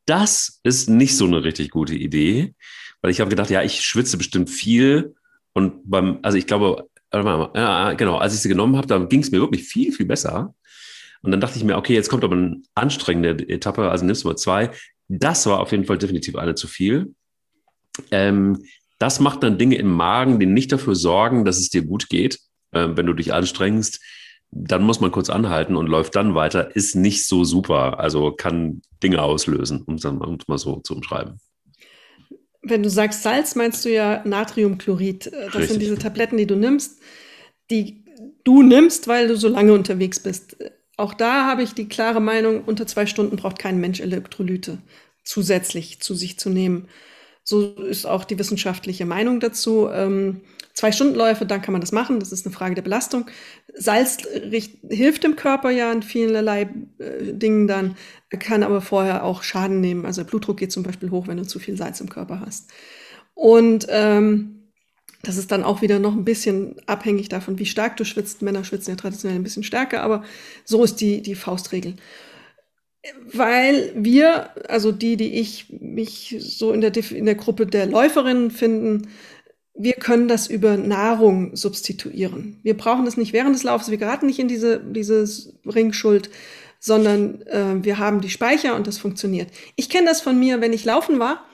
Das 0.05 0.59
ist 0.63 0.89
nicht 0.89 1.15
so 1.15 1.25
eine 1.25 1.43
richtig 1.43 1.69
gute 1.71 1.95
Idee, 1.95 2.55
weil 3.01 3.11
ich 3.11 3.19
habe 3.19 3.29
gedacht, 3.29 3.49
ja, 3.49 3.61
ich 3.63 3.81
schwitze 3.81 4.17
bestimmt 4.17 4.49
viel 4.49 5.15
und 5.53 5.89
beim, 5.89 6.19
also 6.21 6.37
ich 6.37 6.47
glaube, 6.47 6.89
ja, 7.11 7.93
genau, 7.93 8.17
als 8.17 8.35
ich 8.35 8.41
sie 8.41 8.49
genommen 8.49 8.77
habe, 8.77 8.87
da 8.87 8.99
ging 8.99 9.21
es 9.21 9.31
mir 9.31 9.39
wirklich 9.39 9.63
viel, 9.63 9.91
viel 9.91 10.05
besser. 10.05 10.53
Und 11.21 11.31
dann 11.31 11.41
dachte 11.41 11.57
ich 11.57 11.63
mir, 11.63 11.75
okay, 11.75 11.93
jetzt 11.93 12.09
kommt 12.09 12.23
aber 12.23 12.35
eine 12.35 12.61
anstrengende 12.75 13.49
Etappe, 13.49 13.89
also 13.89 14.05
nimmst 14.05 14.23
du 14.23 14.27
mal 14.27 14.37
zwei. 14.37 14.71
Das 15.07 15.45
war 15.47 15.59
auf 15.59 15.71
jeden 15.71 15.85
Fall 15.85 15.97
definitiv 15.97 16.35
eine 16.35 16.55
zu 16.55 16.67
viel. 16.67 17.13
Ähm, 18.11 18.63
das 18.99 19.19
macht 19.19 19.43
dann 19.43 19.57
Dinge 19.57 19.75
im 19.75 19.91
Magen, 19.91 20.39
die 20.39 20.45
nicht 20.45 20.71
dafür 20.71 20.95
sorgen, 20.95 21.45
dass 21.45 21.57
es 21.57 21.69
dir 21.69 21.83
gut 21.83 22.09
geht, 22.09 22.39
äh, 22.71 22.89
wenn 22.91 23.05
du 23.05 23.13
dich 23.13 23.33
anstrengst 23.33 23.99
dann 24.51 24.83
muss 24.83 24.99
man 24.99 25.11
kurz 25.11 25.29
anhalten 25.29 25.75
und 25.75 25.87
läuft 25.87 26.15
dann 26.15 26.35
weiter, 26.35 26.75
ist 26.75 26.95
nicht 26.95 27.27
so 27.27 27.43
super. 27.43 27.99
Also 27.99 28.31
kann 28.31 28.81
Dinge 29.03 29.21
auslösen, 29.21 29.83
um 29.85 29.95
es 29.95 30.47
mal 30.47 30.57
so 30.57 30.77
zu 30.77 30.95
umschreiben. 30.95 31.39
Wenn 32.61 32.83
du 32.83 32.89
sagst 32.89 33.23
Salz, 33.23 33.55
meinst 33.55 33.85
du 33.85 33.93
ja 33.93 34.21
Natriumchlorid. 34.25 35.27
Äh, 35.27 35.31
das 35.31 35.55
Richtig. 35.55 35.69
sind 35.69 35.81
diese 35.81 35.97
Tabletten, 35.97 36.37
die 36.37 36.47
du 36.47 36.55
nimmst, 36.55 36.99
die 37.69 38.03
du 38.43 38.63
nimmst, 38.63 39.07
weil 39.07 39.27
du 39.27 39.37
so 39.37 39.47
lange 39.47 39.73
unterwegs 39.73 40.19
bist. 40.19 40.57
Auch 40.97 41.13
da 41.13 41.45
habe 41.45 41.63
ich 41.63 41.73
die 41.73 41.87
klare 41.87 42.19
Meinung, 42.19 42.63
unter 42.65 42.85
zwei 42.85 43.05
Stunden 43.05 43.37
braucht 43.37 43.59
kein 43.59 43.79
Mensch 43.79 44.01
Elektrolyte 44.01 44.79
zusätzlich 45.23 46.01
zu 46.01 46.15
sich 46.15 46.39
zu 46.39 46.49
nehmen 46.49 46.87
So 47.49 47.73
ist 47.77 48.05
auch 48.05 48.25
die 48.25 48.37
wissenschaftliche 48.37 49.07
Meinung 49.07 49.39
dazu. 49.39 49.89
Ähm, 49.91 50.41
zwei 50.75 50.91
Stundenläufe, 50.91 51.47
dann 51.47 51.63
kann 51.63 51.71
man 51.71 51.81
das 51.81 51.91
machen. 51.91 52.19
Das 52.19 52.31
ist 52.31 52.45
eine 52.45 52.53
Frage 52.53 52.75
der 52.75 52.83
Belastung. 52.83 53.25
Salz 53.73 54.17
hilft 54.87 55.23
dem 55.23 55.35
Körper 55.35 55.71
ja 55.71 55.91
in 55.91 56.03
vielerlei 56.03 56.69
äh, 56.99 57.33
Dingen 57.33 57.65
dann, 57.67 57.97
kann 58.29 58.61
aber 58.61 58.81
vorher 58.81 59.23
auch 59.23 59.41
Schaden 59.41 59.81
nehmen. 59.81 60.05
Also 60.05 60.21
der 60.21 60.29
Blutdruck 60.29 60.57
geht 60.57 60.71
zum 60.71 60.83
Beispiel 60.83 61.09
hoch, 61.09 61.25
wenn 61.25 61.37
du 61.37 61.47
zu 61.47 61.57
viel 61.57 61.75
Salz 61.75 61.99
im 62.01 62.09
Körper 62.09 62.39
hast. 62.45 62.69
Und 63.33 63.87
ähm, 63.89 64.69
das 65.23 65.37
ist 65.37 65.51
dann 65.51 65.63
auch 65.63 65.81
wieder 65.81 65.97
noch 65.97 66.13
ein 66.13 66.25
bisschen 66.25 66.75
abhängig 66.85 67.29
davon, 67.29 67.57
wie 67.57 67.65
stark 67.65 67.97
du 67.97 68.05
schwitzt. 68.05 68.43
Männer 68.43 68.63
schwitzen 68.63 68.91
ja 68.91 68.95
traditionell 68.95 69.39
ein 69.39 69.43
bisschen 69.43 69.63
stärker, 69.63 70.03
aber 70.03 70.23
so 70.65 70.83
ist 70.83 70.97
die, 71.01 71.23
die 71.23 71.33
Faustregel. 71.33 71.95
Weil 73.31 73.93
wir, 73.95 74.49
also 74.69 74.91
die, 74.91 75.15
die 75.15 75.39
ich 75.39 75.67
mich 75.69 76.35
so 76.39 76.73
in 76.73 76.81
der, 76.81 76.95
in 77.11 77.25
der 77.25 77.35
Gruppe 77.35 77.65
der 77.65 77.85
Läuferinnen 77.85 78.51
finden, 78.51 79.09
wir 79.73 79.93
können 79.93 80.27
das 80.27 80.47
über 80.47 80.75
Nahrung 80.75 81.55
substituieren. 81.55 82.59
Wir 82.63 82.75
brauchen 82.75 83.05
das 83.05 83.15
nicht 83.15 83.31
während 83.31 83.55
des 83.55 83.63
Laufs, 83.63 83.89
wir 83.89 83.97
geraten 83.97 84.25
nicht 84.25 84.39
in 84.39 84.49
diese, 84.49 84.81
dieses 84.81 85.53
Ringschuld, 85.65 86.29
sondern 86.79 87.41
äh, 87.43 87.83
wir 87.83 87.97
haben 87.97 88.19
die 88.19 88.29
Speicher 88.29 88.75
und 88.75 88.87
das 88.87 88.97
funktioniert. 88.97 89.49
Ich 89.77 89.89
kenne 89.89 90.07
das 90.07 90.19
von 90.19 90.37
mir, 90.37 90.59
wenn 90.59 90.73
ich 90.73 90.83
laufen 90.83 91.19
war 91.19 91.45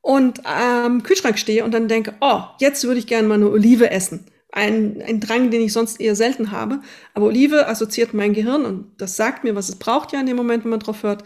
und 0.00 0.46
am 0.46 1.02
Kühlschrank 1.02 1.38
stehe 1.38 1.64
und 1.64 1.74
dann 1.74 1.88
denke, 1.88 2.14
oh, 2.20 2.42
jetzt 2.60 2.84
würde 2.84 3.00
ich 3.00 3.08
gerne 3.08 3.26
mal 3.26 3.34
eine 3.34 3.50
Olive 3.50 3.90
essen 3.90 4.26
ein, 4.54 5.02
ein 5.02 5.18
Drang, 5.18 5.50
den 5.50 5.62
ich 5.62 5.72
sonst 5.72 6.00
eher 6.00 6.14
selten 6.14 6.52
habe. 6.52 6.80
Aber 7.12 7.26
Olive 7.26 7.66
assoziiert 7.66 8.14
mein 8.14 8.34
Gehirn 8.34 8.64
und 8.64 8.92
das 8.98 9.16
sagt 9.16 9.42
mir, 9.42 9.56
was 9.56 9.68
es 9.68 9.76
braucht 9.76 10.12
ja 10.12 10.20
in 10.20 10.26
dem 10.26 10.36
Moment, 10.36 10.62
wenn 10.62 10.70
man 10.70 10.78
drauf 10.78 11.02
hört, 11.02 11.24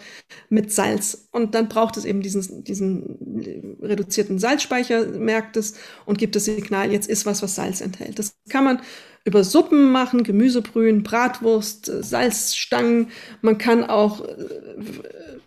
mit 0.49 0.73
Salz. 0.73 1.29
Und 1.31 1.55
dann 1.55 1.69
braucht 1.69 1.99
es 1.99 2.07
eben 2.07 2.23
diesen, 2.23 2.65
diesen 2.65 3.77
reduzierten 3.83 4.39
Salzspeicher, 4.39 5.07
merkt 5.19 5.59
es 5.59 5.75
und 6.07 6.17
gibt 6.17 6.37
das 6.37 6.47
Signal, 6.47 6.91
jetzt 6.91 7.07
ist 7.07 7.27
was, 7.27 7.43
was 7.43 7.55
Salz 7.55 7.83
enthält. 7.83 8.19
Das 8.19 8.35
kann 8.49 8.65
man 8.65 8.81
über 9.25 9.45
Suppen 9.45 9.93
machen, 9.93 10.23
Gemüsebrühen, 10.25 11.03
Bratwurst, 11.03 11.85
Salzstangen. 11.85 13.11
Man 13.43 13.59
kann 13.59 13.85
auch 13.85 14.25
äh, 14.25 14.37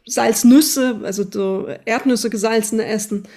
Salznüsse, 0.06 1.00
also 1.04 1.24
so 1.30 1.68
Erdnüsse 1.86 2.30
gesalzene 2.30 2.86
essen 2.86 3.28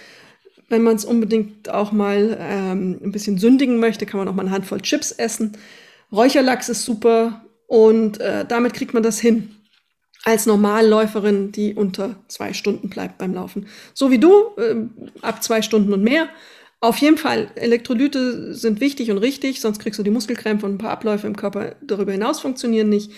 wenn 0.75 0.83
man 0.83 0.97
es 0.97 1.05
unbedingt 1.05 1.69
auch 1.69 1.93
mal 1.93 2.37
ähm, 2.41 2.99
ein 3.01 3.13
bisschen 3.13 3.39
sündigen 3.39 3.79
möchte, 3.79 4.07
kann 4.07 4.19
man 4.19 4.27
auch 4.27 4.35
mal 4.35 4.43
eine 4.43 4.51
Handvoll 4.51 4.81
Chips 4.81 5.13
essen. 5.13 5.57
Räucherlachs 6.11 6.69
ist 6.69 6.85
super 6.85 7.45
und 7.69 8.21
äh, 8.21 8.45
damit 8.45 8.75
kriegt 8.75 8.93
man 8.93 9.05
das 9.05 9.21
hin. 9.21 9.55
Als 10.25 10.47
Normalläuferin, 10.47 11.53
die 11.53 11.75
unter 11.75 12.17
zwei 12.27 12.55
Stunden 12.55 12.89
bleibt 12.89 13.19
beim 13.19 13.35
Laufen. 13.35 13.69
So 13.93 14.11
wie 14.11 14.19
du, 14.19 14.33
äh, 14.57 14.75
ab 15.23 15.45
zwei 15.45 15.63
Stunden 15.63 15.93
und 15.93 16.03
mehr. 16.03 16.29
Auf 16.81 16.99
jeden 16.99 17.19
Fall, 17.19 17.53
Elektrolyte 17.55 18.53
sind 18.53 18.81
wichtig 18.81 19.13
und 19.13 19.19
richtig, 19.19 19.61
sonst 19.61 19.79
kriegst 19.79 20.01
du 20.01 20.03
die 20.03 20.11
Muskelkrämpfe 20.11 20.67
und 20.67 20.75
ein 20.75 20.79
paar 20.79 20.91
Abläufe 20.91 21.29
im 21.29 21.37
Körper 21.37 21.77
darüber 21.83 22.11
hinaus 22.11 22.41
funktionieren 22.41 22.89
nicht. 22.89 23.13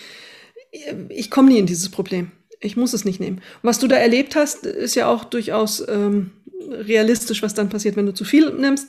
Ich 1.09 1.31
komme 1.31 1.49
nie 1.49 1.59
in 1.59 1.67
dieses 1.67 1.89
Problem. 1.89 2.33
Ich 2.61 2.77
muss 2.77 2.93
es 2.93 3.07
nicht 3.07 3.19
nehmen. 3.19 3.41
Was 3.63 3.79
du 3.79 3.89
da 3.89 3.97
erlebt 3.97 4.37
hast, 4.37 4.67
ist 4.67 4.95
ja 4.95 5.09
auch 5.09 5.25
durchaus 5.25 5.83
ähm, 5.89 6.33
realistisch, 6.71 7.43
was 7.43 7.55
dann 7.55 7.69
passiert, 7.69 7.97
wenn 7.97 8.07
du 8.07 8.15
zu 8.15 8.25
viel 8.25 8.51
nimmst. 8.53 8.89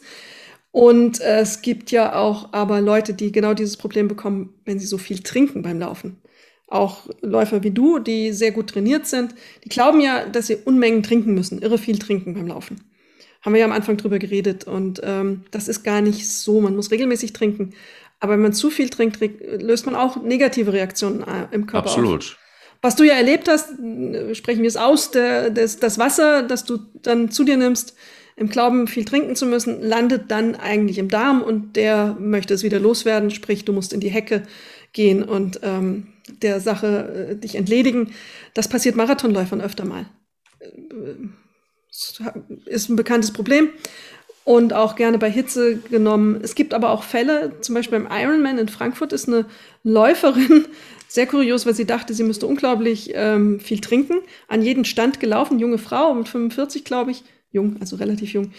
Und 0.72 1.22
äh, 1.22 1.40
es 1.40 1.62
gibt 1.62 1.92
ja 1.92 2.16
auch 2.16 2.54
aber 2.54 2.82
Leute, 2.82 3.14
die 3.14 3.32
genau 3.32 3.54
dieses 3.54 3.78
Problem 3.78 4.08
bekommen, 4.08 4.54
wenn 4.66 4.80
sie 4.80 4.86
so 4.86 4.98
viel 4.98 5.20
trinken 5.20 5.62
beim 5.62 5.80
Laufen. 5.80 6.18
Auch 6.68 7.08
Läufer 7.22 7.64
wie 7.64 7.72
du, 7.72 8.00
die 8.00 8.34
sehr 8.34 8.52
gut 8.52 8.70
trainiert 8.70 9.08
sind, 9.08 9.34
die 9.64 9.70
glauben 9.70 10.02
ja, 10.02 10.26
dass 10.28 10.48
sie 10.48 10.58
Unmengen 10.58 11.02
trinken 11.02 11.34
müssen, 11.34 11.62
irre 11.62 11.78
viel 11.78 11.98
trinken 11.98 12.34
beim 12.34 12.48
Laufen. 12.48 12.82
Haben 13.42 13.54
wir 13.54 13.62
ja 13.62 13.66
am 13.66 13.72
Anfang 13.72 13.98
drüber 13.98 14.20
geredet 14.20 14.66
und 14.66 15.00
ähm, 15.04 15.46
das 15.52 15.68
ist 15.68 15.84
gar 15.84 16.02
nicht 16.02 16.28
so. 16.30 16.60
Man 16.60 16.76
muss 16.76 16.92
regelmäßig 16.92 17.32
trinken. 17.34 17.74
Aber 18.20 18.34
wenn 18.34 18.42
man 18.42 18.54
zu 18.54 18.70
viel 18.70 18.90
trinkt, 18.90 19.20
löst 19.62 19.86
man 19.86 19.96
auch 19.96 20.22
negative 20.22 20.74
Reaktionen 20.74 21.22
äh, 21.22 21.48
im 21.52 21.68
Körper 21.68 21.88
Absolut. 21.88 22.22
Auf. 22.22 22.38
Was 22.88 22.96
du 22.96 23.04
ja 23.04 23.16
erlebt 23.16 23.50
hast, 23.50 23.72
sprechen 24.32 24.62
wir 24.62 24.70
es 24.70 24.78
aus, 24.78 25.12
der, 25.12 25.50
das, 25.50 25.78
das 25.78 26.00
Wasser, 26.00 26.42
das 26.42 26.64
du 26.64 26.78
dann 27.02 27.30
zu 27.30 27.44
dir 27.44 27.58
nimmst, 27.58 27.98
im 28.38 28.48
Glauben, 28.48 28.88
viel 28.88 29.04
trinken 29.04 29.36
zu 29.36 29.46
müssen, 29.46 29.82
landet 29.82 30.32
dann 30.32 30.56
eigentlich 30.56 30.98
im 30.98 31.10
Darm 31.10 31.42
und 31.42 31.76
der 31.76 32.16
möchte 32.18 32.54
es 32.54 32.64
wieder 32.64 32.80
loswerden, 32.80 33.30
sprich, 33.30 33.66
du 33.66 33.74
musst 33.74 33.92
in 33.92 34.00
die 34.00 34.08
Hecke 34.08 34.44
gehen 34.94 35.22
und 35.22 35.60
ähm, 35.64 36.08
der 36.42 36.62
Sache 36.62 37.32
äh, 37.32 37.36
dich 37.36 37.56
entledigen. 37.56 38.14
Das 38.54 38.70
passiert 38.70 38.96
Marathonläufern 38.96 39.60
öfter 39.60 39.84
mal. 39.84 40.06
Äh, 40.62 40.70
ist 42.68 42.88
ein 42.88 42.96
bekanntes 42.96 43.34
Problem 43.34 43.68
und 44.46 44.72
auch 44.72 44.96
gerne 44.96 45.18
bei 45.18 45.30
Hitze 45.30 45.76
genommen. 45.76 46.40
Es 46.42 46.56
gibt 46.56 46.74
aber 46.74 46.92
auch 46.92 47.04
Fälle, 47.04 47.60
zum 47.60 47.76
Beispiel 47.76 48.00
beim 48.00 48.10
Ironman 48.10 48.58
in 48.58 48.70
Frankfurt 48.70 49.12
ist 49.12 49.28
eine 49.28 49.46
Läuferin 49.84 50.68
sehr 51.08 51.28
kurios, 51.28 51.66
weil 51.66 51.74
sie 51.74 51.86
dachte, 51.86 52.14
sie 52.14 52.24
müsste 52.24 52.48
unglaublich 52.48 53.12
ähm, 53.14 53.60
viel 53.60 53.80
trinken. 53.80 54.16
An 54.48 54.62
jeden 54.62 54.86
Stand 54.86 55.20
gelaufen, 55.20 55.60
junge 55.60 55.78
Frau 55.78 56.14
mit 56.14 56.28
45, 56.28 56.84
glaube 56.84 57.12
ich, 57.12 57.24
jung, 57.52 57.78
also 57.80 57.96
relativ 57.96 58.34
jung, 58.34 58.52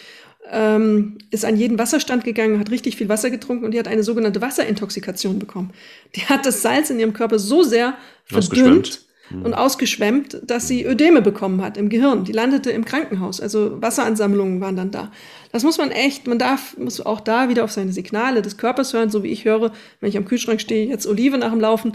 ähm, 0.50 1.18
ist 1.30 1.44
an 1.44 1.56
jeden 1.56 1.78
Wasserstand 1.78 2.24
gegangen, 2.24 2.58
hat 2.58 2.70
richtig 2.70 2.96
viel 2.96 3.08
Wasser 3.08 3.30
getrunken 3.30 3.64
und 3.64 3.72
die 3.72 3.78
hat 3.78 3.88
eine 3.88 4.02
sogenannte 4.02 4.40
Wasserintoxikation 4.40 5.38
bekommen. 5.38 5.72
Die 6.16 6.22
hat 6.22 6.46
das 6.46 6.62
Salz 6.62 6.90
in 6.90 6.98
ihrem 6.98 7.12
Körper 7.12 7.38
so 7.38 7.62
sehr 7.62 7.94
verdünnt 8.24 9.02
und 9.30 9.52
ausgeschwemmt, 9.54 10.40
dass 10.42 10.68
sie 10.68 10.84
Ödeme 10.84 11.20
bekommen 11.20 11.60
hat 11.60 11.76
im 11.76 11.88
Gehirn. 11.90 12.24
Die 12.24 12.32
landete 12.32 12.70
im 12.70 12.84
Krankenhaus. 12.84 13.40
Also 13.40 13.80
Wasseransammlungen 13.80 14.60
waren 14.60 14.76
dann 14.76 14.90
da. 14.90 15.12
Das 15.52 15.64
muss 15.64 15.76
man 15.76 15.90
echt, 15.90 16.26
man 16.26 16.38
darf, 16.38 16.76
muss 16.78 17.04
auch 17.04 17.20
da 17.20 17.48
wieder 17.48 17.64
auf 17.64 17.70
seine 17.70 17.92
Signale 17.92 18.40
des 18.40 18.56
Körpers 18.56 18.94
hören, 18.94 19.10
so 19.10 19.22
wie 19.22 19.28
ich 19.28 19.44
höre, 19.44 19.72
wenn 20.00 20.08
ich 20.08 20.16
am 20.16 20.24
Kühlschrank 20.24 20.60
stehe, 20.60 20.88
jetzt 20.88 21.06
Olive 21.06 21.36
nach 21.36 21.50
dem 21.50 21.60
Laufen, 21.60 21.92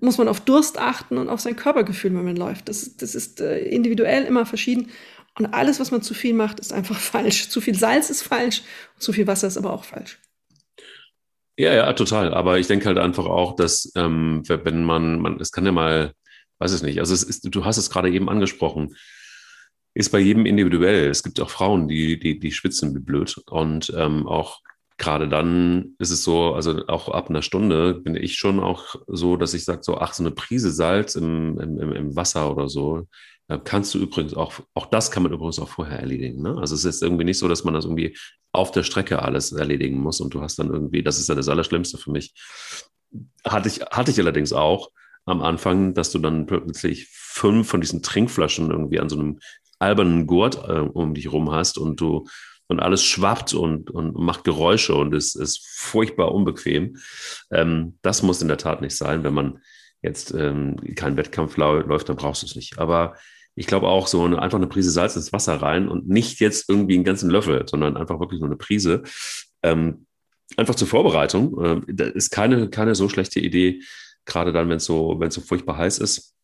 muss 0.00 0.18
man 0.18 0.28
auf 0.28 0.40
Durst 0.40 0.78
achten 0.78 1.18
und 1.18 1.28
auf 1.28 1.40
sein 1.40 1.56
Körpergefühl, 1.56 2.14
wenn 2.14 2.24
man 2.24 2.36
läuft. 2.36 2.68
Das, 2.68 2.96
das 2.96 3.14
ist 3.14 3.40
äh, 3.40 3.60
individuell 3.60 4.24
immer 4.24 4.46
verschieden. 4.46 4.90
Und 5.38 5.46
alles, 5.46 5.78
was 5.78 5.90
man 5.90 6.02
zu 6.02 6.14
viel 6.14 6.34
macht, 6.34 6.60
ist 6.60 6.72
einfach 6.72 6.98
falsch. 6.98 7.48
Zu 7.48 7.60
viel 7.60 7.74
Salz 7.74 8.10
ist 8.10 8.22
falsch, 8.22 8.62
zu 8.98 9.12
viel 9.12 9.26
Wasser 9.26 9.48
ist 9.48 9.56
aber 9.56 9.72
auch 9.72 9.84
falsch. 9.84 10.18
Ja, 11.56 11.74
ja, 11.74 11.92
total. 11.92 12.32
Aber 12.34 12.58
ich 12.58 12.68
denke 12.68 12.86
halt 12.86 12.98
einfach 12.98 13.26
auch, 13.26 13.56
dass 13.56 13.90
ähm, 13.96 14.42
wenn 14.46 14.84
man, 14.84 15.18
man, 15.20 15.40
es 15.40 15.50
kann 15.50 15.66
ja 15.66 15.72
mal, 15.72 16.12
weiß 16.58 16.70
es 16.70 16.82
nicht, 16.82 17.00
also 17.00 17.12
es 17.12 17.24
ist, 17.24 17.52
du 17.52 17.64
hast 17.64 17.78
es 17.78 17.90
gerade 17.90 18.10
eben 18.10 18.28
angesprochen, 18.28 18.94
ist 19.94 20.10
bei 20.10 20.20
jedem 20.20 20.46
individuell. 20.46 21.10
Es 21.10 21.24
gibt 21.24 21.40
auch 21.40 21.50
Frauen, 21.50 21.88
die, 21.88 22.18
die, 22.20 22.38
die 22.38 22.52
schwitzen 22.52 22.94
wie 22.94 23.00
blöd. 23.00 23.36
Und 23.46 23.92
ähm, 23.96 24.28
auch 24.28 24.60
gerade 24.98 25.28
dann 25.28 25.94
ist 25.98 26.10
es 26.10 26.24
so, 26.24 26.54
also 26.54 26.86
auch 26.88 27.08
ab 27.08 27.30
einer 27.30 27.42
Stunde 27.42 27.94
bin 27.94 28.16
ich 28.16 28.36
schon 28.36 28.60
auch 28.60 28.96
so, 29.06 29.36
dass 29.36 29.54
ich 29.54 29.64
sage, 29.64 29.82
so, 29.82 29.98
ach, 29.98 30.12
so 30.12 30.22
eine 30.22 30.32
Prise 30.32 30.72
Salz 30.72 31.14
im, 31.14 31.58
im, 31.58 31.92
im 31.92 32.16
Wasser 32.16 32.50
oder 32.50 32.68
so, 32.68 33.06
kannst 33.64 33.94
du 33.94 33.98
übrigens 33.98 34.34
auch, 34.34 34.52
auch 34.74 34.86
das 34.86 35.10
kann 35.10 35.22
man 35.22 35.32
übrigens 35.32 35.58
auch 35.58 35.68
vorher 35.68 36.00
erledigen. 36.00 36.42
Ne? 36.42 36.56
Also 36.58 36.74
es 36.74 36.84
ist 36.84 37.02
irgendwie 37.02 37.24
nicht 37.24 37.38
so, 37.38 37.48
dass 37.48 37.64
man 37.64 37.72
das 37.72 37.86
irgendwie 37.86 38.16
auf 38.52 38.72
der 38.72 38.82
Strecke 38.82 39.22
alles 39.22 39.52
erledigen 39.52 39.98
muss 39.98 40.20
und 40.20 40.34
du 40.34 40.42
hast 40.42 40.58
dann 40.58 40.68
irgendwie, 40.68 41.02
das 41.02 41.18
ist 41.18 41.28
ja 41.28 41.34
das 41.34 41.48
Allerschlimmste 41.48 41.96
für 41.96 42.10
mich. 42.10 42.34
Hatte 43.46 43.68
ich, 43.68 43.80
hatte 43.80 44.10
ich 44.10 44.18
allerdings 44.18 44.52
auch 44.52 44.90
am 45.24 45.42
Anfang, 45.42 45.94
dass 45.94 46.10
du 46.10 46.18
dann 46.18 46.46
plötzlich 46.46 47.08
fünf 47.10 47.68
von 47.68 47.80
diesen 47.80 48.02
Trinkflaschen 48.02 48.70
irgendwie 48.70 49.00
an 49.00 49.08
so 49.08 49.18
einem 49.18 49.38
albernen 49.78 50.26
Gurt 50.26 50.56
äh, 50.68 50.80
um 50.80 51.14
dich 51.14 51.32
rum 51.32 51.50
hast 51.50 51.78
und 51.78 52.00
du 52.00 52.26
und 52.68 52.80
alles 52.80 53.02
schwappt 53.02 53.54
und, 53.54 53.90
und 53.90 54.14
macht 54.14 54.44
Geräusche 54.44 54.94
und 54.94 55.14
ist, 55.14 55.34
ist 55.34 55.66
furchtbar 55.66 56.32
unbequem. 56.32 56.96
Ähm, 57.50 57.98
das 58.02 58.22
muss 58.22 58.42
in 58.42 58.48
der 58.48 58.58
Tat 58.58 58.82
nicht 58.82 58.96
sein. 58.96 59.24
Wenn 59.24 59.34
man 59.34 59.58
jetzt 60.02 60.32
ähm, 60.32 60.76
keinen 60.94 61.16
Wettkampf 61.16 61.56
läuft, 61.56 62.08
dann 62.08 62.16
brauchst 62.16 62.42
du 62.42 62.46
es 62.46 62.54
nicht. 62.54 62.78
Aber 62.78 63.16
ich 63.54 63.66
glaube 63.66 63.88
auch 63.88 64.06
so 64.06 64.22
eine, 64.22 64.40
einfach 64.40 64.58
eine 64.58 64.68
Prise 64.68 64.90
Salz 64.90 65.16
ins 65.16 65.32
Wasser 65.32 65.60
rein 65.60 65.88
und 65.88 66.08
nicht 66.08 66.40
jetzt 66.40 66.68
irgendwie 66.68 66.94
einen 66.94 67.04
ganzen 67.04 67.30
Löffel, 67.30 67.66
sondern 67.66 67.96
einfach 67.96 68.20
wirklich 68.20 68.40
nur 68.40 68.48
eine 68.48 68.56
Prise. 68.56 69.02
Ähm, 69.62 70.06
einfach 70.56 70.74
zur 70.74 70.88
Vorbereitung. 70.88 71.64
Äh, 71.64 71.80
das 71.92 72.10
ist 72.10 72.30
keine, 72.30 72.68
keine 72.68 72.94
so 72.94 73.08
schlechte 73.08 73.40
Idee, 73.40 73.82
gerade 74.26 74.52
dann, 74.52 74.68
wenn 74.68 74.76
es 74.76 74.84
so, 74.84 75.18
wenn 75.18 75.28
es 75.28 75.34
so 75.34 75.40
furchtbar 75.40 75.78
heiß 75.78 75.98
ist. 75.98 76.36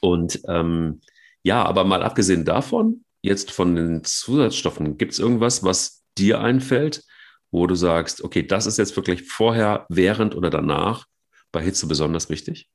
Und 0.00 0.40
ähm, 0.48 1.00
ja, 1.42 1.64
aber 1.64 1.84
mal 1.84 2.02
abgesehen 2.02 2.44
davon, 2.44 3.04
jetzt 3.22 3.50
von 3.50 3.74
den 3.74 4.04
Zusatzstoffen, 4.04 4.98
gibt 4.98 5.12
es 5.12 5.18
irgendwas, 5.18 5.62
was 5.62 6.04
dir 6.18 6.40
einfällt, 6.40 7.04
wo 7.50 7.66
du 7.66 7.74
sagst, 7.74 8.22
okay, 8.22 8.42
das 8.42 8.66
ist 8.66 8.78
jetzt 8.78 8.96
wirklich 8.96 9.24
vorher, 9.24 9.86
während 9.88 10.34
oder 10.34 10.50
danach 10.50 11.06
bei 11.52 11.62
Hitze 11.62 11.86
besonders 11.86 12.30
wichtig? 12.30 12.68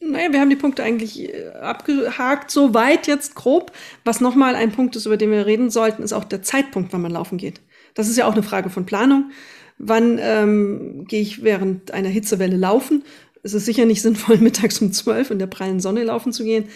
Naja, 0.00 0.32
wir 0.32 0.40
haben 0.40 0.50
die 0.50 0.56
Punkte 0.56 0.84
eigentlich 0.84 1.34
äh, 1.34 1.48
abgehakt, 1.60 2.50
so 2.50 2.72
weit 2.72 3.06
jetzt 3.06 3.34
grob. 3.34 3.72
Was 4.04 4.20
nochmal 4.20 4.54
ein 4.54 4.70
Punkt 4.70 4.94
ist, 4.94 5.06
über 5.06 5.16
den 5.16 5.30
wir 5.32 5.46
reden 5.46 5.70
sollten, 5.70 6.02
ist 6.02 6.12
auch 6.12 6.24
der 6.24 6.42
Zeitpunkt, 6.42 6.92
wann 6.92 7.02
man 7.02 7.12
laufen 7.12 7.36
geht. 7.36 7.60
Das 7.94 8.08
ist 8.08 8.16
ja 8.16 8.26
auch 8.26 8.32
eine 8.32 8.44
Frage 8.44 8.70
von 8.70 8.86
Planung. 8.86 9.32
Wann 9.78 10.18
ähm, 10.20 11.04
gehe 11.08 11.20
ich 11.20 11.42
während 11.42 11.90
einer 11.90 12.08
Hitzewelle 12.08 12.56
laufen? 12.56 13.04
Es 13.42 13.54
ist 13.54 13.64
sicher 13.64 13.86
nicht 13.86 14.02
sinnvoll, 14.02 14.36
mittags 14.40 14.80
um 14.80 14.92
zwölf 14.92 15.30
in 15.30 15.40
der 15.40 15.46
prallen 15.46 15.80
Sonne 15.80 16.04
laufen 16.04 16.32
zu 16.32 16.44
gehen, 16.44 16.66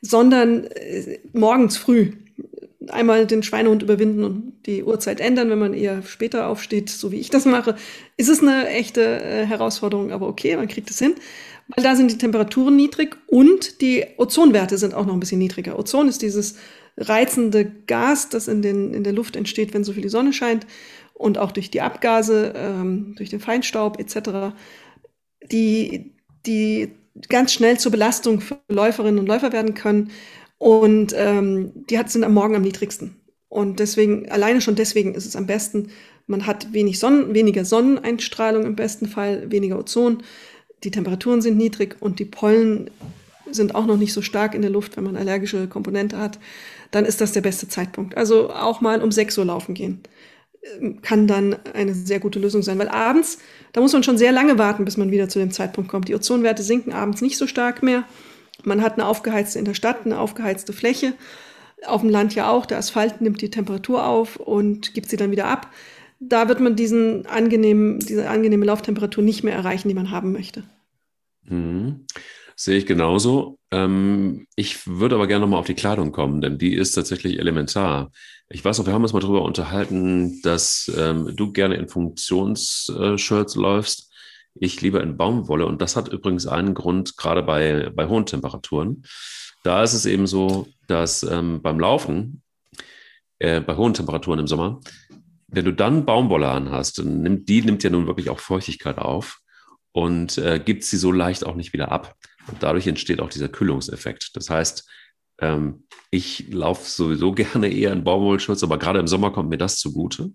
sondern 0.00 0.64
äh, 0.64 1.18
morgens 1.32 1.76
früh 1.76 2.12
einmal 2.88 3.26
den 3.26 3.42
Schweinehund 3.42 3.82
überwinden 3.82 4.24
und 4.24 4.52
die 4.66 4.82
Uhrzeit 4.82 5.20
ändern, 5.20 5.50
wenn 5.50 5.58
man 5.58 5.74
eher 5.74 6.02
später 6.02 6.46
aufsteht, 6.46 6.88
so 6.88 7.12
wie 7.12 7.20
ich 7.20 7.30
das 7.30 7.44
mache, 7.44 7.76
ist 8.16 8.28
es 8.28 8.40
eine 8.40 8.68
echte 8.68 9.22
äh, 9.22 9.46
Herausforderung, 9.46 10.12
aber 10.12 10.28
okay, 10.28 10.56
man 10.56 10.68
kriegt 10.68 10.90
es 10.90 10.98
hin. 10.98 11.14
Weil 11.68 11.84
da 11.84 11.94
sind 11.94 12.10
die 12.10 12.18
Temperaturen 12.18 12.74
niedrig 12.74 13.16
und 13.26 13.80
die 13.80 14.04
Ozonwerte 14.16 14.78
sind 14.78 14.94
auch 14.94 15.06
noch 15.06 15.14
ein 15.14 15.20
bisschen 15.20 15.38
niedriger. 15.38 15.78
Ozon 15.78 16.08
ist 16.08 16.22
dieses 16.22 16.56
reizende 16.96 17.70
Gas, 17.86 18.28
das 18.28 18.48
in, 18.48 18.62
den, 18.62 18.92
in 18.92 19.04
der 19.04 19.12
Luft 19.12 19.36
entsteht, 19.36 19.72
wenn 19.72 19.84
so 19.84 19.92
viel 19.92 20.02
die 20.02 20.08
Sonne 20.08 20.32
scheint 20.32 20.66
und 21.14 21.38
auch 21.38 21.52
durch 21.52 21.70
die 21.70 21.80
Abgase, 21.80 22.54
ähm, 22.56 23.14
durch 23.16 23.30
den 23.30 23.40
Feinstaub 23.40 24.00
etc., 24.00 24.54
die, 25.50 26.12
die 26.46 26.92
ganz 27.28 27.52
schnell 27.52 27.78
zur 27.78 27.92
Belastung 27.92 28.40
für 28.40 28.58
Läuferinnen 28.68 29.18
und 29.18 29.26
Läufer 29.26 29.52
werden 29.52 29.74
können. 29.74 30.10
Und 30.60 31.14
ähm, 31.16 31.72
die 31.88 31.98
hat, 31.98 32.10
sind 32.10 32.22
am 32.22 32.34
Morgen 32.34 32.54
am 32.54 32.60
niedrigsten. 32.60 33.16
Und 33.48 33.80
deswegen, 33.80 34.30
alleine 34.30 34.60
schon 34.60 34.74
deswegen 34.74 35.14
ist 35.14 35.24
es 35.24 35.34
am 35.34 35.46
besten, 35.46 35.88
man 36.26 36.46
hat 36.46 36.74
wenig 36.74 36.98
Sonnen, 36.98 37.32
weniger 37.32 37.64
Sonneneinstrahlung 37.64 38.66
im 38.66 38.76
besten 38.76 39.06
Fall, 39.06 39.50
weniger 39.50 39.78
Ozon, 39.78 40.22
die 40.84 40.90
Temperaturen 40.90 41.40
sind 41.40 41.56
niedrig 41.56 41.96
und 42.00 42.18
die 42.18 42.26
Pollen 42.26 42.90
sind 43.50 43.74
auch 43.74 43.86
noch 43.86 43.96
nicht 43.96 44.12
so 44.12 44.20
stark 44.20 44.54
in 44.54 44.60
der 44.60 44.70
Luft, 44.70 44.98
wenn 44.98 45.04
man 45.04 45.16
allergische 45.16 45.66
Komponente 45.66 46.18
hat, 46.18 46.38
dann 46.90 47.06
ist 47.06 47.22
das 47.22 47.32
der 47.32 47.40
beste 47.40 47.66
Zeitpunkt. 47.66 48.18
Also 48.18 48.50
auch 48.50 48.82
mal 48.82 49.00
um 49.00 49.10
6 49.10 49.38
Uhr 49.38 49.46
laufen 49.46 49.74
gehen 49.74 50.02
ähm, 50.78 51.00
kann 51.00 51.26
dann 51.26 51.56
eine 51.72 51.94
sehr 51.94 52.20
gute 52.20 52.38
Lösung 52.38 52.62
sein, 52.62 52.78
weil 52.78 52.90
abends, 52.90 53.38
da 53.72 53.80
muss 53.80 53.94
man 53.94 54.02
schon 54.02 54.18
sehr 54.18 54.30
lange 54.30 54.58
warten, 54.58 54.84
bis 54.84 54.98
man 54.98 55.10
wieder 55.10 55.30
zu 55.30 55.38
dem 55.38 55.52
Zeitpunkt 55.52 55.90
kommt. 55.90 56.08
Die 56.08 56.14
Ozonwerte 56.14 56.62
sinken 56.62 56.92
abends 56.92 57.22
nicht 57.22 57.38
so 57.38 57.46
stark 57.46 57.82
mehr. 57.82 58.04
Man 58.64 58.82
hat 58.82 58.94
eine 58.94 59.06
aufgeheizte 59.06 59.58
in 59.58 59.64
der 59.64 59.74
Stadt, 59.74 60.04
eine 60.04 60.18
aufgeheizte 60.18 60.72
Fläche. 60.72 61.14
Auf 61.86 62.02
dem 62.02 62.10
Land 62.10 62.34
ja 62.34 62.50
auch. 62.50 62.66
Der 62.66 62.78
Asphalt 62.78 63.20
nimmt 63.20 63.40
die 63.40 63.50
Temperatur 63.50 64.06
auf 64.06 64.36
und 64.36 64.94
gibt 64.94 65.08
sie 65.08 65.16
dann 65.16 65.30
wieder 65.30 65.46
ab. 65.46 65.72
Da 66.18 66.48
wird 66.48 66.60
man 66.60 66.76
diesen 66.76 67.26
angenehmen, 67.26 67.98
diese 67.98 68.28
angenehme 68.28 68.66
Lauftemperatur 68.66 69.24
nicht 69.24 69.42
mehr 69.42 69.54
erreichen, 69.54 69.88
die 69.88 69.94
man 69.94 70.10
haben 70.10 70.32
möchte. 70.32 70.64
Mhm. 71.44 72.06
Sehe 72.56 72.76
ich 72.76 72.84
genauso. 72.84 73.58
Ähm, 73.70 74.46
ich 74.54 74.86
würde 74.86 75.14
aber 75.14 75.26
gerne 75.26 75.46
nochmal 75.46 75.60
auf 75.60 75.66
die 75.66 75.74
Kleidung 75.74 76.12
kommen, 76.12 76.42
denn 76.42 76.58
die 76.58 76.74
ist 76.74 76.92
tatsächlich 76.92 77.38
elementar. 77.38 78.10
Ich 78.50 78.62
weiß 78.62 78.78
noch, 78.78 78.86
wir 78.86 78.92
haben 78.92 79.02
uns 79.02 79.14
mal 79.14 79.20
darüber 79.20 79.42
unterhalten, 79.42 80.42
dass 80.42 80.92
ähm, 80.94 81.34
du 81.34 81.52
gerne 81.52 81.76
in 81.76 81.88
Funktionsshirts 81.88 83.54
läufst. 83.54 84.09
Ich 84.54 84.80
lieber 84.80 85.02
in 85.02 85.16
Baumwolle. 85.16 85.66
Und 85.66 85.80
das 85.80 85.96
hat 85.96 86.08
übrigens 86.08 86.46
einen 86.46 86.74
Grund, 86.74 87.16
gerade 87.16 87.42
bei, 87.42 87.90
bei 87.94 88.08
hohen 88.08 88.26
Temperaturen. 88.26 89.04
Da 89.62 89.82
ist 89.82 89.94
es 89.94 90.06
eben 90.06 90.26
so, 90.26 90.68
dass 90.86 91.22
ähm, 91.22 91.62
beim 91.62 91.78
Laufen, 91.78 92.42
äh, 93.38 93.60
bei 93.60 93.76
hohen 93.76 93.94
Temperaturen 93.94 94.40
im 94.40 94.46
Sommer, 94.46 94.80
wenn 95.48 95.64
du 95.64 95.72
dann 95.72 96.06
Baumwolle 96.06 96.48
anhast, 96.48 97.02
nimmt, 97.04 97.48
die 97.48 97.62
nimmt 97.62 97.82
ja 97.82 97.90
nun 97.90 98.06
wirklich 98.06 98.30
auch 98.30 98.38
Feuchtigkeit 98.38 98.98
auf 98.98 99.40
und 99.92 100.38
äh, 100.38 100.60
gibt 100.64 100.84
sie 100.84 100.96
so 100.96 101.12
leicht 101.12 101.44
auch 101.44 101.56
nicht 101.56 101.72
wieder 101.72 101.90
ab. 101.90 102.14
Und 102.46 102.62
dadurch 102.62 102.86
entsteht 102.86 103.20
auch 103.20 103.28
dieser 103.28 103.48
Kühlungseffekt. 103.48 104.30
Das 104.34 104.48
heißt, 104.48 104.88
ähm, 105.40 105.84
ich 106.10 106.52
laufe 106.52 106.88
sowieso 106.88 107.32
gerne 107.34 107.68
eher 107.68 107.92
in 107.92 108.04
Baumwollschutz, 108.04 108.62
aber 108.62 108.78
gerade 108.78 109.00
im 109.00 109.06
Sommer 109.06 109.30
kommt 109.32 109.50
mir 109.50 109.58
das 109.58 109.78
zugute. 109.78 110.32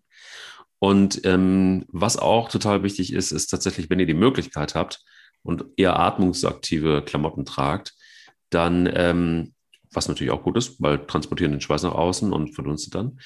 Und 0.85 1.21
ähm, 1.23 1.85
was 1.87 2.15
auch 2.15 2.47
total 2.47 2.83
wichtig 2.83 3.11
ist, 3.11 3.31
ist 3.31 3.47
tatsächlich, 3.47 3.89
wenn 3.89 3.99
ihr 3.99 4.05
die 4.05 4.13
Möglichkeit 4.13 4.75
habt 4.75 5.03
und 5.41 5.65
eher 5.77 5.99
atmungsaktive 5.99 7.01
Klamotten 7.03 7.43
tragt, 7.43 7.95
dann, 8.51 8.87
ähm, 8.93 9.55
was 9.91 10.07
natürlich 10.07 10.31
auch 10.31 10.43
gut 10.43 10.57
ist, 10.57 10.79
weil 10.79 11.03
transportieren 11.07 11.53
den 11.53 11.61
Schweiß 11.61 11.81
nach 11.81 11.95
außen 11.95 12.31
und 12.31 12.53
verdunstet 12.53 12.93
dann. 12.93 13.19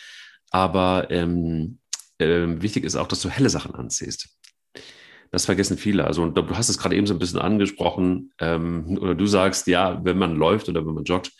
Aber 0.51 1.11
ähm, 1.11 1.79
äh, 2.17 2.47
wichtig 2.61 2.85
ist 2.85 2.95
auch, 2.95 3.09
dass 3.09 3.21
du 3.21 3.29
helle 3.29 3.49
Sachen 3.49 3.75
anziehst. 3.75 4.29
Das 5.31 5.43
vergessen 5.43 5.77
viele. 5.77 6.05
Also, 6.05 6.29
du 6.29 6.55
hast 6.55 6.69
es 6.69 6.77
gerade 6.77 6.95
eben 6.95 7.07
so 7.07 7.13
ein 7.13 7.19
bisschen 7.19 7.41
angesprochen, 7.41 8.31
ähm, 8.39 8.97
oder 9.01 9.15
du 9.15 9.25
sagst, 9.25 9.67
ja, 9.67 9.99
wenn 10.05 10.17
man 10.17 10.37
läuft 10.37 10.69
oder 10.69 10.85
wenn 10.87 10.93
man 10.93 11.03
joggt 11.03 11.33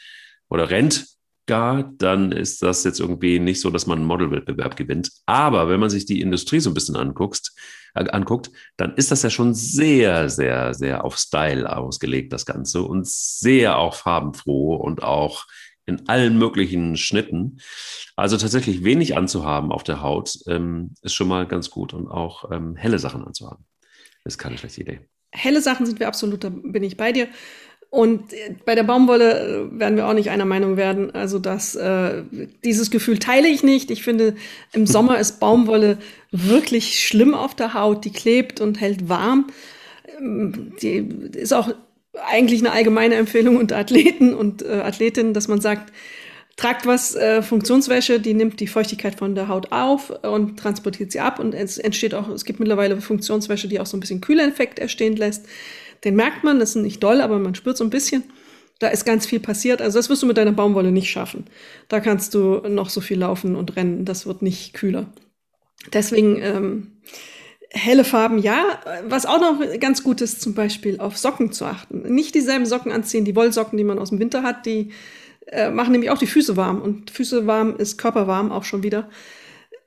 oder 0.50 0.70
rennt 0.70 1.08
gar, 1.50 1.84
dann 1.98 2.32
ist 2.32 2.62
das 2.62 2.84
jetzt 2.84 3.00
irgendwie 3.00 3.40
nicht 3.40 3.60
so, 3.60 3.72
dass 3.72 3.88
man 3.88 3.98
einen 3.98 4.08
Modelwettbewerb 4.08 4.78
gewinnt. 4.78 5.12
Aber 5.26 5.68
wenn 5.68 5.80
man 5.80 5.90
sich 5.90 6.06
die 6.06 6.22
Industrie 6.22 6.60
so 6.60 6.70
ein 6.70 6.76
bisschen 6.76 6.96
anguckt, 6.96 7.52
äh, 7.96 8.08
anguckt, 8.10 8.52
dann 8.78 8.94
ist 8.96 9.10
das 9.10 9.24
ja 9.24 9.32
schon 9.32 9.56
sehr, 9.56 10.30
sehr, 10.30 10.76
sehr 10.76 11.04
auf 11.04 11.18
Style 11.18 11.76
ausgelegt, 11.76 12.32
das 12.32 12.46
Ganze, 12.46 12.84
und 12.84 13.08
sehr 13.08 13.80
auch 13.80 13.96
farbenfroh 13.96 14.76
und 14.76 15.02
auch 15.02 15.48
in 15.88 16.08
allen 16.08 16.38
möglichen 16.38 16.96
Schnitten. 16.98 17.60
Also 18.16 18.38
tatsächlich 18.38 18.84
wenig 18.84 19.18
anzuhaben 19.18 19.72
auf 19.72 19.84
der 19.84 20.04
Haut 20.04 20.38
ähm, 20.46 20.94
ist 21.02 21.16
schon 21.16 21.28
mal 21.28 21.48
ganz 21.48 21.72
gut 21.72 21.96
und 21.96 22.08
auch 22.08 22.52
ähm, 22.52 22.76
helle 22.76 23.00
Sachen 23.00 23.26
anzuhaben. 23.26 23.66
Ist 24.24 24.38
keine 24.38 24.60
schlechte 24.60 24.82
Idee. 24.82 25.00
Helle 25.32 25.62
Sachen 25.62 25.88
sind 25.88 26.00
wir 26.00 26.08
absolut, 26.08 26.44
da 26.44 26.50
bin 26.50 26.84
ich 26.84 26.96
bei 26.96 27.12
dir. 27.12 27.28
Und 27.90 28.34
äh, 28.34 28.56
bei 28.66 28.76
der 28.76 28.84
Baumwolle 28.84 29.70
äh, 29.74 29.80
werden 29.80 29.96
wir 29.96 30.08
auch 30.08 30.14
nicht 30.14 30.30
einer 30.30 30.46
Meinung 30.46 30.78
werden. 30.78 31.14
Also 31.14 31.40
das, 31.40 31.76
äh, 31.76 32.24
dieses 32.64 32.92
Gefühl 32.92 33.18
teile 33.18 33.48
ich 33.48 33.64
nicht. 33.64 33.90
Ich 33.90 34.04
finde, 34.04 34.36
im 34.74 34.86
Sommer 34.86 35.20
ist 35.20 35.40
Baumwolle 35.40 35.98
wirklich 36.32 37.08
schlimm 37.08 37.34
auf 37.34 37.56
der 37.56 37.74
Haut. 37.74 38.06
Die 38.06 38.12
klebt 38.12 38.62
und 38.62 38.80
hält 38.80 39.10
warm. 39.10 39.48
Ähm, 40.20 40.74
die 40.82 40.98
ist 41.36 41.54
auch 41.54 41.74
eigentlich 42.28 42.60
eine 42.60 42.72
allgemeine 42.72 43.16
Empfehlung 43.16 43.58
unter 43.58 43.78
Athleten 43.78 44.34
und 44.34 44.62
äh, 44.62 44.82
Athletinnen, 44.84 45.34
dass 45.34 45.48
man 45.48 45.62
sagt, 45.62 45.92
tragt 46.58 46.86
was 46.86 47.16
äh, 47.16 47.42
Funktionswäsche, 47.42 48.20
die 48.20 48.34
nimmt 48.34 48.60
die 48.60 48.68
Feuchtigkeit 48.68 49.16
von 49.16 49.34
der 49.34 49.48
Haut 49.48 49.72
auf 49.72 50.12
und 50.24 50.60
transportiert 50.60 51.12
sie 51.12 51.22
ab 51.22 51.40
und 51.40 51.54
es 51.54 51.78
entsteht 51.78 52.14
auch, 52.14 52.28
es 52.30 52.44
gibt 52.44 52.60
mittlerweile 52.60 53.00
Funktionswäsche, 53.00 53.70
die 53.70 53.80
auch 53.80 53.86
so 53.86 53.96
ein 53.96 54.02
bisschen 54.02 54.20
Kühleffekt 54.20 54.80
entstehen 54.80 55.16
lässt. 55.16 55.46
Den 56.04 56.16
merkt 56.16 56.44
man, 56.44 56.60
das 56.60 56.76
ist 56.76 56.82
nicht 56.82 57.04
doll, 57.04 57.22
aber 57.22 57.40
man 57.40 57.56
spürt 57.56 57.78
so 57.78 57.84
ein 57.84 57.90
bisschen. 57.90 58.24
Da 58.80 58.88
ist 58.88 59.06
ganz 59.06 59.26
viel 59.26 59.40
passiert. 59.40 59.82
Also 59.82 60.00
das 60.00 60.10
wirst 60.10 60.24
du 60.24 60.28
mit 60.28 60.38
deiner 60.38 60.54
Baumwolle 60.54 60.92
nicht 60.92 61.10
schaffen. 61.10 61.46
Da 61.90 62.00
kannst 62.00 62.34
du 62.34 62.62
noch 62.68 62.90
so 62.90 63.02
viel 63.02 63.20
laufen 63.20 63.56
und 63.56 63.76
rennen. 63.76 64.06
Das 64.06 64.26
wird 64.26 64.42
nicht 64.42 64.74
kühler. 64.74 65.08
Deswegen 65.94 66.42
ähm, 66.42 66.92
helle 67.72 68.04
Farben, 68.04 68.40
ja. 68.40 68.80
Was 69.08 69.26
auch 69.26 69.40
noch 69.40 69.60
ganz 69.80 70.04
gut 70.04 70.22
ist, 70.22 70.42
zum 70.42 70.54
Beispiel 70.54 71.00
auf 71.00 71.18
Socken 71.18 71.52
zu 71.52 71.66
achten. 71.66 72.14
Nicht 72.14 72.36
dieselben 72.36 72.66
Socken 72.66 72.92
anziehen, 72.92 73.26
die 73.26 73.36
Wollsocken, 73.36 73.78
die 73.78 73.84
man 73.84 74.00
aus 74.00 74.10
dem 74.10 74.20
Winter 74.20 74.44
hat, 74.44 74.66
die 74.66 74.92
äh, 75.48 75.70
machen 75.70 75.92
nämlich 75.92 76.10
auch 76.10 76.18
die 76.18 76.28
Füße 76.28 76.56
warm. 76.56 76.82
Und 76.82 77.12
Füße 77.12 77.48
warm 77.48 77.76
ist 77.78 77.98
Körper 77.98 78.28
warm 78.28 78.52
auch 78.52 78.64
schon 78.64 78.84
wieder. 78.84 79.10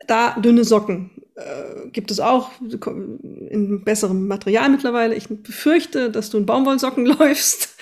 Da 0.06 0.38
dünne 0.40 0.64
Socken 0.64 1.10
äh, 1.34 1.88
gibt 1.90 2.10
es 2.10 2.20
auch 2.20 2.50
in 2.60 3.82
besserem 3.84 4.26
Material 4.26 4.68
mittlerweile. 4.68 5.14
Ich 5.14 5.28
befürchte, 5.28 6.10
dass 6.10 6.30
du 6.30 6.38
in 6.38 6.46
Baumwollsocken 6.46 7.06
läufst. 7.18 7.76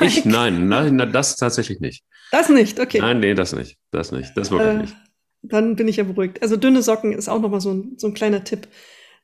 Ich? 0.00 0.24
Nein, 0.24 0.68
nein, 0.68 1.10
das 1.12 1.36
tatsächlich 1.36 1.80
nicht. 1.80 2.04
Das 2.30 2.48
nicht, 2.48 2.80
okay. 2.80 2.98
Nein, 3.00 3.20
nee, 3.20 3.34
das 3.34 3.54
nicht. 3.54 3.76
Das 3.90 4.12
nicht. 4.12 4.36
Das 4.36 4.50
wirklich 4.50 4.68
äh, 4.68 4.78
nicht. 4.78 4.96
Dann 5.42 5.76
bin 5.76 5.88
ich 5.88 5.96
ja 5.96 6.04
beruhigt. 6.04 6.40
Also 6.40 6.56
dünne 6.56 6.82
Socken 6.82 7.12
ist 7.12 7.28
auch 7.28 7.40
nochmal 7.40 7.60
so 7.60 7.72
ein, 7.72 7.94
so 7.98 8.06
ein 8.06 8.14
kleiner 8.14 8.44
Tipp, 8.44 8.68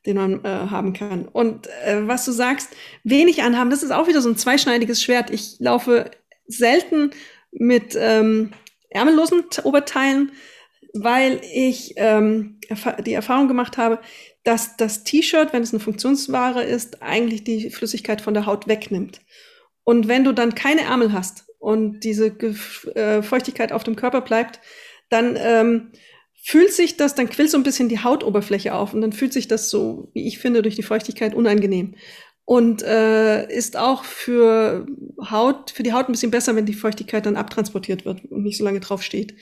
den 0.05 0.17
man 0.17 0.43
äh, 0.43 0.47
haben 0.47 0.93
kann. 0.93 1.27
Und 1.27 1.67
äh, 1.85 2.07
was 2.07 2.25
du 2.25 2.31
sagst, 2.31 2.69
wenig 3.03 3.41
anhaben, 3.41 3.69
das 3.69 3.83
ist 3.83 3.91
auch 3.91 4.07
wieder 4.07 4.21
so 4.21 4.29
ein 4.29 4.37
zweischneidiges 4.37 5.01
Schwert. 5.01 5.29
Ich 5.31 5.55
laufe 5.59 6.11
selten 6.47 7.11
mit 7.51 7.97
ähm, 7.97 8.51
ärmellosen 8.89 9.43
Oberteilen, 9.63 10.31
weil 10.93 11.41
ich 11.53 11.93
ähm, 11.97 12.59
die 13.05 13.13
Erfahrung 13.13 13.47
gemacht 13.47 13.77
habe, 13.77 13.99
dass 14.43 14.77
das 14.77 15.03
T-Shirt, 15.03 15.53
wenn 15.53 15.63
es 15.63 15.73
eine 15.73 15.79
Funktionsware 15.79 16.63
ist, 16.63 17.01
eigentlich 17.01 17.43
die 17.43 17.69
Flüssigkeit 17.69 18.21
von 18.21 18.33
der 18.33 18.45
Haut 18.45 18.67
wegnimmt. 18.67 19.21
Und 19.83 20.07
wenn 20.07 20.23
du 20.23 20.33
dann 20.33 20.55
keine 20.55 20.81
Ärmel 20.81 21.13
hast 21.13 21.45
und 21.59 22.01
diese 22.01 22.27
äh, 22.27 23.21
Feuchtigkeit 23.21 23.71
auf 23.71 23.83
dem 23.83 23.95
Körper 23.95 24.21
bleibt, 24.21 24.59
dann 25.09 25.35
ähm, 25.39 25.91
fühlt 26.41 26.71
sich 26.71 26.97
das, 26.97 27.15
dann 27.15 27.29
quillt 27.29 27.51
so 27.51 27.57
ein 27.57 27.63
bisschen 27.63 27.89
die 27.89 28.03
Hautoberfläche 28.03 28.73
auf 28.73 28.93
und 28.93 29.01
dann 29.01 29.13
fühlt 29.13 29.33
sich 29.33 29.47
das 29.47 29.69
so, 29.69 30.09
wie 30.13 30.27
ich 30.27 30.39
finde, 30.39 30.61
durch 30.61 30.75
die 30.75 30.83
Feuchtigkeit 30.83 31.35
unangenehm. 31.35 31.95
Und 32.45 32.81
äh, 32.81 33.47
ist 33.51 33.77
auch 33.77 34.03
für 34.03 34.87
Haut, 35.29 35.69
für 35.69 35.83
die 35.83 35.93
Haut 35.93 36.09
ein 36.09 36.13
bisschen 36.13 36.31
besser, 36.31 36.55
wenn 36.55 36.65
die 36.65 36.73
Feuchtigkeit 36.73 37.27
dann 37.27 37.35
abtransportiert 37.35 38.05
wird 38.05 38.25
und 38.25 38.41
nicht 38.41 38.57
so 38.57 38.63
lange 38.63 38.79
drauf 38.79 39.03
steht. 39.03 39.35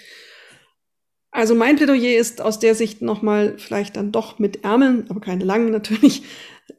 Also 1.32 1.56
mein 1.56 1.76
Plädoyer 1.76 2.18
ist 2.18 2.42
aus 2.42 2.60
der 2.60 2.74
Sicht 2.74 3.02
nochmal 3.02 3.56
vielleicht 3.58 3.98
dann 3.98 4.12
doch 4.12 4.40
mit 4.40 4.64
Ärmeln, 4.64 5.06
aber 5.10 5.20
keine 5.20 5.44
langen 5.44 5.72
natürlich, 5.72 6.24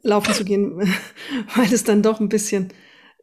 laufen 0.01 0.33
zu 0.33 0.43
gehen, 0.43 0.79
weil 1.55 1.73
es 1.73 1.83
dann 1.83 2.01
doch 2.01 2.19
ein 2.19 2.29
bisschen 2.29 2.69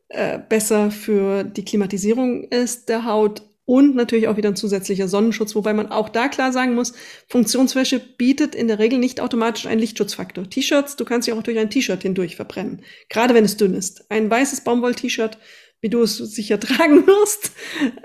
äh, 0.08 0.38
besser 0.38 0.90
für 0.90 1.44
die 1.44 1.64
Klimatisierung 1.64 2.44
ist 2.44 2.88
der 2.88 3.04
Haut 3.04 3.42
und 3.66 3.96
natürlich 3.96 4.28
auch 4.28 4.36
wieder 4.36 4.50
ein 4.50 4.56
zusätzlicher 4.56 5.08
Sonnenschutz, 5.08 5.56
wobei 5.56 5.74
man 5.74 5.90
auch 5.90 6.08
da 6.08 6.28
klar 6.28 6.52
sagen 6.52 6.74
muss, 6.74 6.94
Funktionswäsche 7.28 7.98
bietet 7.98 8.54
in 8.54 8.68
der 8.68 8.78
Regel 8.78 9.00
nicht 9.00 9.20
automatisch 9.20 9.66
einen 9.66 9.80
Lichtschutzfaktor. 9.80 10.48
T-Shirts, 10.48 10.94
du 10.94 11.04
kannst 11.04 11.26
sie 11.26 11.32
auch 11.32 11.42
durch 11.42 11.58
ein 11.58 11.68
T-Shirt 11.68 12.00
hindurch 12.00 12.36
verbrennen, 12.36 12.82
gerade 13.08 13.34
wenn 13.34 13.44
es 13.44 13.56
dünn 13.56 13.74
ist. 13.74 14.08
Ein 14.08 14.30
weißes 14.30 14.62
Baumwoll-T-Shirt 14.62 15.38
wie 15.86 15.90
du 15.90 16.02
es 16.02 16.16
sicher 16.16 16.58
tragen 16.68 17.06
wirst, 17.06 17.52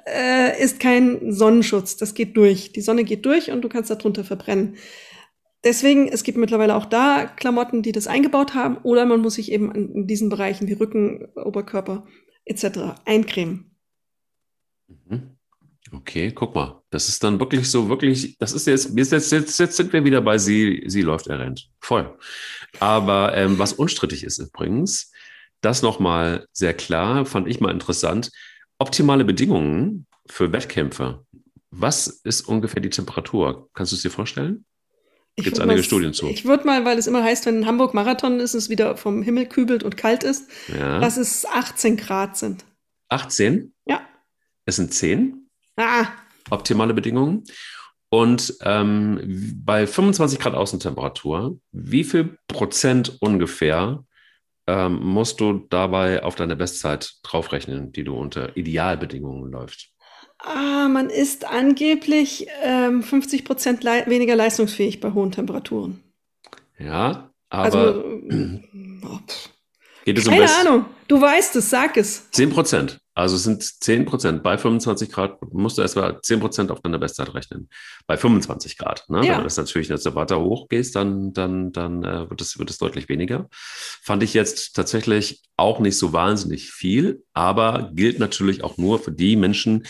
äh, 0.05 0.63
ist 0.63 0.79
kein 0.79 1.33
Sonnenschutz. 1.33 1.97
Das 1.97 2.13
geht 2.13 2.37
durch. 2.37 2.71
Die 2.73 2.81
Sonne 2.81 3.03
geht 3.03 3.25
durch 3.25 3.49
und 3.49 3.63
du 3.63 3.69
kannst 3.69 3.89
darunter 3.89 4.23
verbrennen. 4.23 4.75
Deswegen, 5.63 6.07
es 6.07 6.21
gibt 6.23 6.37
mittlerweile 6.37 6.75
auch 6.75 6.85
da 6.85 7.25
Klamotten, 7.25 7.81
die 7.81 7.91
das 7.91 8.05
eingebaut 8.05 8.53
haben, 8.53 8.77
oder 8.83 9.05
man 9.05 9.21
muss 9.21 9.35
sich 9.35 9.51
eben 9.51 9.73
in 9.73 10.05
diesen 10.05 10.29
Bereichen 10.29 10.67
wie 10.67 10.73
Rücken, 10.73 11.25
Oberkörper 11.35 12.05
etc. 12.45 13.01
eincremen. 13.05 13.75
Mhm. 14.87 15.37
Okay, 15.91 16.31
guck 16.31 16.53
mal. 16.53 16.83
Das 16.91 17.09
ist 17.09 17.23
dann 17.23 17.39
wirklich 17.39 17.69
so, 17.69 17.89
wirklich, 17.89 18.37
das 18.37 18.53
ist 18.53 18.67
jetzt, 18.67 18.95
jetzt, 18.95 19.31
jetzt, 19.31 19.59
jetzt 19.59 19.77
sind 19.77 19.91
wir 19.91 20.03
wieder 20.03 20.21
bei 20.21 20.37
sie, 20.37 20.83
sie 20.85 21.01
läuft, 21.01 21.27
er 21.27 21.39
rennt. 21.39 21.69
Voll. 21.79 22.15
Aber 22.79 23.35
ähm, 23.35 23.57
was 23.57 23.73
unstrittig 23.73 24.23
ist 24.23 24.37
übrigens, 24.37 25.10
das 25.61 25.81
nochmal 25.81 26.47
sehr 26.51 26.73
klar, 26.73 27.25
fand 27.25 27.47
ich 27.47 27.59
mal 27.59 27.71
interessant. 27.71 28.31
Optimale 28.79 29.23
Bedingungen 29.23 30.07
für 30.27 30.51
Wettkämpfe. 30.51 31.25
Was 31.69 32.07
ist 32.07 32.41
ungefähr 32.41 32.81
die 32.81 32.89
Temperatur? 32.89 33.69
Kannst 33.73 33.91
du 33.91 33.95
es 33.95 34.01
dir 34.01 34.11
vorstellen? 34.11 34.65
Gibt 35.37 35.57
es 35.57 35.59
einige 35.59 35.83
Studien 35.83 36.13
zu? 36.13 36.27
Ich 36.27 36.45
würde 36.45 36.65
mal, 36.65 36.83
weil 36.83 36.97
es 36.97 37.07
immer 37.07 37.23
heißt, 37.23 37.45
wenn 37.45 37.57
in 37.57 37.65
Hamburg 37.65 37.93
Marathon 37.93 38.39
ist, 38.39 38.53
es 38.53 38.69
wieder 38.69 38.97
vom 38.97 39.23
Himmel 39.23 39.45
kübelt 39.45 39.83
und 39.83 39.95
kalt 39.97 40.23
ist, 40.23 40.49
ja. 40.67 40.99
dass 40.99 41.17
es 41.17 41.45
18 41.45 41.97
Grad 41.97 42.37
sind. 42.37 42.65
18? 43.09 43.73
Ja. 43.85 44.01
Es 44.65 44.75
sind 44.75 44.93
10? 44.93 45.47
Ah. 45.77 46.07
Optimale 46.49 46.93
Bedingungen. 46.93 47.43
Und 48.09 48.55
ähm, 48.61 49.55
bei 49.63 49.87
25 49.87 50.37
Grad 50.37 50.53
Außentemperatur, 50.53 51.57
wie 51.71 52.03
viel 52.03 52.37
Prozent 52.47 53.17
ungefähr 53.21 54.03
ähm, 54.71 54.99
musst 55.03 55.41
du 55.41 55.65
dabei 55.69 56.23
auf 56.23 56.35
deine 56.35 56.55
Bestzeit 56.55 57.15
draufrechnen, 57.23 57.91
die 57.91 58.03
du 58.03 58.15
unter 58.15 58.55
Idealbedingungen 58.55 59.51
läufst? 59.51 59.89
Ah, 60.39 60.87
man 60.87 61.09
ist 61.09 61.45
angeblich 61.45 62.47
ähm, 62.63 63.03
50 63.03 63.43
Prozent 63.43 63.83
le 63.83 64.05
weniger 64.07 64.35
leistungsfähig 64.35 64.99
bei 65.01 65.11
hohen 65.11 65.31
Temperaturen. 65.31 66.01
Ja, 66.79 67.31
aber. 67.49 67.63
Also, 67.63 68.03
oh, 69.03 69.19
geht 70.05 70.17
es 70.17 70.25
keine 70.25 70.43
um 70.43 70.49
Ahnung. 70.49 70.85
Du 71.07 71.21
weißt 71.21 71.57
es, 71.57 71.69
sag 71.69 71.97
es. 71.97 72.31
10 72.31 72.49
Prozent. 72.49 73.00
Also 73.13 73.35
es 73.35 73.43
sind 73.43 73.61
10 73.61 74.05
Prozent. 74.05 74.43
Bei 74.43 74.57
25 74.57 75.11
Grad 75.11 75.37
musst 75.51 75.77
du 75.77 75.81
erstmal 75.81 76.21
10 76.21 76.39
Prozent 76.39 76.71
auf 76.71 76.81
deine 76.81 76.97
Bestzeit 76.97 77.33
rechnen. 77.33 77.69
Bei 78.07 78.15
25 78.15 78.77
Grad. 78.77 79.05
Ne? 79.09 79.25
Ja. 79.25 79.33
Wenn 79.33 79.37
du 79.39 79.43
das 79.43 79.57
natürlich 79.57 79.89
jetzt 79.89 80.15
weiter 80.15 80.39
hochgehst, 80.39 80.95
dann, 80.95 81.33
dann, 81.33 81.71
dann 81.73 82.03
äh, 82.03 82.29
wird, 82.29 82.39
es, 82.39 82.57
wird 82.57 82.69
es 82.69 82.77
deutlich 82.77 83.09
weniger. 83.09 83.47
Fand 83.51 84.23
ich 84.23 84.33
jetzt 84.33 84.75
tatsächlich 84.75 85.41
auch 85.57 85.79
nicht 85.79 85.97
so 85.97 86.13
wahnsinnig 86.13 86.71
viel, 86.71 87.23
aber 87.33 87.91
gilt 87.93 88.19
natürlich 88.19 88.63
auch 88.63 88.77
nur 88.77 88.99
für 88.99 89.11
die 89.11 89.35
Menschen, 89.35 89.83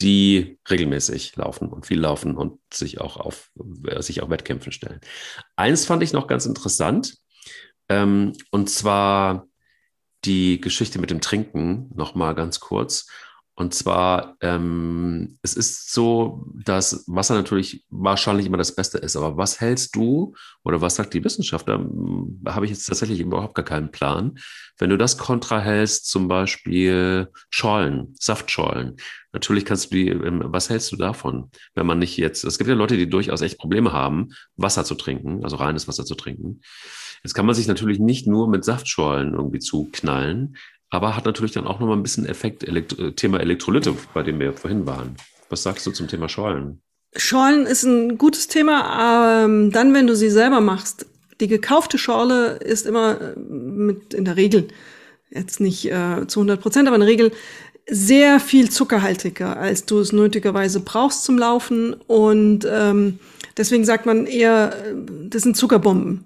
die 0.00 0.58
regelmäßig 0.70 1.34
laufen 1.34 1.68
und 1.68 1.86
viel 1.86 1.98
laufen 1.98 2.36
und 2.36 2.60
sich 2.72 3.00
auch 3.00 3.16
auf 3.16 3.50
äh, 3.88 4.00
sich 4.00 4.22
auch 4.22 4.30
Wettkämpfen 4.30 4.70
stellen. 4.70 5.00
Eins 5.56 5.86
fand 5.86 6.04
ich 6.04 6.12
noch 6.12 6.28
ganz 6.28 6.46
interessant, 6.46 7.16
ähm, 7.88 8.34
und 8.50 8.70
zwar 8.70 9.47
die 10.24 10.60
Geschichte 10.60 10.98
mit 10.98 11.10
dem 11.10 11.20
Trinken 11.20 11.90
noch 11.94 12.14
mal 12.14 12.34
ganz 12.34 12.60
kurz. 12.60 13.08
Und 13.58 13.74
zwar, 13.74 14.36
ähm, 14.40 15.36
es 15.42 15.54
ist 15.54 15.92
so, 15.92 16.46
dass 16.64 17.02
Wasser 17.08 17.34
natürlich 17.34 17.84
wahrscheinlich 17.90 18.46
immer 18.46 18.56
das 18.56 18.76
Beste 18.76 18.98
ist. 18.98 19.16
Aber 19.16 19.36
was 19.36 19.60
hältst 19.60 19.96
du 19.96 20.36
oder 20.62 20.80
was 20.80 20.94
sagt 20.94 21.12
die 21.12 21.24
Wissenschaft? 21.24 21.68
Da 21.68 21.74
hm, 21.74 22.40
habe 22.46 22.66
ich 22.66 22.70
jetzt 22.70 22.86
tatsächlich 22.86 23.18
überhaupt 23.18 23.56
gar 23.56 23.64
keinen 23.64 23.90
Plan. 23.90 24.38
Wenn 24.78 24.90
du 24.90 24.96
das 24.96 25.18
kontra 25.18 25.58
hältst, 25.58 26.06
zum 26.06 26.28
Beispiel 26.28 27.32
Schorlen, 27.50 28.14
Saftschorlen. 28.20 28.94
Natürlich 29.32 29.64
kannst 29.64 29.86
du 29.86 29.96
die, 29.96 30.08
ähm, 30.08 30.40
was 30.44 30.70
hältst 30.70 30.92
du 30.92 30.96
davon, 30.96 31.50
wenn 31.74 31.86
man 31.86 31.98
nicht 31.98 32.16
jetzt, 32.16 32.44
es 32.44 32.58
gibt 32.58 32.70
ja 32.70 32.76
Leute, 32.76 32.96
die 32.96 33.10
durchaus 33.10 33.40
echt 33.40 33.58
Probleme 33.58 33.92
haben, 33.92 34.28
Wasser 34.54 34.84
zu 34.84 34.94
trinken, 34.94 35.42
also 35.42 35.56
reines 35.56 35.88
Wasser 35.88 36.04
zu 36.04 36.14
trinken. 36.14 36.60
Jetzt 37.24 37.34
kann 37.34 37.46
man 37.46 37.56
sich 37.56 37.66
natürlich 37.66 37.98
nicht 37.98 38.28
nur 38.28 38.48
mit 38.48 38.64
Saftschorlen 38.64 39.34
irgendwie 39.34 39.58
zuknallen 39.58 40.54
aber 40.90 41.16
hat 41.16 41.26
natürlich 41.26 41.52
dann 41.52 41.66
auch 41.66 41.80
nochmal 41.80 41.96
ein 41.96 42.02
bisschen 42.02 42.26
Effekt, 42.26 42.66
Elekt 42.66 42.98
äh, 42.98 43.12
Thema 43.12 43.40
Elektrolyte, 43.40 43.94
bei 44.14 44.22
dem 44.22 44.40
wir 44.40 44.52
vorhin 44.52 44.86
waren. 44.86 45.16
Was 45.50 45.62
sagst 45.62 45.86
du 45.86 45.90
zum 45.90 46.08
Thema 46.08 46.28
Schorlen? 46.28 46.80
Schorlen 47.16 47.66
ist 47.66 47.84
ein 47.84 48.18
gutes 48.18 48.48
Thema, 48.48 49.44
ähm, 49.44 49.70
dann, 49.72 49.94
wenn 49.94 50.06
du 50.06 50.14
sie 50.14 50.30
selber 50.30 50.60
machst. 50.60 51.06
Die 51.40 51.48
gekaufte 51.48 51.98
Schorle 51.98 52.56
ist 52.56 52.86
immer 52.86 53.20
äh, 53.20 53.38
mit, 53.38 54.14
in 54.14 54.24
der 54.24 54.36
Regel, 54.36 54.68
jetzt 55.30 55.60
nicht 55.60 55.86
äh, 55.86 56.26
zu 56.26 56.40
100 56.40 56.60
Prozent, 56.60 56.88
aber 56.88 56.96
in 56.96 57.00
der 57.00 57.08
Regel 57.08 57.32
sehr 57.90 58.40
viel 58.40 58.70
zuckerhaltiger, 58.70 59.56
als 59.56 59.86
du 59.86 59.98
es 59.98 60.12
nötigerweise 60.12 60.80
brauchst 60.80 61.24
zum 61.24 61.38
Laufen. 61.38 61.94
Und 61.94 62.66
ähm, 62.70 63.18
deswegen 63.56 63.84
sagt 63.84 64.04
man 64.04 64.26
eher, 64.26 64.74
äh, 64.74 64.94
das 65.28 65.42
sind 65.42 65.56
Zuckerbomben. 65.56 66.24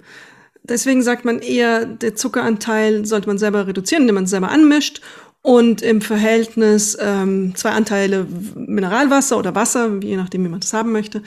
Deswegen 0.65 1.03
sagt 1.03 1.25
man 1.25 1.41
eher, 1.41 1.87
der 1.87 2.15
Zuckeranteil 2.15 3.05
sollte 3.05 3.27
man 3.27 3.39
selber 3.39 3.67
reduzieren, 3.67 4.03
indem 4.03 4.15
man 4.15 4.25
es 4.25 4.31
selber 4.31 4.51
anmischt 4.51 5.01
und 5.43 5.83
im 5.83 6.01
Verhältnis 6.01 6.97
ähm, 7.01 7.55
zwei 7.57 7.71
Anteile 7.71 8.27
Mineralwasser 8.55 9.37
oder 9.37 9.55
Wasser, 9.55 9.99
je 10.01 10.17
nachdem, 10.17 10.45
wie 10.45 10.49
man 10.49 10.61
das 10.61 10.73
haben 10.73 10.93
möchte, 10.93 11.23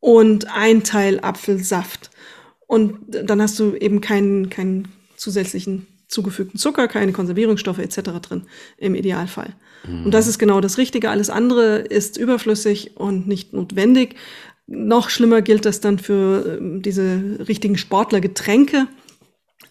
und 0.00 0.46
ein 0.54 0.84
Teil 0.84 1.18
Apfelsaft. 1.20 2.10
Und 2.66 2.98
dann 3.08 3.40
hast 3.40 3.58
du 3.58 3.74
eben 3.74 4.00
keinen, 4.02 4.50
keinen 4.50 4.88
zusätzlichen 5.16 5.86
zugefügten 6.08 6.58
Zucker, 6.58 6.88
keine 6.88 7.12
Konservierungsstoffe 7.12 7.78
etc. 7.78 8.02
drin 8.20 8.42
im 8.76 8.94
Idealfall. 8.94 9.54
Mhm. 9.86 10.06
Und 10.06 10.10
das 10.12 10.26
ist 10.26 10.38
genau 10.38 10.60
das 10.60 10.76
Richtige. 10.78 11.10
Alles 11.10 11.30
andere 11.30 11.78
ist 11.78 12.18
überflüssig 12.18 12.96
und 12.96 13.26
nicht 13.26 13.52
notwendig. 13.52 14.16
Noch 14.66 15.10
schlimmer 15.10 15.42
gilt 15.42 15.66
das 15.66 15.80
dann 15.80 15.98
für 15.98 16.58
ähm, 16.58 16.82
diese 16.82 17.38
richtigen 17.46 17.76
Sportlergetränke, 17.76 18.86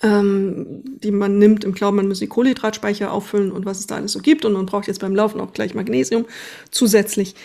ähm, 0.04 0.84
die 1.04 1.12
man 1.12 1.40
nimmt 1.40 1.64
im 1.64 1.74
Glauben, 1.74 1.98
man 1.98 2.08
müsse 2.08 2.22
die 2.22 2.28
Kohlenhydratspeicher 2.28 3.12
auffüllen 3.12 3.52
und 3.52 3.66
was 3.66 3.80
es 3.80 3.88
da 3.88 3.96
alles 3.96 4.12
so 4.12 4.20
gibt. 4.20 4.46
Und 4.46 4.54
man 4.54 4.66
braucht 4.66 4.88
jetzt 4.88 5.00
beim 5.00 5.16
Laufen 5.16 5.42
auch 5.42 5.54
gleich 5.54 5.74
Magnesium 5.74 6.26
zusätzlich. 6.70 7.36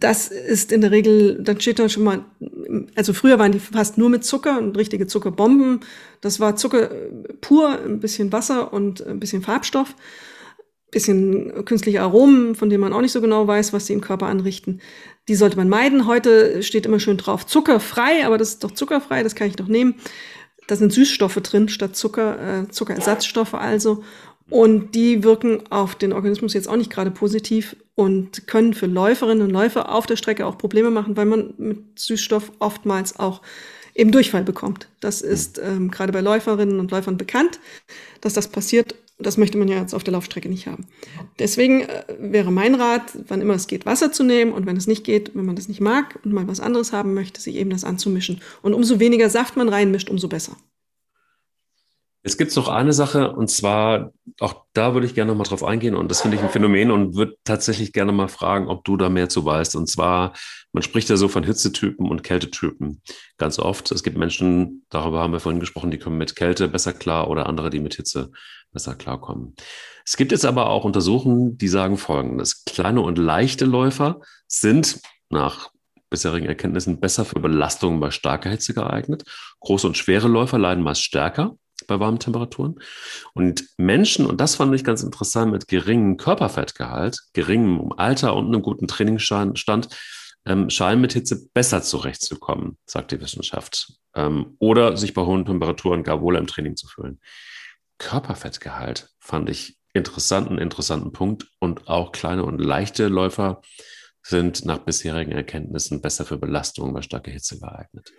Das 0.00 0.28
ist 0.28 0.72
in 0.72 0.80
der 0.80 0.90
Regel, 0.90 1.38
dann 1.42 1.60
steht 1.60 1.78
dann 1.78 1.90
schon 1.90 2.04
mal, 2.04 2.24
also 2.94 3.12
früher 3.12 3.38
waren 3.38 3.52
die 3.52 3.60
fast 3.60 3.98
nur 3.98 4.08
mit 4.08 4.24
Zucker 4.24 4.58
und 4.58 4.76
richtige 4.76 5.06
Zuckerbomben. 5.06 5.80
Das 6.22 6.40
war 6.40 6.56
Zucker 6.56 6.90
pur, 7.42 7.78
ein 7.78 8.00
bisschen 8.00 8.32
Wasser 8.32 8.72
und 8.72 9.06
ein 9.06 9.20
bisschen 9.20 9.42
Farbstoff 9.42 9.94
bisschen 10.92 11.64
künstliche 11.64 12.02
Aromen, 12.02 12.54
von 12.54 12.70
denen 12.70 12.82
man 12.82 12.92
auch 12.92 13.00
nicht 13.00 13.12
so 13.12 13.20
genau 13.20 13.46
weiß, 13.46 13.72
was 13.72 13.86
sie 13.86 13.94
im 13.94 14.00
Körper 14.00 14.26
anrichten. 14.26 14.80
Die 15.26 15.34
sollte 15.34 15.56
man 15.56 15.68
meiden. 15.68 16.06
Heute 16.06 16.62
steht 16.62 16.86
immer 16.86 17.00
schön 17.00 17.16
drauf 17.16 17.46
zuckerfrei, 17.46 18.24
aber 18.24 18.38
das 18.38 18.50
ist 18.50 18.64
doch 18.64 18.70
zuckerfrei, 18.70 19.24
das 19.24 19.34
kann 19.34 19.48
ich 19.48 19.56
doch 19.56 19.66
nehmen. 19.66 19.96
Da 20.68 20.76
sind 20.76 20.92
Süßstoffe 20.92 21.40
drin 21.42 21.68
statt 21.68 21.96
Zucker, 21.96 22.62
äh, 22.62 22.68
Zuckerersatzstoffe 22.68 23.54
also. 23.54 24.04
Und 24.50 24.94
die 24.94 25.24
wirken 25.24 25.62
auf 25.70 25.94
den 25.94 26.12
Organismus 26.12 26.52
jetzt 26.52 26.68
auch 26.68 26.76
nicht 26.76 26.90
gerade 26.90 27.10
positiv 27.10 27.74
und 27.94 28.46
können 28.46 28.74
für 28.74 28.86
Läuferinnen 28.86 29.42
und 29.46 29.50
Läufer 29.50 29.92
auf 29.92 30.06
der 30.06 30.16
Strecke 30.16 30.46
auch 30.46 30.58
Probleme 30.58 30.90
machen, 30.90 31.16
weil 31.16 31.24
man 31.24 31.54
mit 31.56 31.98
Süßstoff 31.98 32.52
oftmals 32.58 33.18
auch 33.18 33.40
eben 33.94 34.12
Durchfall 34.12 34.44
bekommt. 34.44 34.88
Das 35.00 35.22
ist 35.22 35.58
ähm, 35.58 35.90
gerade 35.90 36.12
bei 36.12 36.20
Läuferinnen 36.20 36.80
und 36.80 36.90
Läufern 36.90 37.16
bekannt, 37.16 37.60
dass 38.20 38.34
das 38.34 38.48
passiert 38.48 38.94
das 39.22 39.38
möchte 39.38 39.58
man 39.58 39.68
ja 39.68 39.80
jetzt 39.80 39.94
auf 39.94 40.04
der 40.04 40.12
Laufstrecke 40.12 40.48
nicht 40.48 40.66
haben. 40.66 40.86
Deswegen 41.38 41.82
äh, 41.82 42.04
wäre 42.18 42.50
mein 42.50 42.74
Rat, 42.74 43.02
wann 43.28 43.40
immer 43.40 43.54
es 43.54 43.66
geht, 43.66 43.86
Wasser 43.86 44.12
zu 44.12 44.24
nehmen 44.24 44.52
und 44.52 44.66
wenn 44.66 44.76
es 44.76 44.86
nicht 44.86 45.04
geht, 45.04 45.34
wenn 45.34 45.46
man 45.46 45.56
das 45.56 45.68
nicht 45.68 45.80
mag 45.80 46.18
und 46.24 46.32
mal 46.32 46.48
was 46.48 46.60
anderes 46.60 46.92
haben 46.92 47.14
möchte, 47.14 47.40
sich 47.40 47.56
eben 47.56 47.70
das 47.70 47.84
anzumischen. 47.84 48.40
Und 48.62 48.74
umso 48.74 49.00
weniger 49.00 49.30
Saft 49.30 49.56
man 49.56 49.68
reinmischt, 49.68 50.10
umso 50.10 50.28
besser. 50.28 50.56
Es 52.24 52.36
gibt 52.36 52.54
noch 52.54 52.68
eine 52.68 52.92
Sache, 52.92 53.32
und 53.32 53.50
zwar, 53.50 54.12
auch 54.38 54.64
da 54.74 54.94
würde 54.94 55.08
ich 55.08 55.14
gerne 55.14 55.32
noch 55.32 55.38
mal 55.38 55.42
drauf 55.42 55.64
eingehen, 55.64 55.96
und 55.96 56.08
das 56.08 56.22
finde 56.22 56.36
ich 56.36 56.42
ein 56.42 56.50
Phänomen 56.50 56.92
und 56.92 57.16
würde 57.16 57.36
tatsächlich 57.42 57.92
gerne 57.92 58.12
mal 58.12 58.28
fragen, 58.28 58.68
ob 58.68 58.84
du 58.84 58.96
da 58.96 59.08
mehr 59.08 59.28
zu 59.28 59.44
weißt. 59.44 59.74
Und 59.74 59.88
zwar, 59.88 60.32
man 60.72 60.84
spricht 60.84 61.08
ja 61.08 61.16
so 61.16 61.26
von 61.26 61.42
Hitzetypen 61.42 62.08
und 62.08 62.22
Kältetypen 62.22 63.02
ganz 63.38 63.58
oft. 63.58 63.90
Es 63.90 64.04
gibt 64.04 64.16
Menschen, 64.16 64.86
darüber 64.88 65.20
haben 65.20 65.32
wir 65.32 65.40
vorhin 65.40 65.58
gesprochen, 65.58 65.90
die 65.90 65.98
kommen 65.98 66.16
mit 66.16 66.36
Kälte 66.36 66.68
besser 66.68 66.92
klar 66.92 67.28
oder 67.28 67.46
andere, 67.46 67.70
die 67.70 67.80
mit 67.80 67.96
Hitze 67.96 68.30
besser 68.72 68.94
klarkommen. 68.94 69.54
Es 70.04 70.16
gibt 70.16 70.32
jetzt 70.32 70.44
aber 70.44 70.70
auch 70.70 70.84
Untersuchungen, 70.84 71.58
die 71.58 71.68
sagen 71.68 71.96
Folgendes. 71.96 72.64
Kleine 72.64 73.02
und 73.02 73.18
leichte 73.18 73.64
Läufer 73.64 74.20
sind 74.48 75.00
nach 75.30 75.70
bisherigen 76.10 76.46
Erkenntnissen 76.46 77.00
besser 77.00 77.24
für 77.24 77.40
Belastungen 77.40 78.00
bei 78.00 78.10
starker 78.10 78.50
Hitze 78.50 78.74
geeignet. 78.74 79.24
Große 79.60 79.86
und 79.86 79.96
schwere 79.96 80.28
Läufer 80.28 80.58
leiden 80.58 80.84
meist 80.84 81.02
stärker 81.02 81.56
bei 81.86 81.98
warmen 81.98 82.18
Temperaturen. 82.18 82.80
Und 83.34 83.64
Menschen, 83.76 84.26
und 84.26 84.40
das 84.40 84.56
fand 84.56 84.74
ich 84.74 84.84
ganz 84.84 85.02
interessant, 85.02 85.52
mit 85.52 85.68
geringem 85.68 86.16
Körperfettgehalt, 86.16 87.18
geringem 87.32 87.92
Alter 87.96 88.36
und 88.36 88.46
einem 88.46 88.62
guten 88.62 88.86
Trainingsstand, 88.86 89.88
ähm, 90.44 90.70
scheinen 90.70 91.00
mit 91.00 91.12
Hitze 91.12 91.48
besser 91.54 91.82
zurechtzukommen, 91.82 92.76
sagt 92.84 93.12
die 93.12 93.20
Wissenschaft. 93.20 93.92
Ähm, 94.14 94.56
oder 94.58 94.96
sich 94.96 95.14
bei 95.14 95.22
hohen 95.22 95.44
Temperaturen 95.44 96.02
gar 96.02 96.20
wohler 96.20 96.40
im 96.40 96.46
Training 96.46 96.76
zu 96.76 96.86
fühlen. 96.88 97.20
Körperfettgehalt 98.02 99.08
fand 99.20 99.48
ich 99.48 99.78
interessanten, 99.94 100.58
interessanten 100.58 101.12
Punkt. 101.12 101.46
Und 101.60 101.88
auch 101.88 102.12
kleine 102.12 102.44
und 102.44 102.58
leichte 102.58 103.08
Läufer 103.08 103.62
sind 104.22 104.64
nach 104.64 104.78
bisherigen 104.78 105.32
Erkenntnissen 105.32 106.00
besser 106.00 106.24
für 106.24 106.38
Belastungen 106.38 106.92
bei 106.92 107.02
starker 107.02 107.30
Hitze 107.30 107.58
geeignet. 107.58 108.12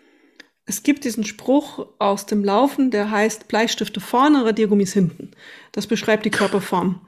Es 0.66 0.84
gibt 0.84 1.04
diesen 1.04 1.26
Spruch 1.26 1.88
aus 2.00 2.26
dem 2.26 2.44
Laufen, 2.44 2.90
der 2.90 3.12
heißt 3.12 3.50
Bleistifte 3.50 4.00
vorne, 4.00 4.46
Radiergummis 4.46 4.94
hinten. 4.94 5.32
Das 5.74 5.88
beschreibt 5.88 6.26
die 6.26 6.32
Körperform. 6.32 7.02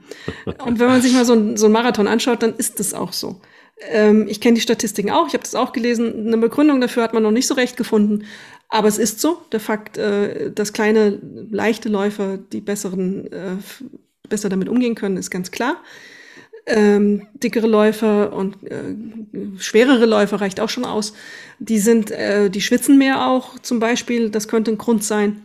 Und 0.44 0.78
wenn 0.78 0.88
man 0.88 1.00
sich 1.00 1.14
mal 1.14 1.24
so 1.24 1.32
ein, 1.32 1.56
so 1.56 1.66
ein 1.66 1.72
Marathon 1.72 2.06
anschaut, 2.06 2.42
dann 2.42 2.54
ist 2.54 2.80
das 2.80 2.92
auch 2.92 3.14
so. 3.14 3.40
Ähm, 3.78 4.26
ich 4.28 4.40
kenne 4.40 4.54
die 4.54 4.60
Statistiken 4.60 5.10
auch, 5.10 5.26
ich 5.26 5.34
habe 5.34 5.44
das 5.44 5.54
auch 5.54 5.72
gelesen. 5.72 6.26
Eine 6.26 6.38
Begründung 6.38 6.80
dafür 6.80 7.02
hat 7.02 7.14
man 7.14 7.22
noch 7.22 7.30
nicht 7.30 7.46
so 7.46 7.54
recht 7.54 7.76
gefunden. 7.78 8.26
Aber 8.68 8.88
es 8.88 8.98
ist 8.98 9.20
so, 9.20 9.38
der 9.52 9.60
Fakt, 9.60 9.96
äh, 9.96 10.50
dass 10.50 10.72
kleine, 10.72 11.18
leichte 11.50 11.88
Läufer 11.88 12.38
die 12.38 12.60
besseren, 12.60 13.30
äh, 13.32 13.56
besser 14.28 14.48
damit 14.48 14.68
umgehen 14.68 14.94
können, 14.94 15.16
ist 15.16 15.30
ganz 15.30 15.50
klar. 15.50 15.76
Ähm, 16.68 17.28
dickere 17.34 17.68
Läufer 17.68 18.32
und 18.32 18.56
äh, 18.64 18.96
schwerere 19.58 20.04
Läufer 20.04 20.40
reicht 20.40 20.58
auch 20.58 20.68
schon 20.68 20.84
aus. 20.84 21.12
Die 21.60 21.78
sind, 21.78 22.10
äh, 22.10 22.50
die 22.50 22.60
schwitzen 22.60 22.98
mehr 22.98 23.28
auch 23.28 23.58
zum 23.60 23.78
Beispiel. 23.78 24.30
Das 24.30 24.48
könnte 24.48 24.72
ein 24.72 24.78
Grund 24.78 25.04
sein 25.04 25.42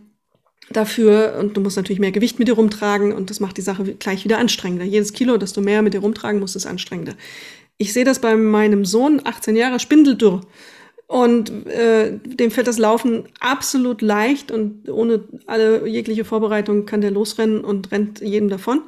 dafür. 0.72 1.38
Und 1.40 1.56
du 1.56 1.62
musst 1.62 1.78
natürlich 1.78 2.00
mehr 2.00 2.12
Gewicht 2.12 2.40
mit 2.40 2.48
dir 2.48 2.54
rumtragen 2.54 3.14
und 3.14 3.30
das 3.30 3.40
macht 3.40 3.58
die 3.58 3.62
Sache 3.62 3.84
gleich 3.96 4.24
wieder 4.24 4.40
anstrengender. 4.40 4.86
Jedes 4.86 5.14
Kilo, 5.14 5.38
das 5.38 5.54
du 5.54 5.62
mehr 5.62 5.82
mit 5.82 5.94
dir 5.94 6.02
rumtragen 6.02 6.40
musst, 6.40 6.56
ist 6.56 6.66
anstrengender. 6.66 7.14
Ich 7.78 7.94
sehe 7.94 8.06
das 8.06 8.20
bei 8.20 8.36
meinem 8.36 8.86
Sohn, 8.86 9.22
18 9.24 9.56
Jahre, 9.56 9.80
spindeldürr. 9.80 10.42
Und 11.12 11.68
äh, 11.68 12.20
dem 12.24 12.52
fällt 12.52 12.68
das 12.68 12.78
Laufen 12.78 13.26
absolut 13.42 14.02
leicht 14.02 14.50
und 14.50 14.88
ohne 14.88 15.26
alle 15.46 15.86
jegliche 15.86 16.24
Vorbereitung 16.24 16.86
kann 16.86 17.02
der 17.02 17.12
losrennen 17.12 17.66
und 17.66 17.92
rennt 17.92 18.22
jedem 18.22 18.48
davon. 18.48 18.84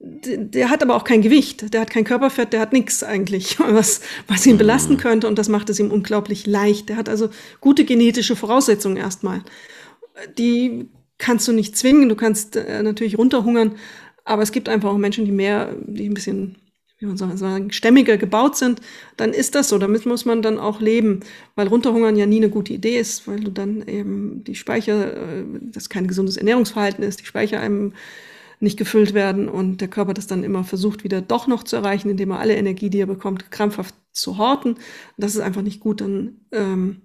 Der, 0.00 0.38
der 0.38 0.70
hat 0.70 0.82
aber 0.82 0.96
auch 0.96 1.04
kein 1.04 1.20
Gewicht, 1.20 1.74
der 1.74 1.82
hat 1.82 1.90
kein 1.90 2.04
Körperfett, 2.04 2.54
der 2.54 2.60
hat 2.60 2.72
nichts 2.72 3.04
eigentlich, 3.04 3.58
was, 3.68 4.00
was 4.26 4.46
ihn 4.46 4.56
belasten 4.56 4.96
könnte 4.96 5.28
und 5.28 5.38
das 5.38 5.50
macht 5.50 5.68
es 5.68 5.78
ihm 5.78 5.90
unglaublich 5.90 6.46
leicht. 6.46 6.88
Der 6.88 6.96
hat 6.96 7.10
also 7.10 7.28
gute 7.60 7.84
genetische 7.84 8.36
Voraussetzungen 8.36 8.96
erstmal. 8.96 9.42
Die 10.38 10.88
kannst 11.18 11.46
du 11.46 11.52
nicht 11.52 11.76
zwingen, 11.76 12.08
du 12.08 12.16
kannst 12.16 12.56
äh, 12.56 12.82
natürlich 12.82 13.18
runterhungern, 13.18 13.74
aber 14.24 14.40
es 14.40 14.50
gibt 14.50 14.70
einfach 14.70 14.88
auch 14.88 14.96
Menschen, 14.96 15.26
die 15.26 15.32
mehr, 15.32 15.74
die 15.86 16.08
ein 16.08 16.14
bisschen 16.14 16.56
wie 17.04 17.08
man 17.08 17.36
sagen, 17.36 17.70
stämmiger 17.70 18.16
gebaut 18.16 18.56
sind, 18.56 18.80
dann 19.16 19.32
ist 19.32 19.54
das 19.54 19.68
so. 19.68 19.78
Damit 19.78 20.06
muss 20.06 20.24
man 20.24 20.42
dann 20.42 20.58
auch 20.58 20.80
leben, 20.80 21.20
weil 21.54 21.68
runterhungern 21.68 22.16
ja 22.16 22.26
nie 22.26 22.38
eine 22.38 22.50
gute 22.50 22.72
Idee 22.72 22.98
ist, 22.98 23.28
weil 23.28 23.40
du 23.40 23.50
dann 23.50 23.86
eben 23.86 24.42
die 24.44 24.54
Speicher, 24.54 25.14
äh, 25.14 25.44
das 25.60 25.88
kein 25.88 26.06
gesundes 26.06 26.36
Ernährungsverhalten 26.36 27.04
ist, 27.04 27.20
die 27.20 27.26
Speicher 27.26 27.60
einem 27.60 27.92
nicht 28.60 28.78
gefüllt 28.78 29.14
werden 29.14 29.48
und 29.48 29.80
der 29.80 29.88
Körper 29.88 30.14
das 30.14 30.26
dann 30.26 30.42
immer 30.42 30.64
versucht, 30.64 31.04
wieder 31.04 31.20
doch 31.20 31.46
noch 31.46 31.62
zu 31.62 31.76
erreichen, 31.76 32.10
indem 32.10 32.30
er 32.30 32.40
alle 32.40 32.56
Energie, 32.56 32.90
die 32.90 33.00
er 33.00 33.06
bekommt, 33.06 33.50
krampfhaft 33.50 33.94
zu 34.12 34.38
horten. 34.38 34.78
Das 35.16 35.34
ist 35.34 35.40
einfach 35.40 35.62
nicht 35.62 35.80
gut, 35.80 36.00
dann 36.00 36.40
ähm, 36.52 37.02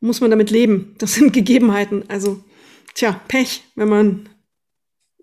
muss 0.00 0.20
man 0.20 0.30
damit 0.30 0.50
leben. 0.50 0.94
Das 0.98 1.14
sind 1.14 1.32
Gegebenheiten. 1.32 2.04
Also, 2.08 2.42
tja, 2.94 3.20
Pech, 3.28 3.64
wenn 3.74 3.88
man 3.88 4.28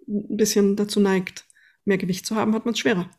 ein 0.08 0.38
bisschen 0.38 0.76
dazu 0.76 1.00
neigt, 1.00 1.46
mehr 1.86 1.98
Gewicht 1.98 2.26
zu 2.26 2.36
haben, 2.36 2.54
hat 2.54 2.66
man 2.66 2.74
es 2.74 2.80
schwerer. 2.80 3.10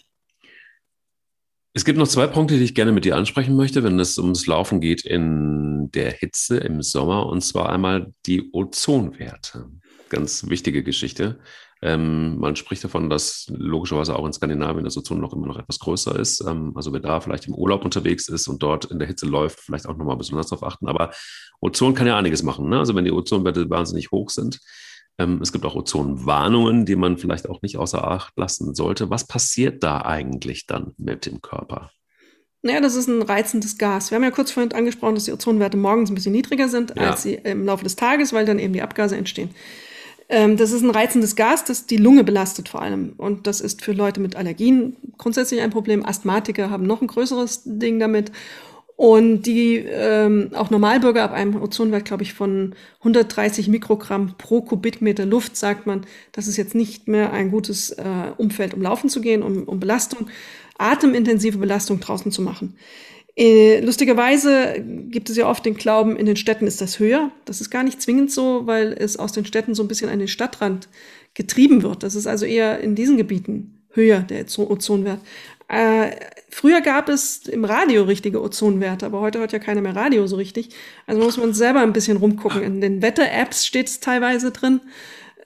Es 1.75 1.87
gibt 1.87 1.99
noch 1.99 2.09
zwei 2.09 2.27
Punkte, 2.27 2.59
die 2.59 2.65
ich 2.65 2.75
gerne 2.75 2.93
mit 2.93 3.07
dir 3.07 3.17
ansprechen 3.17 3.57
möchte, 3.57 3.83
wenn 3.83 3.99
es 3.99 4.19
ums 4.19 4.47
Laufen 4.47 4.83
geht 4.83 5.07
in 5.07 5.91
der 5.93 6.11
Hitze 6.11 6.59
im 6.59 6.83
Sommer. 6.83 7.25
Und 7.27 7.41
zwar 7.41 7.71
einmal 7.71 8.13
die 8.27 8.51
Ozonwerte. 8.53 9.71
Ganz 10.11 10.49
wichtige 10.51 10.83
Geschichte. 10.83 11.39
Ähm, 11.81 12.39
man 12.39 12.57
spricht 12.57 12.85
davon, 12.85 13.09
dass 13.09 13.47
logischerweise 13.49 14.15
auch 14.17 14.27
in 14.27 14.35
Skandinavien 14.35 14.85
das 14.85 14.99
Ozon 14.99 15.19
noch 15.19 15.33
immer 15.33 15.47
noch 15.47 15.59
etwas 15.59 15.79
größer 15.79 16.15
ist. 16.19 16.45
Ähm, 16.47 16.73
also 16.77 16.93
wer 16.93 17.01
da 17.01 17.23
vielleicht 17.23 17.49
im 17.49 17.55
Urlaub 17.55 17.87
unterwegs 17.87 18.29
ist 18.29 18.49
und 18.49 18.63
dort 18.63 18.85
in 18.85 18.99
der 18.99 19.09
Hitze 19.09 19.25
läuft, 19.25 19.61
vielleicht 19.61 19.87
auch 19.87 19.97
nochmal 19.97 20.19
besonders 20.19 20.49
darauf 20.49 20.65
achten. 20.65 20.89
Aber 20.89 21.11
Ozon 21.61 21.95
kann 21.95 22.07
ja 22.07 22.19
einiges 22.19 22.43
machen. 22.43 22.69
Ne? 22.69 22.81
Also 22.81 22.95
wenn 22.95 23.07
die 23.07 23.13
Ozonwerte 23.13 23.71
wahnsinnig 23.71 24.11
hoch 24.11 24.29
sind, 24.29 24.61
es 25.19 25.53
gibt 25.53 25.65
auch 25.65 25.75
Ozonwarnungen, 25.75 26.85
die 26.85 26.97
man 26.97 27.19
vielleicht 27.19 27.49
auch 27.49 27.63
nicht 27.63 27.77
außer 27.77 28.07
Acht 28.07 28.37
lassen 28.37 28.75
sollte. 28.75 29.11
Was 29.11 29.27
passiert 29.27 29.83
da 29.83 30.01
eigentlich 30.01 30.67
dann 30.67 30.95
mit 30.97 31.27
dem 31.27 31.41
Körper? 31.41 31.91
Naja, 32.63 32.81
das 32.81 32.95
ist 32.95 33.09
ein 33.09 33.23
reizendes 33.23 33.77
Gas. 33.77 34.11
Wir 34.11 34.17
haben 34.17 34.23
ja 34.23 34.31
kurz 34.31 34.53
vorhin 34.53 34.73
angesprochen, 34.73 35.17
dass 35.17 35.25
die 35.25 35.33
Ozonwerte 35.33 35.77
morgens 35.77 36.11
ein 36.11 36.15
bisschen 36.15 36.33
niedriger 36.33 36.69
sind 36.69 36.95
ja. 36.97 37.11
als 37.11 37.23
sie 37.23 37.35
im 37.35 37.67
Laufe 37.67 37.85
des 37.85 37.97
Tages, 37.97 38.33
weil 38.33 38.47
dann 38.47 38.61
eben 38.61 38.73
die 38.73 38.83
Abgase 38.83 39.17
entstehen. 39.17 39.51
Ähm, 40.29 40.57
das 40.57 40.71
ist 40.71 40.83
ein 40.83 40.91
reizendes 40.91 41.35
Gas, 41.35 41.65
das 41.65 41.87
die 41.87 41.97
Lunge 41.97 42.23
belastet 42.23 42.69
vor 42.69 42.81
allem. 42.81 43.15
Und 43.17 43.47
das 43.49 43.61
ist 43.61 43.83
für 43.83 43.93
Leute 43.93 44.21
mit 44.21 44.37
Allergien 44.37 44.97
grundsätzlich 45.19 45.61
ein 45.61 45.71
Problem. 45.71 46.07
Asthmatiker 46.07 46.71
haben 46.71 46.87
noch 46.87 47.03
ein 47.03 47.09
größeres 47.09 47.63
Ding 47.65 47.99
damit. 47.99 48.31
Und 48.97 49.43
die 49.43 49.77
ähm, 49.77 50.51
auch 50.55 50.71
Normalbürger 50.71 51.25
ab 51.25 51.33
einem 51.33 51.61
Ozonwert, 51.61 52.05
glaube 52.05 52.23
ich, 52.23 52.35
von 52.35 52.75
130 52.99 53.69
Mikrogramm 53.69 54.35
pro 54.39 54.63
Kubikmeter 54.63 55.27
Luft 55.27 55.57
sagt 55.57 55.87
man, 55.87 56.07
das 56.33 56.47
ist 56.47 56.57
jetzt 56.57 56.75
nicht 56.75 57.09
mehr 57.09 57.33
ein 57.33 57.51
gutes 57.51 57.91
äh, 57.91 58.05
Umfeld, 58.37 58.75
um 58.75 58.83
laufen 58.83 59.09
zu 59.09 59.21
gehen, 59.21 59.43
um, 59.43 59.65
um 59.65 59.81
Belastung, 59.81 60.29
atemintensive 60.79 61.59
Belastung 61.59 62.01
draußen 62.01 62.31
zu 62.31 62.43
machen. 62.43 62.77
Äh, 63.35 63.81
lustigerweise 63.81 64.85
gibt 65.09 65.31
es 65.31 65.37
ja 65.37 65.49
oft 65.49 65.65
den 65.65 65.75
Glauben, 65.75 66.17
in 66.17 66.27
den 66.27 66.37
Städten 66.37 66.67
ist 66.67 66.81
das 66.83 66.99
höher. 66.99 67.31
Das 67.47 67.61
ist 67.61 67.71
gar 67.71 67.83
nicht 67.83 68.03
zwingend 68.03 68.31
so, 68.31 68.67
weil 68.67 68.95
es 68.99 69.17
aus 69.17 69.33
den 69.33 69.47
Städten 69.47 69.75
so 69.75 69.83
ein 69.83 69.89
bisschen 69.89 70.11
an 70.11 70.19
den 70.19 70.29
Stadtrand 70.29 70.89
getrieben 71.35 71.83
wird. 71.83 72.03
Das 72.03 72.15
ist 72.15 72.27
also 72.27 72.45
eher 72.45 72.81
in 72.81 72.95
diesen 72.95 73.17
Gebieten 73.17 73.83
höher, 73.95 74.21
der 74.21 74.45
Ozonwert. 74.59 75.21
Äh, 75.73 76.11
früher 76.51 76.83
gab 76.83 77.09
es 77.09 77.47
im 77.49 77.65
Radio 77.65 78.03
richtige 78.03 78.43
Ozonwerte, 78.43 79.07
aber 79.07 79.21
heute 79.21 79.39
hört 79.39 79.53
ja 79.53 79.59
keiner 79.59 79.81
mehr 79.81 79.97
Radio 79.97 80.27
so 80.27 80.37
richtig. 80.37 80.69
Also 81.07 81.23
muss 81.23 81.39
man 81.39 81.55
selber 81.55 81.81
ein 81.81 81.95
bisschen 81.95 82.19
rumgucken. 82.19 82.63
In 82.63 82.81
den 82.83 83.01
Wetter-Apps 83.01 83.65
steht 83.67 83.89
es 83.89 83.99
teilweise 83.99 84.51
drin, 84.51 84.83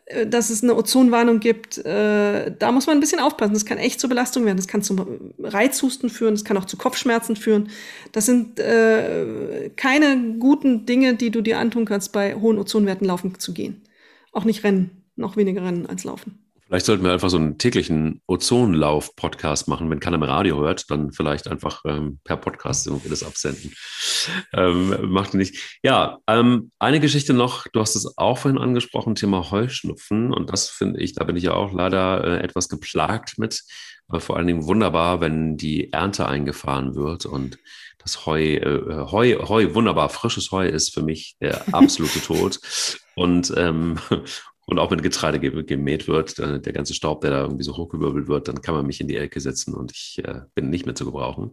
äh, 0.07 0.27
dass 0.27 0.51
es 0.51 0.65
eine 0.65 0.75
Ozonwarnung 0.75 1.39
gibt. 1.39 1.79
Äh, 1.79 2.53
da 2.59 2.73
muss 2.73 2.89
man 2.89 2.97
ein 2.97 3.01
bisschen 3.01 3.21
aufpassen. 3.21 3.55
Das 3.55 3.65
kann 3.65 3.79
echt 3.79 4.01
zur 4.01 4.11
Belastung 4.11 4.45
werden. 4.45 4.57
Das 4.57 4.67
kann 4.67 4.83
zum 4.83 5.33
Reizhusten 5.39 6.11
führen. 6.11 6.35
Das 6.35 6.45
kann 6.45 6.57
auch 6.57 6.65
zu 6.65 6.77
Kopfschmerzen 6.77 7.37
führen. 7.37 7.69
Das 8.11 8.27
sind 8.27 8.59
äh, 8.59 9.71
keine 9.77 10.39
guten 10.41 10.87
Dinge, 10.87 11.15
die 11.15 11.31
du 11.31 11.41
dir 11.41 11.61
antun 11.61 11.85
kannst, 11.85 12.13
bei 12.13 12.35
hohen 12.35 12.59
Ozonwerten 12.59 13.07
laufen 13.07 13.39
zu 13.39 13.55
gehen. 13.55 13.83
Auch 14.33 14.45
nicht 14.45 14.65
rennen. 14.65 15.05
Noch 15.15 15.37
weniger 15.37 15.63
rennen 15.63 15.87
als 15.87 16.03
laufen. 16.03 16.46
Vielleicht 16.67 16.87
sollten 16.87 17.05
wir 17.05 17.13
einfach 17.13 17.31
so 17.31 17.37
einen 17.37 17.59
täglichen 17.59 18.23
Ozonlauf-Podcast 18.27 19.69
machen. 19.69 19.89
Wenn 19.89 20.01
keiner 20.01 20.19
mehr 20.19 20.31
Radio 20.31 20.59
hört, 20.59 20.91
dann 20.91 21.13
vielleicht 21.13 21.47
einfach 21.47 21.83
ähm, 21.87 22.19
per 22.25 22.37
Podcast 22.37 22.89
irgendwie 22.89 23.09
das 23.09 23.23
absenden. 23.23 23.73
Ähm, 24.53 25.11
macht 25.13 25.35
nicht. 25.35 25.79
Ja, 25.85 26.19
ähm, 26.27 26.73
eine 26.81 26.99
Geschichte 26.99 27.35
noch. 27.35 27.69
Du 27.69 27.79
hast 27.81 27.95
es 27.95 28.19
auch 28.19 28.39
vorhin 28.39 28.61
angesprochen, 28.61 29.15
Thema 29.15 29.53
Heuschnupfen. 29.53 30.33
Und 30.33 30.51
das 30.51 30.69
finde 30.69 31.01
ich, 31.01 31.15
da 31.15 31.23
bin 31.23 31.37
ich 31.37 31.45
ja 31.45 31.53
auch 31.53 31.73
leider 31.73 32.25
äh, 32.25 32.43
etwas 32.43 32.69
geplagt 32.69 33.39
mit. 33.39 33.63
Aber 34.09 34.21
vor 34.21 34.37
allen 34.37 34.49
Dingen 34.49 34.67
wunderbar, 34.67 35.21
wenn 35.21 35.57
die 35.57 35.93
Ernte 35.93 36.27
eingefahren 36.27 36.97
wird 36.97 37.27
und 37.27 37.59
das 37.99 38.27
Heu, 38.27 38.55
äh, 38.55 39.07
Heu, 39.11 39.37
Heu, 39.49 39.75
wunderbar, 39.75 40.09
frisches 40.09 40.51
Heu 40.51 40.67
ist 40.67 40.93
für 40.93 41.03
mich 41.03 41.37
der 41.41 41.63
absolute 41.73 42.21
Tod. 42.27 42.59
Und 43.15 43.53
ähm, 43.57 43.99
und 44.67 44.81
auch 44.81 44.91
wenn 44.91 45.01
Getreide 45.01 45.39
gemäht 45.39 46.09
wird, 46.09 46.39
der 46.39 46.73
ganze 46.73 46.93
Staub, 46.93 47.21
der 47.21 47.31
da 47.31 47.43
irgendwie 47.43 47.63
so 47.63 47.77
hochgewirbelt 47.77 48.27
wird, 48.27 48.49
dann 48.49 48.61
kann 48.61 48.75
man 48.75 48.85
mich 48.85 49.01
in 49.01 49.07
die 49.07 49.17
Ecke 49.17 49.41
setzen 49.41 49.75
und 49.75 49.93
ich 49.93 50.21
äh, 50.25 50.41
bin 50.55 50.71
nicht 50.71 50.87
mehr 50.87 50.97
zu 50.97 51.05
gebrauchen. 51.05 51.53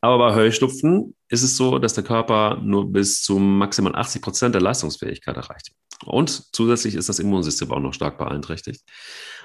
Aber 0.00 0.18
bei 0.18 0.34
Heuschnupfen 0.34 1.14
ist 1.28 1.44
es 1.44 1.56
so, 1.56 1.78
dass 1.78 1.94
der 1.94 2.04
Körper 2.04 2.60
nur 2.62 2.90
bis 2.92 3.22
zu 3.22 3.38
maximal 3.38 3.94
80 3.94 4.22
Prozent 4.22 4.54
der 4.54 4.62
Leistungsfähigkeit 4.62 5.36
erreicht. 5.36 5.70
Und 6.04 6.54
zusätzlich 6.54 6.96
ist 6.96 7.08
das 7.08 7.20
Immunsystem 7.20 7.70
auch 7.70 7.80
noch 7.80 7.94
stark 7.94 8.18
beeinträchtigt. 8.18 8.82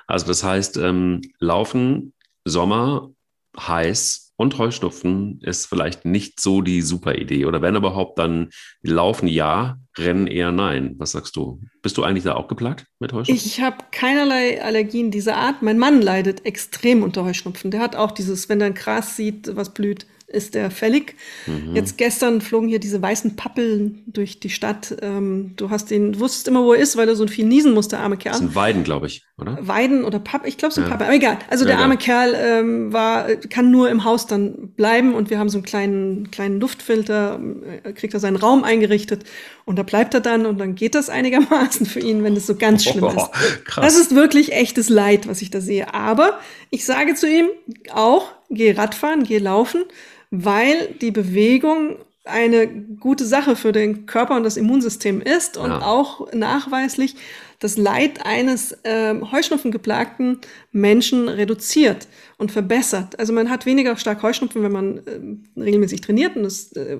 Also 0.08 0.26
das 0.26 0.44
heißt, 0.44 0.78
ähm, 0.78 1.22
Laufen, 1.40 2.14
Sommer, 2.46 3.12
heiß, 3.58 4.31
und 4.42 4.58
Heuschnupfen 4.58 5.40
ist 5.44 5.68
vielleicht 5.68 6.04
nicht 6.04 6.42
so 6.42 6.64
die 6.64 6.82
super 6.82 7.14
Idee. 7.14 7.46
Oder 7.46 7.62
wenn 7.62 7.76
überhaupt, 7.76 8.18
dann 8.18 8.50
laufen 8.82 9.28
ja, 9.28 9.78
rennen 10.00 10.26
eher 10.26 10.52
nein. 10.52 10.96
Was 10.98 11.12
sagst 11.12 11.36
du? 11.36 11.62
Bist 11.84 11.96
du 12.00 12.04
eigentlich 12.04 12.24
da 12.24 12.34
auch 12.34 12.48
geplagt 12.48 12.88
mit 12.98 13.14
Heuschnupfen? 13.14 13.36
Ich 13.36 13.62
habe 13.62 13.78
keinerlei 13.92 14.60
Allergien 14.64 15.12
dieser 15.12 15.38
Art. 15.38 15.62
Mein 15.62 15.78
Mann 15.78 16.02
leidet 16.02 16.44
extrem 16.48 17.04
unter 17.04 17.24
Heuschnupfen. 17.24 17.70
Der 17.70 17.82
hat 17.82 17.96
auch 17.96 18.10
dieses, 18.10 18.50
wenn 18.50 18.60
er 18.62 18.68
ein 18.68 18.74
Gras 18.74 19.16
sieht, 19.16 19.56
was 19.56 19.76
blüht, 19.76 20.08
ist 20.32 20.56
der 20.56 20.72
fällig. 20.72 21.16
Mhm. 21.48 21.76
Jetzt 21.76 21.98
gestern 21.98 22.42
flogen 22.42 22.68
hier 22.68 22.80
diese 22.80 23.02
weißen 23.02 23.36
Pappeln 23.36 24.04
durch 24.08 24.40
die 24.40 24.50
Stadt. 24.50 24.96
Ähm, 25.02 25.54
du 25.56 25.70
hast 25.70 25.92
den, 25.92 26.14
du 26.14 26.20
wusstest 26.20 26.48
immer, 26.48 26.64
wo 26.64 26.74
er 26.74 26.80
ist, 26.80 26.96
weil 26.98 27.08
er 27.08 27.16
so 27.16 27.28
viel 27.28 27.46
niesen 27.46 27.74
musste, 27.74 28.00
arme 28.00 28.18
Kerl. 28.18 28.34
Das 28.34 28.40
sind 28.40 28.56
Weiden, 28.56 28.84
glaube 28.84 29.08
ich, 29.08 29.26
oder? 29.38 29.58
Weiden 29.62 30.04
oder 30.04 30.20
Papp, 30.20 30.46
ich 30.46 30.58
glaube, 30.58 30.70
es 30.70 30.76
sind 30.76 30.86
ja. 30.86 30.90
Pappeln, 30.90 31.10
aber 31.10 31.16
egal. 31.16 31.38
Also 31.50 31.66
ja, 31.66 31.72
der 31.72 31.80
arme 31.80 31.96
ja. 31.96 32.00
Kerl 32.00 32.36
ähm, 32.38 32.94
war, 32.94 33.28
kann 33.50 33.72
nur 33.72 33.90
im 33.90 34.04
Haus 34.04 34.28
dann 34.28 34.70
bleiben 34.76 35.14
und 35.14 35.30
wir 35.30 35.40
haben 35.40 35.50
so 35.50 35.58
einen 35.58 35.66
kleinen, 35.66 36.32
kleinen 36.32 36.60
Luftfilter, 36.60 37.40
äh, 37.84 37.94
kriegt 37.94 38.14
er 38.14 38.20
seinen 38.20 38.38
Raum 38.38 38.64
eingerichtet 38.64 39.24
und 39.66 39.78
da 39.78 39.84
bleibt 39.84 40.14
er 40.14 40.22
dann 40.22 40.46
und 40.46 40.58
dann 40.58 40.76
geht 40.76 40.96
das 40.96 41.10
einigermaßen 41.10 41.86
für 41.86 42.00
ihn, 42.00 42.24
wenn 42.24 42.36
es 42.36 42.48
so 42.48 42.56
ganz 42.56 42.84
schlimm 42.84 43.04
oh, 43.04 43.10
ist. 43.10 43.66
Krass. 43.66 43.86
Das 43.86 43.98
ist 43.98 44.16
wirklich 44.16 44.52
echtes 44.52 44.90
Leid, 44.90 45.28
was 45.28 45.42
ich 45.42 45.50
da 45.50 45.62
sehe. 45.62 45.94
Aber 45.94 46.40
ich 46.70 46.86
sage 46.86 47.16
zu 47.16 47.30
ihm 47.30 47.48
auch, 47.94 48.32
geh 48.50 48.72
Radfahren, 48.72 49.24
geh 49.24 49.38
laufen, 49.38 49.84
weil 50.32 50.96
die 51.02 51.12
Bewegung 51.12 51.98
eine 52.24 52.68
gute 52.68 53.26
Sache 53.26 53.56
für 53.56 53.72
den 53.72 54.06
Körper 54.06 54.36
und 54.36 54.44
das 54.44 54.58
Immunsystem 54.58 55.22
ist 55.22 55.58
und 55.58 55.70
ja. 55.70 55.82
auch 55.82 56.32
nachweislich 56.34 57.16
das 57.60 57.78
Leid 57.78 58.26
eines 58.26 58.72
äh, 58.84 59.16
Heuschnupfengeplagten 59.32 60.40
Menschen 60.72 61.28
reduziert 61.28 62.08
und 62.38 62.52
verbessert. 62.52 63.20
Also 63.20 63.34
man 63.34 63.50
hat 63.50 63.66
weniger 63.66 63.98
stark 63.98 64.24
Heuschnupfen, 64.24 64.64
wenn 64.64 64.72
man 64.72 64.98
äh, 64.98 65.60
regelmäßig 65.60 66.02
trainiert 66.02 66.36
und 66.36 66.44
das 66.44 66.72
äh, 66.74 66.98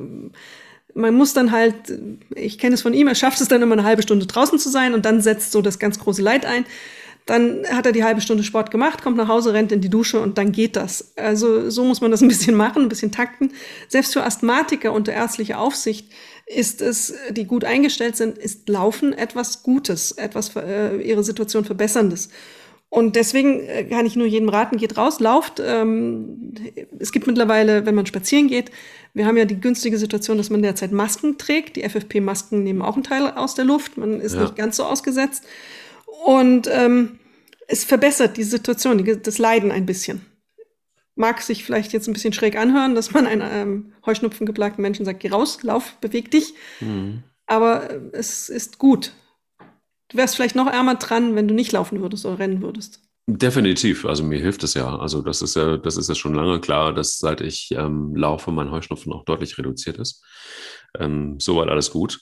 man 0.94 1.16
muss 1.16 1.34
dann 1.34 1.52
halt, 1.52 1.76
ich 2.36 2.58
kenne 2.58 2.76
es 2.76 2.82
von 2.82 2.94
ihm, 2.94 3.08
er 3.08 3.16
schafft 3.16 3.40
es 3.40 3.48
dann 3.48 3.62
immer 3.62 3.74
eine 3.74 3.84
halbe 3.84 4.02
Stunde 4.02 4.26
draußen 4.26 4.60
zu 4.60 4.70
sein 4.70 4.94
und 4.94 5.06
dann 5.06 5.22
setzt 5.22 5.52
so 5.52 5.62
das 5.62 5.80
ganz 5.80 6.00
große 6.00 6.22
Leid 6.22 6.46
ein. 6.46 6.66
Dann 7.26 7.66
hat 7.70 7.86
er 7.86 7.92
die 7.92 8.04
halbe 8.04 8.22
Stunde 8.22 8.44
Sport 8.44 8.72
gemacht, 8.72 9.04
kommt 9.04 9.18
nach 9.18 9.28
Hause, 9.28 9.54
rennt 9.54 9.72
in 9.72 9.82
die 9.82 9.90
Dusche 9.90 10.20
und 10.20 10.38
dann 10.38 10.52
geht 10.52 10.76
das. 10.76 11.14
Also 11.18 11.70
so 11.70 11.84
muss 11.84 12.02
man 12.02 12.12
das 12.12 12.22
ein 12.22 12.28
bisschen 12.28 12.56
machen, 12.56 12.84
ein 12.84 12.90
bisschen 12.90 13.12
takten. 13.12 13.54
Selbst 13.88 14.14
für 14.14 14.24
Asthmatiker 14.24 14.92
unter 14.92 15.14
ärztlicher 15.14 15.60
Aufsicht 15.60 16.12
ist 16.48 16.82
es, 16.82 17.14
die 17.30 17.46
gut 17.46 17.64
eingestellt 17.64 18.18
sind, 18.18 18.38
ist 18.38 18.68
Laufen 18.68 19.14
etwas 19.14 19.64
Gutes, 19.64 20.12
etwas 20.14 20.50
für, 20.50 20.64
äh, 20.64 21.02
ihre 21.02 21.24
Situation 21.24 21.64
verbesserndes. 21.64 22.30
Und 22.90 23.16
deswegen 23.16 23.62
äh, 23.62 23.86
kann 23.86 24.06
ich 24.06 24.18
nur 24.18 24.28
jedem 24.28 24.50
raten, 24.50 24.76
geht 24.76 24.98
raus, 24.98 25.22
lauft. 25.22 25.62
Ähm, 25.66 26.54
es 27.00 27.14
gibt 27.14 27.26
mittlerweile, 27.26 27.86
wenn 27.86 27.96
man 27.96 28.06
spazieren 28.06 28.48
geht, 28.48 28.72
wir 29.14 29.26
haben 29.26 29.38
ja 29.38 29.46
die 29.46 29.60
günstige 29.60 29.98
Situation, 29.98 30.38
dass 30.38 30.50
man 30.50 30.62
derzeit 30.62 30.92
Masken 30.92 31.38
trägt. 31.38 31.76
Die 31.76 31.88
FFP-Masken 31.88 32.64
nehmen 32.64 32.82
auch 32.82 32.96
einen 32.96 33.04
Teil 33.04 33.30
aus 33.32 33.56
der 33.56 33.66
Luft. 33.66 33.98
Man 33.98 34.22
ist 34.22 34.36
ja. 34.36 34.42
nicht 34.42 34.56
ganz 34.56 34.78
so 34.78 34.84
ausgesetzt. 34.84 35.46
Und 36.24 36.68
ähm, 36.72 37.20
es 37.68 37.84
verbessert 37.84 38.38
die 38.38 38.44
Situation, 38.44 39.04
die, 39.04 39.22
das 39.22 39.38
Leiden 39.38 39.72
ein 39.72 39.86
bisschen. 39.86 40.22
Mag 41.16 41.42
sich 41.42 41.64
vielleicht 41.64 41.94
jetzt 41.94 42.08
ein 42.08 42.14
bisschen 42.14 42.34
schräg 42.34 42.56
anhören, 42.56 42.96
dass 42.96 43.12
man 43.12 43.28
einem 43.28 43.48
ähm, 43.52 43.94
heuschnupfengeplagten 44.06 44.82
Menschen 44.82 45.06
sagt, 45.06 45.20
geh 45.20 45.30
raus, 45.30 45.64
lauf, 45.64 45.98
beweg 46.00 46.32
dich. 46.32 46.54
Mhm. 46.80 47.24
Aber 47.48 47.90
äh, 47.90 48.00
es 48.14 48.50
ist 48.50 48.78
gut. 48.78 49.14
Du 50.10 50.18
wärst 50.18 50.36
vielleicht 50.36 50.56
noch 50.56 50.68
ärmer 50.68 50.96
dran, 50.96 51.36
wenn 51.36 51.48
du 51.48 51.54
nicht 51.54 51.72
laufen 51.72 52.02
würdest 52.02 52.26
oder 52.26 52.40
rennen 52.40 52.62
würdest. 52.62 53.02
Definitiv, 53.28 54.06
also 54.06 54.24
mir 54.24 54.40
hilft 54.40 54.64
es 54.64 54.74
ja. 54.74 54.98
Also 54.98 55.22
das 55.22 55.42
ist 55.42 55.56
ja, 55.56 55.78
das 55.78 55.96
ist 55.96 56.10
ja 56.10 56.16
schon 56.16 56.34
lange 56.34 56.60
klar, 56.60 56.94
dass 56.94 57.18
seit 57.18 57.40
ich 57.40 57.70
ähm, 57.72 58.16
laufe, 58.16 58.52
mein 58.52 58.72
Heuschnupfen 58.72 59.14
auch 59.14 59.24
deutlich 59.26 59.58
reduziert 59.58 59.98
ist. 59.98 60.24
Ähm, 61.00 61.40
soweit 61.40 61.70
alles 61.70 61.92
gut. 61.92 62.20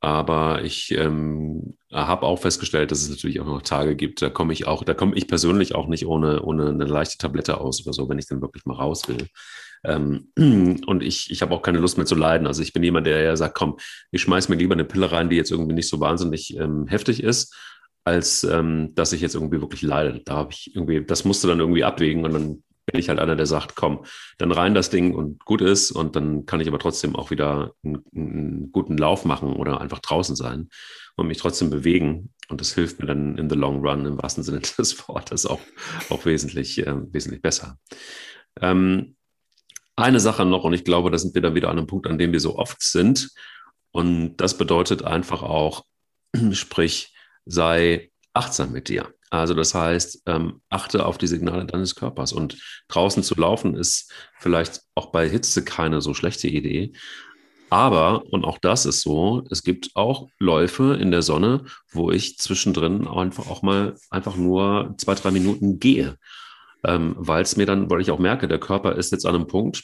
Aber 0.00 0.62
ich 0.62 0.92
ähm, 0.92 1.76
habe 1.90 2.26
auch 2.26 2.38
festgestellt, 2.38 2.90
dass 2.90 3.02
es 3.02 3.10
natürlich 3.10 3.40
auch 3.40 3.46
noch 3.46 3.62
Tage 3.62 3.96
gibt, 3.96 4.20
da 4.20 4.28
komme 4.28 4.52
ich 4.52 4.66
auch, 4.66 4.84
da 4.84 4.94
komme 4.94 5.16
ich 5.16 5.26
persönlich 5.26 5.74
auch 5.74 5.88
nicht 5.88 6.06
ohne, 6.06 6.42
ohne 6.42 6.68
eine 6.68 6.84
leichte 6.84 7.18
Tablette 7.18 7.60
aus 7.60 7.84
oder 7.84 7.92
so, 7.92 8.08
wenn 8.08 8.18
ich 8.18 8.26
dann 8.26 8.42
wirklich 8.42 8.66
mal 8.66 8.74
raus 8.74 9.08
will. 9.08 9.26
Ähm, 9.84 10.28
und 10.86 11.02
ich, 11.02 11.30
ich 11.30 11.42
habe 11.42 11.54
auch 11.54 11.62
keine 11.62 11.78
Lust 11.78 11.96
mehr 11.96 12.06
zu 12.06 12.14
leiden. 12.14 12.46
Also 12.46 12.62
ich 12.62 12.72
bin 12.72 12.82
jemand, 12.82 13.06
der 13.06 13.22
ja 13.22 13.36
sagt, 13.36 13.56
komm, 13.56 13.78
ich 14.10 14.22
schmeiß 14.22 14.48
mir 14.48 14.56
lieber 14.56 14.74
eine 14.74 14.84
Pille 14.84 15.10
rein, 15.10 15.30
die 15.30 15.36
jetzt 15.36 15.50
irgendwie 15.50 15.74
nicht 15.74 15.88
so 15.88 15.98
wahnsinnig 16.00 16.56
ähm, 16.56 16.86
heftig 16.86 17.22
ist, 17.22 17.54
als 18.04 18.44
ähm, 18.44 18.94
dass 18.94 19.12
ich 19.12 19.20
jetzt 19.20 19.34
irgendwie 19.34 19.60
wirklich 19.60 19.82
leide. 19.82 20.20
Da 20.24 20.36
habe 20.36 20.52
ich 20.52 20.74
irgendwie, 20.74 21.04
das 21.04 21.24
musste 21.24 21.48
dann 21.48 21.60
irgendwie 21.60 21.84
abwägen 21.84 22.24
und 22.24 22.34
dann 22.34 22.62
bin 22.86 23.00
ich 23.00 23.08
halt 23.08 23.18
einer, 23.18 23.36
der 23.36 23.46
sagt, 23.46 23.74
komm, 23.74 24.04
dann 24.38 24.52
rein 24.52 24.74
das 24.74 24.90
Ding 24.90 25.14
und 25.14 25.44
gut 25.44 25.60
ist 25.60 25.90
und 25.90 26.16
dann 26.16 26.46
kann 26.46 26.60
ich 26.60 26.68
aber 26.68 26.78
trotzdem 26.78 27.16
auch 27.16 27.30
wieder 27.30 27.72
einen, 27.84 28.04
einen 28.14 28.72
guten 28.72 28.96
Lauf 28.96 29.24
machen 29.24 29.54
oder 29.54 29.80
einfach 29.80 29.98
draußen 29.98 30.36
sein 30.36 30.68
und 31.16 31.26
mich 31.26 31.38
trotzdem 31.38 31.68
bewegen. 31.68 32.32
Und 32.48 32.60
das 32.60 32.74
hilft 32.74 33.00
mir 33.00 33.06
dann 33.06 33.36
in 33.36 33.50
the 33.50 33.56
long 33.56 33.84
run 33.84 34.06
im 34.06 34.22
wahrsten 34.22 34.44
Sinne 34.44 34.60
des 34.78 35.08
Wortes 35.08 35.46
auch, 35.46 35.60
auch 36.10 36.24
wesentlich, 36.24 36.78
äh, 36.78 36.94
wesentlich 37.12 37.42
besser. 37.42 37.78
Ähm, 38.60 39.16
eine 39.96 40.20
Sache 40.20 40.44
noch, 40.44 40.64
und 40.64 40.74
ich 40.74 40.84
glaube, 40.84 41.10
da 41.10 41.18
sind 41.18 41.34
wir 41.34 41.42
dann 41.42 41.54
wieder 41.54 41.70
an 41.70 41.78
einem 41.78 41.86
Punkt, 41.86 42.06
an 42.06 42.18
dem 42.18 42.32
wir 42.32 42.40
so 42.40 42.56
oft 42.56 42.82
sind. 42.82 43.30
Und 43.90 44.36
das 44.36 44.56
bedeutet 44.58 45.02
einfach 45.02 45.42
auch, 45.42 45.84
sprich, 46.52 47.14
sei 47.46 48.12
achtsam 48.32 48.72
mit 48.72 48.88
dir. 48.88 49.12
Also 49.40 49.54
das 49.54 49.74
heißt, 49.74 50.22
ähm, 50.26 50.60
achte 50.68 51.06
auf 51.06 51.18
die 51.18 51.26
Signale 51.26 51.66
deines 51.66 51.94
Körpers. 51.94 52.32
Und 52.32 52.58
draußen 52.88 53.22
zu 53.22 53.34
laufen 53.34 53.74
ist 53.74 54.12
vielleicht 54.38 54.82
auch 54.94 55.12
bei 55.12 55.28
Hitze 55.28 55.64
keine 55.64 56.00
so 56.00 56.14
schlechte 56.14 56.48
Idee. 56.48 56.92
Aber, 57.68 58.24
und 58.30 58.44
auch 58.44 58.58
das 58.58 58.86
ist 58.86 59.00
so, 59.00 59.44
es 59.50 59.64
gibt 59.64 59.90
auch 59.94 60.28
Läufe 60.38 60.96
in 61.00 61.10
der 61.10 61.22
Sonne, 61.22 61.64
wo 61.90 62.10
ich 62.10 62.38
zwischendrin 62.38 63.08
einfach 63.08 63.48
auch 63.48 63.62
mal 63.62 63.96
einfach 64.10 64.36
nur 64.36 64.94
zwei, 64.98 65.14
drei 65.14 65.32
Minuten 65.32 65.80
gehe. 65.80 66.16
Ähm, 66.84 67.16
weil 67.18 67.42
es 67.42 67.56
mir 67.56 67.66
dann, 67.66 67.90
weil 67.90 68.00
ich 68.00 68.10
auch 68.10 68.20
merke, 68.20 68.46
der 68.46 68.60
Körper 68.60 68.94
ist 68.94 69.10
jetzt 69.10 69.26
an 69.26 69.34
einem 69.34 69.48
Punkt, 69.48 69.82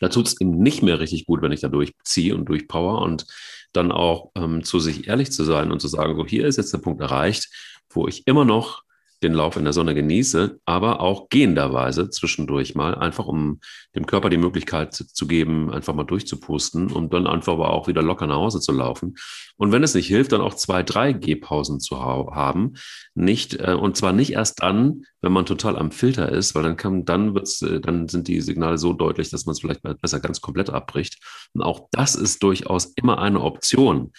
da 0.00 0.08
tut 0.08 0.26
es 0.26 0.40
ihm 0.40 0.58
nicht 0.58 0.82
mehr 0.82 1.00
richtig 1.00 1.26
gut, 1.26 1.40
wenn 1.42 1.52
ich 1.52 1.60
da 1.60 1.68
durchziehe 1.68 2.34
und 2.34 2.46
durchpower 2.46 3.00
und 3.00 3.26
dann 3.72 3.90
auch 3.90 4.30
ähm, 4.34 4.64
zu 4.64 4.80
sich 4.80 5.08
ehrlich 5.08 5.32
zu 5.32 5.44
sein 5.44 5.72
und 5.72 5.80
zu 5.80 5.88
sagen, 5.88 6.16
so 6.16 6.26
hier 6.26 6.46
ist 6.46 6.56
jetzt 6.56 6.72
der 6.72 6.78
Punkt 6.78 7.00
erreicht, 7.00 7.48
wo 7.94 8.08
ich 8.08 8.26
immer 8.26 8.44
noch 8.44 8.84
den 9.24 9.32
Lauf 9.32 9.56
in 9.56 9.64
der 9.64 9.72
Sonne 9.72 9.94
genieße, 9.94 10.60
aber 10.64 11.00
auch 11.00 11.28
gehenderweise 11.30 12.10
zwischendurch 12.10 12.74
mal, 12.74 12.94
einfach 12.94 13.26
um 13.26 13.60
dem 13.94 14.06
Körper 14.06 14.28
die 14.28 14.36
Möglichkeit 14.36 14.94
zu 14.94 15.26
geben, 15.26 15.72
einfach 15.72 15.94
mal 15.94 16.04
durchzupusten 16.04 16.92
und 16.92 17.12
dann 17.14 17.26
einfach 17.26 17.54
aber 17.54 17.70
auch 17.70 17.88
wieder 17.88 18.02
locker 18.02 18.26
nach 18.26 18.36
Hause 18.36 18.60
zu 18.60 18.72
laufen. 18.72 19.14
Und 19.56 19.72
wenn 19.72 19.82
es 19.82 19.94
nicht 19.94 20.08
hilft, 20.08 20.32
dann 20.32 20.42
auch 20.42 20.54
zwei, 20.54 20.82
drei 20.82 21.12
Gehpausen 21.12 21.80
zu 21.80 22.00
ha 22.00 22.14
haben. 22.34 22.74
Nicht, 23.14 23.54
äh, 23.54 23.76
und 23.80 23.96
zwar 23.96 24.12
nicht 24.12 24.32
erst 24.32 24.62
dann, 24.62 25.04
wenn 25.22 25.32
man 25.32 25.46
total 25.46 25.76
am 25.76 25.90
Filter 25.90 26.30
ist, 26.30 26.54
weil 26.54 26.62
dann 26.62 26.76
kann, 26.76 27.04
dann 27.04 27.34
wird's, 27.34 27.62
äh, 27.62 27.80
dann 27.80 28.08
sind 28.08 28.28
die 28.28 28.40
Signale 28.40 28.78
so 28.78 28.92
deutlich, 28.92 29.30
dass 29.30 29.46
man 29.46 29.54
es 29.54 29.60
vielleicht 29.60 29.82
besser 30.00 30.20
ganz 30.20 30.40
komplett 30.42 30.70
abbricht. 30.70 31.18
Und 31.54 31.62
auch 31.62 31.88
das 31.92 32.14
ist 32.14 32.42
durchaus 32.42 32.92
immer 32.96 33.18
eine 33.18 33.40
Option. 33.40 34.12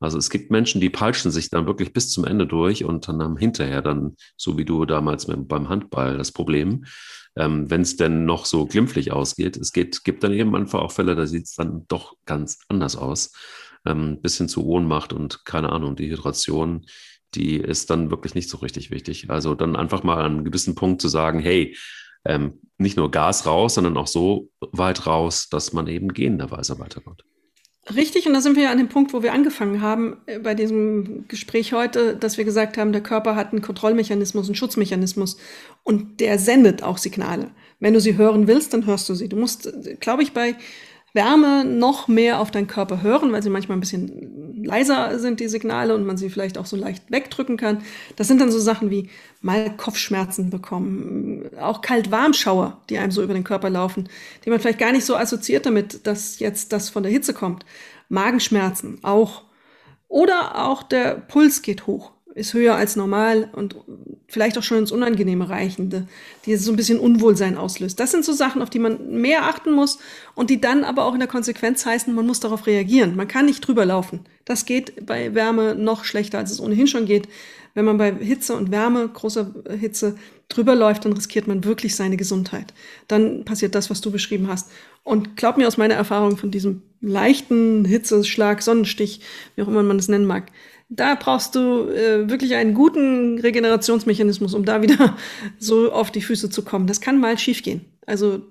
Also 0.00 0.16
es 0.16 0.30
gibt 0.30 0.50
Menschen, 0.50 0.80
die 0.80 0.90
peitschen 0.90 1.30
sich 1.30 1.50
dann 1.50 1.66
wirklich 1.66 1.92
bis 1.92 2.10
zum 2.10 2.24
Ende 2.24 2.46
durch 2.46 2.84
und 2.84 3.06
dann 3.06 3.22
haben 3.22 3.36
hinterher 3.36 3.82
dann, 3.82 4.16
so 4.36 4.56
wie 4.56 4.64
du 4.64 4.86
damals 4.86 5.28
mit, 5.28 5.46
beim 5.46 5.68
Handball, 5.68 6.16
das 6.16 6.32
Problem, 6.32 6.86
ähm, 7.36 7.70
wenn 7.70 7.82
es 7.82 7.96
denn 7.96 8.24
noch 8.24 8.46
so 8.46 8.66
glimpflich 8.66 9.12
ausgeht. 9.12 9.58
Es 9.58 9.72
geht, 9.72 10.02
gibt 10.02 10.24
dann 10.24 10.32
eben 10.32 10.56
einfach 10.56 10.80
auch 10.80 10.92
Fälle, 10.92 11.14
da 11.14 11.26
sieht 11.26 11.44
es 11.44 11.54
dann 11.54 11.84
doch 11.88 12.16
ganz 12.24 12.58
anders 12.68 12.96
aus. 12.96 13.32
Ähm, 13.86 14.20
bis 14.20 14.36
zu 14.36 14.66
Ohnmacht 14.66 15.12
und 15.12 15.44
keine 15.44 15.70
Ahnung, 15.70 15.96
Dehydration, 15.96 16.86
die 17.34 17.56
ist 17.56 17.90
dann 17.90 18.10
wirklich 18.10 18.34
nicht 18.34 18.50
so 18.50 18.58
richtig 18.58 18.90
wichtig. 18.90 19.30
Also 19.30 19.54
dann 19.54 19.76
einfach 19.76 20.02
mal 20.02 20.18
an 20.18 20.32
einem 20.32 20.44
gewissen 20.44 20.74
Punkt 20.74 21.00
zu 21.00 21.08
sagen, 21.08 21.40
hey, 21.40 21.76
ähm, 22.24 22.60
nicht 22.78 22.96
nur 22.96 23.10
Gas 23.10 23.46
raus, 23.46 23.74
sondern 23.74 23.96
auch 23.96 24.06
so 24.06 24.50
weit 24.72 25.06
raus, 25.06 25.48
dass 25.48 25.72
man 25.72 25.86
eben 25.86 26.12
gehenderweise 26.12 26.78
weiterkommt. 26.78 27.24
Richtig, 27.94 28.26
und 28.26 28.34
da 28.34 28.40
sind 28.40 28.56
wir 28.56 28.64
ja 28.64 28.70
an 28.70 28.78
dem 28.78 28.88
Punkt, 28.88 29.12
wo 29.12 29.22
wir 29.22 29.32
angefangen 29.32 29.80
haben 29.80 30.18
äh, 30.26 30.38
bei 30.38 30.54
diesem 30.54 31.26
Gespräch 31.28 31.72
heute, 31.72 32.14
dass 32.16 32.38
wir 32.38 32.44
gesagt 32.44 32.78
haben, 32.78 32.92
der 32.92 33.02
Körper 33.02 33.34
hat 33.34 33.52
einen 33.52 33.62
Kontrollmechanismus, 33.62 34.46
einen 34.46 34.54
Schutzmechanismus 34.54 35.38
und 35.82 36.20
der 36.20 36.38
sendet 36.38 36.82
auch 36.82 36.98
Signale. 36.98 37.50
Wenn 37.80 37.94
du 37.94 38.00
sie 38.00 38.16
hören 38.16 38.46
willst, 38.46 38.74
dann 38.74 38.86
hörst 38.86 39.08
du 39.08 39.14
sie. 39.14 39.28
Du 39.28 39.36
musst, 39.36 39.66
äh, 39.66 39.96
glaube 39.98 40.22
ich, 40.22 40.32
bei 40.32 40.54
Wärme 41.12 41.64
noch 41.64 42.08
mehr 42.08 42.40
auf 42.40 42.50
deinen 42.50 42.66
Körper 42.66 43.02
hören, 43.02 43.32
weil 43.32 43.42
sie 43.42 43.50
manchmal 43.50 43.76
ein 43.76 43.80
bisschen 43.80 44.64
leiser 44.64 45.18
sind, 45.18 45.40
die 45.40 45.48
Signale, 45.48 45.94
und 45.94 46.06
man 46.06 46.16
sie 46.16 46.30
vielleicht 46.30 46.58
auch 46.58 46.66
so 46.66 46.76
leicht 46.76 47.10
wegdrücken 47.10 47.56
kann. 47.56 47.82
Das 48.16 48.28
sind 48.28 48.40
dann 48.40 48.52
so 48.52 48.58
Sachen 48.58 48.90
wie 48.90 49.08
mal 49.40 49.76
Kopfschmerzen 49.76 50.50
bekommen, 50.50 51.50
auch 51.58 51.80
Kalt-Warm-Schauer, 51.80 52.80
die 52.88 52.98
einem 52.98 53.10
so 53.10 53.22
über 53.22 53.34
den 53.34 53.44
Körper 53.44 53.70
laufen, 53.70 54.08
die 54.44 54.50
man 54.50 54.60
vielleicht 54.60 54.78
gar 54.78 54.92
nicht 54.92 55.04
so 55.04 55.16
assoziiert 55.16 55.66
damit, 55.66 56.06
dass 56.06 56.38
jetzt 56.38 56.72
das 56.72 56.90
von 56.90 57.02
der 57.02 57.12
Hitze 57.12 57.34
kommt. 57.34 57.64
Magenschmerzen 58.08 58.98
auch. 59.02 59.42
Oder 60.08 60.66
auch 60.66 60.82
der 60.82 61.14
Puls 61.14 61.62
geht 61.62 61.86
hoch, 61.86 62.12
ist 62.34 62.54
höher 62.54 62.76
als 62.76 62.96
normal 62.96 63.50
und 63.52 63.76
vielleicht 64.28 64.56
auch 64.56 64.62
schon 64.62 64.78
ins 64.78 64.92
Unangenehme 64.92 65.48
reichende, 65.48 66.06
die 66.46 66.56
so 66.56 66.72
ein 66.72 66.76
bisschen 66.76 66.98
Unwohlsein 66.98 67.56
auslöst. 67.56 67.98
Das 67.98 68.12
sind 68.12 68.24
so 68.24 68.32
Sachen, 68.32 68.62
auf 68.62 68.70
die 68.70 68.78
man 68.78 69.20
mehr 69.20 69.44
achten 69.44 69.72
muss 69.72 69.98
und 70.34 70.50
die 70.50 70.60
dann 70.60 70.84
aber 70.84 71.04
auch 71.04 71.14
in 71.14 71.20
der 71.20 71.28
Konsequenz 71.28 71.84
heißen, 71.84 72.14
man 72.14 72.26
muss 72.26 72.40
darauf 72.40 72.66
reagieren. 72.66 73.16
Man 73.16 73.28
kann 73.28 73.46
nicht 73.46 73.66
drüber 73.66 73.84
laufen. 73.84 74.20
Das 74.44 74.64
geht 74.64 75.06
bei 75.06 75.34
Wärme 75.34 75.74
noch 75.74 76.04
schlechter, 76.04 76.38
als 76.38 76.50
es 76.50 76.60
ohnehin 76.60 76.86
schon 76.86 77.06
geht. 77.06 77.28
Wenn 77.74 77.84
man 77.84 77.98
bei 77.98 78.12
Hitze 78.12 78.54
und 78.56 78.70
Wärme, 78.70 79.08
großer 79.08 79.52
Hitze, 79.78 80.16
drüber 80.48 80.74
läuft, 80.74 81.04
dann 81.04 81.12
riskiert 81.12 81.46
man 81.46 81.64
wirklich 81.64 81.94
seine 81.94 82.16
Gesundheit. 82.16 82.74
Dann 83.06 83.44
passiert 83.44 83.76
das, 83.76 83.90
was 83.90 84.00
du 84.00 84.10
beschrieben 84.10 84.48
hast. 84.48 84.70
Und 85.04 85.36
glaub 85.36 85.56
mir 85.56 85.68
aus 85.68 85.76
meiner 85.76 85.94
Erfahrung 85.94 86.36
von 86.36 86.50
diesem 86.50 86.82
leichten 87.00 87.84
Hitzeschlag, 87.84 88.60
Sonnenstich, 88.62 89.20
wie 89.54 89.62
auch 89.62 89.68
immer 89.68 89.84
man 89.84 89.98
es 89.98 90.08
nennen 90.08 90.26
mag, 90.26 90.50
da 90.90 91.14
brauchst 91.14 91.54
du 91.54 91.88
äh, 91.88 92.28
wirklich 92.28 92.56
einen 92.56 92.74
guten 92.74 93.38
Regenerationsmechanismus, 93.38 94.54
um 94.54 94.64
da 94.64 94.82
wieder 94.82 95.16
so 95.58 95.92
auf 95.92 96.10
die 96.10 96.20
Füße 96.20 96.50
zu 96.50 96.62
kommen. 96.62 96.88
Das 96.88 97.00
kann 97.00 97.20
mal 97.20 97.38
schiefgehen. 97.38 97.84
Also 98.06 98.42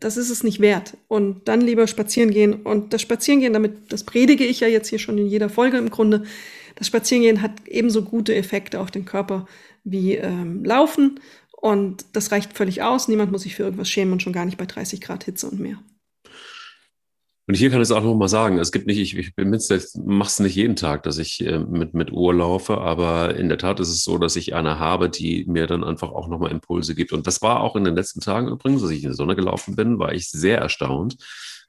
das 0.00 0.16
ist 0.16 0.30
es 0.30 0.42
nicht 0.42 0.60
wert. 0.60 0.96
Und 1.06 1.46
dann 1.48 1.60
lieber 1.60 1.86
spazieren 1.86 2.30
gehen. 2.30 2.54
Und 2.54 2.94
das 2.94 3.02
Spazierengehen, 3.02 3.52
damit, 3.52 3.92
das 3.92 4.04
predige 4.04 4.44
ich 4.44 4.60
ja 4.60 4.68
jetzt 4.68 4.88
hier 4.88 4.98
schon 4.98 5.18
in 5.18 5.26
jeder 5.26 5.50
Folge 5.50 5.76
im 5.76 5.90
Grunde. 5.90 6.24
Das 6.76 6.86
Spazierengehen 6.86 7.42
hat 7.42 7.52
ebenso 7.66 8.02
gute 8.02 8.34
Effekte 8.34 8.80
auf 8.80 8.90
den 8.90 9.04
Körper 9.04 9.46
wie 9.84 10.14
ähm, 10.14 10.64
Laufen. 10.64 11.20
Und 11.60 12.06
das 12.14 12.32
reicht 12.32 12.56
völlig 12.56 12.82
aus. 12.82 13.06
Niemand 13.06 13.30
muss 13.32 13.42
sich 13.42 13.54
für 13.54 13.64
irgendwas 13.64 13.90
schämen 13.90 14.14
und 14.14 14.22
schon 14.22 14.32
gar 14.32 14.46
nicht 14.46 14.56
bei 14.56 14.66
30 14.66 15.02
Grad 15.02 15.24
Hitze 15.24 15.46
und 15.46 15.60
mehr. 15.60 15.78
Und 17.52 17.56
hier 17.58 17.68
kann 17.68 17.82
ich 17.82 17.88
es 17.88 17.92
auch 17.92 18.02
noch 18.02 18.14
mal 18.14 18.28
sagen, 18.28 18.56
es 18.56 18.72
gibt 18.72 18.86
nicht, 18.86 18.98
ich, 18.98 19.14
ich 19.14 19.34
mache 19.36 20.26
es 20.26 20.40
nicht 20.40 20.56
jeden 20.56 20.74
Tag, 20.74 21.02
dass 21.02 21.18
ich 21.18 21.44
äh, 21.44 21.58
mit, 21.58 21.92
mit 21.92 22.10
Uhr 22.10 22.32
laufe, 22.32 22.78
aber 22.78 23.36
in 23.36 23.50
der 23.50 23.58
Tat 23.58 23.78
ist 23.78 23.90
es 23.90 24.04
so, 24.04 24.16
dass 24.16 24.36
ich 24.36 24.54
eine 24.54 24.78
habe, 24.78 25.10
die 25.10 25.44
mir 25.46 25.66
dann 25.66 25.84
einfach 25.84 26.12
auch 26.12 26.28
nochmal 26.28 26.50
Impulse 26.50 26.94
gibt. 26.94 27.12
Und 27.12 27.26
das 27.26 27.42
war 27.42 27.60
auch 27.60 27.76
in 27.76 27.84
den 27.84 27.94
letzten 27.94 28.20
Tagen 28.20 28.48
übrigens, 28.48 28.82
als 28.82 28.92
ich 28.92 29.02
in 29.02 29.10
der 29.10 29.16
Sonne 29.16 29.36
gelaufen 29.36 29.76
bin, 29.76 29.98
war 29.98 30.14
ich 30.14 30.30
sehr 30.30 30.56
erstaunt, 30.60 31.18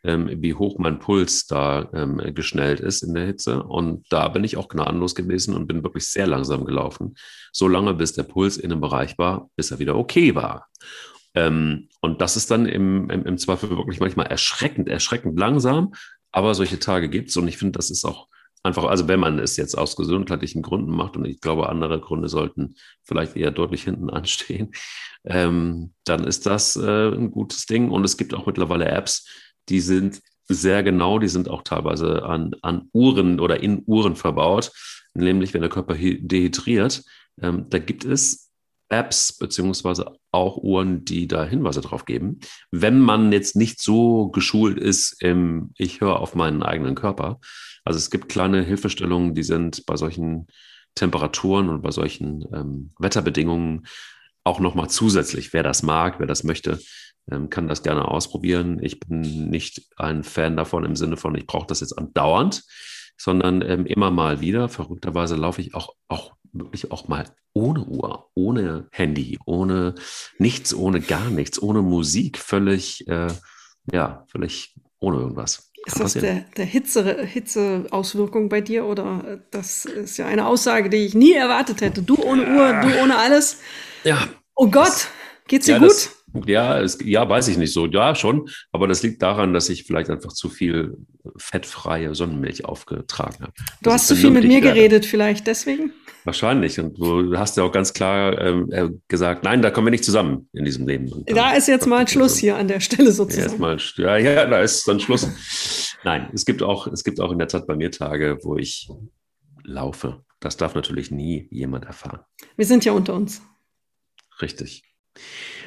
ähm, 0.05 0.29
wie 0.41 0.53
hoch 0.53 0.77
mein 0.79 0.99
Puls 0.99 1.47
da 1.47 1.89
ähm, 1.93 2.33
geschnellt 2.33 2.79
ist 2.79 3.03
in 3.03 3.13
der 3.13 3.25
Hitze. 3.25 3.61
Und 3.61 4.05
da 4.09 4.29
bin 4.29 4.45
ich 4.45 4.55
auch 4.55 4.69
gnadenlos 4.69 5.15
gewesen 5.15 5.53
und 5.53 5.67
bin 5.67 5.83
wirklich 5.83 6.07
sehr 6.07 6.27
langsam 6.27 6.63
gelaufen. 6.63 7.15
So 7.51 7.67
lange, 7.67 7.93
bis 7.93 8.13
der 8.13 8.23
Puls 8.23 8.55
in 8.55 8.71
einem 8.71 8.79
Bereich 8.79 9.17
war, 9.17 9.49
bis 9.57 9.71
er 9.71 9.79
wieder 9.79 9.97
okay 9.97 10.33
war. 10.33 10.69
Ähm, 11.35 11.89
und 12.01 12.21
das 12.21 12.37
ist 12.37 12.51
dann 12.51 12.65
im, 12.65 13.09
im, 13.09 13.25
im 13.25 13.37
Zweifel 13.37 13.69
wirklich 13.69 13.99
manchmal 13.99 14.27
erschreckend, 14.27 14.87
erschreckend 14.87 15.37
langsam. 15.37 15.93
Aber 16.31 16.55
solche 16.55 16.79
Tage 16.79 17.09
gibt 17.09 17.29
es 17.29 17.37
und 17.37 17.47
ich 17.47 17.57
finde, 17.57 17.77
das 17.77 17.89
ist 17.91 18.05
auch 18.05 18.27
einfach, 18.63 18.85
also 18.85 19.07
wenn 19.07 19.19
man 19.19 19.39
es 19.39 19.57
jetzt 19.57 19.77
aus 19.77 19.95
gesundheitlichen 19.95 20.61
Gründen 20.61 20.91
macht 20.91 21.17
und 21.17 21.25
ich 21.25 21.41
glaube, 21.41 21.69
andere 21.69 21.99
Gründe 21.99 22.29
sollten 22.29 22.75
vielleicht 23.03 23.35
eher 23.35 23.51
deutlich 23.51 23.83
hinten 23.83 24.09
anstehen, 24.09 24.71
ähm, 25.25 25.93
dann 26.05 26.23
ist 26.23 26.45
das 26.45 26.75
äh, 26.75 27.09
ein 27.09 27.31
gutes 27.31 27.65
Ding. 27.65 27.91
Und 27.91 28.03
es 28.03 28.17
gibt 28.17 28.33
auch 28.33 28.45
mittlerweile 28.45 28.85
Apps, 28.87 29.27
die 29.69 29.79
sind 29.79 30.21
sehr 30.47 30.83
genau, 30.83 31.19
die 31.19 31.29
sind 31.29 31.49
auch 31.49 31.63
teilweise 31.63 32.23
an, 32.23 32.51
an 32.61 32.89
Uhren 32.91 33.39
oder 33.39 33.61
in 33.63 33.83
Uhren 33.85 34.15
verbaut, 34.15 34.71
nämlich 35.13 35.53
wenn 35.53 35.61
der 35.61 35.69
Körper 35.69 35.95
dehydriert, 35.95 37.03
ähm, 37.41 37.67
da 37.69 37.79
gibt 37.79 38.05
es 38.05 38.51
Apps 38.89 39.37
beziehungsweise 39.37 40.17
auch 40.31 40.57
Uhren, 40.57 41.05
die 41.05 41.27
da 41.27 41.45
Hinweise 41.45 41.81
drauf 41.81 42.05
geben. 42.05 42.39
Wenn 42.71 42.99
man 42.99 43.31
jetzt 43.31 43.55
nicht 43.55 43.81
so 43.81 44.29
geschult 44.29 44.77
ist 44.77 45.21
im 45.21 45.71
Ich 45.77 46.01
höre 46.01 46.19
auf 46.19 46.35
meinen 46.35 46.63
eigenen 46.63 46.95
Körper. 46.95 47.39
Also 47.83 47.97
es 47.97 48.11
gibt 48.11 48.29
kleine 48.29 48.63
Hilfestellungen, 48.63 49.33
die 49.33 49.43
sind 49.43 49.85
bei 49.85 49.95
solchen 49.95 50.47
Temperaturen 50.95 51.69
und 51.69 51.81
bei 51.81 51.91
solchen 51.91 52.45
ähm, 52.53 52.91
Wetterbedingungen 52.99 53.87
auch 54.43 54.59
nochmal 54.59 54.89
zusätzlich. 54.89 55.53
Wer 55.53 55.63
das 55.63 55.83
mag, 55.83 56.19
wer 56.19 56.27
das 56.27 56.43
möchte, 56.43 56.79
ähm, 57.31 57.49
kann 57.49 57.67
das 57.67 57.83
gerne 57.83 58.07
ausprobieren. 58.07 58.79
Ich 58.81 58.99
bin 58.99 59.49
nicht 59.49 59.81
ein 59.97 60.23
Fan 60.23 60.57
davon 60.57 60.85
im 60.85 60.95
Sinne 60.95 61.17
von, 61.17 61.35
ich 61.35 61.47
brauche 61.47 61.67
das 61.67 61.79
jetzt 61.79 61.97
andauernd, 61.97 62.63
sondern 63.17 63.61
ähm, 63.61 63.85
immer 63.85 64.11
mal 64.11 64.41
wieder. 64.41 64.69
Verrückterweise 64.69 65.35
laufe 65.35 65.61
ich 65.61 65.73
auch, 65.73 65.95
auch 66.07 66.33
wirklich 66.53 66.91
auch 66.91 67.07
mal 67.07 67.25
ohne 67.53 67.83
Uhr, 67.83 68.29
ohne 68.35 68.87
Handy, 68.91 69.39
ohne 69.45 69.95
nichts, 70.37 70.73
ohne 70.73 71.01
gar 71.01 71.29
nichts, 71.29 71.61
ohne 71.61 71.81
Musik, 71.81 72.37
völlig, 72.37 73.07
äh, 73.07 73.27
ja, 73.91 74.25
völlig 74.31 74.75
ohne 74.99 75.17
irgendwas. 75.17 75.71
Ist 75.85 75.99
das 75.99 76.13
der, 76.13 76.45
der 76.55 76.65
Hitze, 76.65 77.25
Hitzeauswirkung 77.25 78.47
bei 78.47 78.61
dir 78.61 78.85
oder 78.85 79.41
das 79.51 79.83
ist 79.83 80.17
ja 80.17 80.27
eine 80.27 80.47
Aussage, 80.47 80.89
die 80.89 81.05
ich 81.05 81.13
nie 81.13 81.33
erwartet 81.33 81.81
hätte. 81.81 82.01
Du 82.01 82.15
ohne 82.23 82.43
Uhr, 82.43 82.81
du 82.81 83.01
ohne 83.01 83.17
alles. 83.17 83.59
Ja. 84.05 84.29
Oh 84.55 84.67
Gott, 84.67 84.87
das, 84.87 85.07
geht's 85.47 85.65
dir 85.65 85.73
ja, 85.73 85.79
gut? 85.79 85.89
Das, 85.89 86.22
ja, 86.45 86.79
es, 86.79 86.97
ja, 87.03 87.27
weiß 87.27 87.47
ich 87.47 87.57
nicht 87.57 87.73
so. 87.73 87.85
Ja, 87.87 88.15
schon. 88.15 88.49
Aber 88.71 88.87
das 88.87 89.03
liegt 89.03 89.21
daran, 89.21 89.53
dass 89.53 89.69
ich 89.69 89.83
vielleicht 89.83 90.09
einfach 90.09 90.33
zu 90.33 90.49
viel 90.49 90.97
fettfreie 91.37 92.15
Sonnenmilch 92.15 92.65
aufgetragen 92.65 93.37
habe. 93.41 93.53
Du 93.81 93.91
hast 93.91 94.07
zu 94.07 94.15
viel 94.15 94.31
mit 94.31 94.45
mir 94.45 94.61
geredet, 94.61 95.05
vielleicht 95.05 95.47
deswegen? 95.47 95.93
Wahrscheinlich. 96.25 96.79
Und 96.79 96.97
du 96.97 97.37
hast 97.37 97.57
ja 97.57 97.63
auch 97.63 97.71
ganz 97.71 97.93
klar 97.93 98.39
ähm, 98.39 98.71
äh, 98.71 98.89
gesagt, 99.07 99.43
nein, 99.43 99.61
da 99.61 99.71
kommen 99.71 99.87
wir 99.87 99.91
nicht 99.91 100.05
zusammen 100.05 100.47
in 100.53 100.65
diesem 100.65 100.87
Leben. 100.87 101.09
Dann, 101.09 101.35
da 101.35 101.53
ist 101.53 101.67
jetzt 101.67 101.85
mal 101.85 102.07
Schluss 102.07 102.37
hier 102.37 102.55
an 102.55 102.67
der 102.67 102.79
Stelle 102.79 103.11
sozusagen. 103.11 103.59
Mal, 103.59 103.77
ja, 103.97 104.17
ja, 104.17 104.45
da 104.45 104.61
ist 104.61 104.87
dann 104.87 104.99
Schluss. 104.99 105.27
Nein, 106.03 106.29
es 106.33 106.45
gibt 106.45 106.63
auch, 106.63 106.87
es 106.87 107.03
gibt 107.03 107.19
auch 107.19 107.31
in 107.31 107.39
der 107.39 107.47
Zeit 107.47 107.67
bei 107.67 107.75
mir 107.75 107.91
Tage, 107.91 108.39
wo 108.43 108.57
ich 108.57 108.89
laufe. 109.63 110.23
Das 110.39 110.57
darf 110.57 110.75
natürlich 110.75 111.11
nie 111.11 111.47
jemand 111.51 111.85
erfahren. 111.85 112.19
Wir 112.57 112.65
sind 112.65 112.85
ja 112.85 112.91
unter 112.91 113.13
uns. 113.13 113.41
Richtig. 114.41 114.83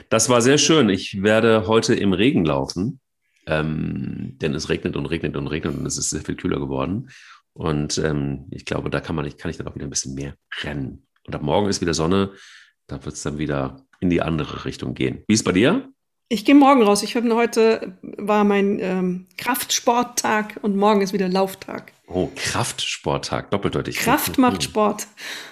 Das 0.09 0.29
war 0.29 0.41
sehr 0.41 0.59
schön. 0.59 0.89
Ich 0.89 1.23
werde 1.23 1.67
heute 1.67 1.95
im 1.95 2.13
Regen 2.13 2.45
laufen, 2.45 3.01
ähm, 3.47 4.37
denn 4.41 4.55
es 4.55 4.69
regnet 4.69 4.97
und 4.97 5.07
regnet 5.07 5.37
und 5.37 5.47
regnet 5.49 5.77
und 5.77 5.87
es 5.87 5.99
ist 5.99 6.11
sehr 6.11 6.23
viel 6.23 6.37
kühler 6.37 6.59
geworden. 6.59 7.11
Und 7.53 7.99
ähm, 7.99 8.47
ich 8.51 8.65
glaube, 8.65 8.91
da 8.91 9.01
kann, 9.01 9.17
man, 9.17 9.25
kann 9.37 9.51
ich 9.51 9.57
dann 9.57 9.67
auch 9.67 9.75
wieder 9.75 9.87
ein 9.87 9.91
bisschen 9.91 10.15
mehr 10.15 10.35
rennen. 10.63 11.07
Und 11.27 11.35
ab 11.35 11.43
morgen 11.43 11.69
ist 11.69 11.81
wieder 11.81 11.95
Sonne, 11.95 12.33
da 12.87 13.05
wird 13.05 13.15
es 13.15 13.23
dann 13.23 13.39
wieder 13.39 13.85
in 14.01 14.11
die 14.11 14.23
andere 14.23 14.65
Richtung 14.65 14.95
gehen. 14.95 15.25
Wie 15.27 15.35
ist 15.35 15.41
es 15.41 15.45
bei 15.45 15.53
dir? 15.53 15.89
Ich 16.29 16.45
gehe 16.45 16.55
morgen 16.55 16.83
raus. 16.83 17.03
Ich 17.03 17.17
habe 17.17 17.35
heute 17.35 17.97
war 18.03 18.45
mein 18.45 18.79
ähm, 18.81 19.27
Kraftsporttag 19.39 20.59
und 20.63 20.77
morgen 20.77 21.01
ist 21.01 21.13
wieder 21.13 21.29
Lauftag. 21.29 21.93
Oh, 22.09 22.31
Kraftsporttag, 22.37 23.51
doppeldeutig. 23.51 23.99
Kraft 23.99 24.39
macht 24.39 24.63
Sport. 24.63 25.07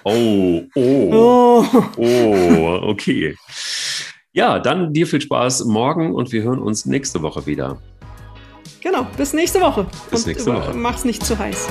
Oh, 0.05 0.63
oh, 0.75 1.13
oh, 1.13 1.67
oh 1.97 2.79
okay. 2.83 3.37
Ja, 4.33 4.61
dann 4.61 4.93
dir 4.93 5.07
viel 5.07 5.21
Spaß 5.21 5.65
morgen 5.65 6.15
und 6.15 6.33
wir 6.33 6.43
hören 6.43 6.61
uns 6.61 6.87
nächste 6.87 7.23
Woche 7.23 7.47
wieder. 7.47 7.79
Genau, 8.81 9.07
bis 9.17 9.33
nächste 9.33 9.61
Woche. 9.61 9.87
Bis 10.11 10.27
nächste 10.27 10.51
und, 10.51 10.57
Woche. 10.57 10.75
Mach's 10.75 11.05
nicht 11.05 11.25
zu 11.25 11.39
heiß. 11.39 11.69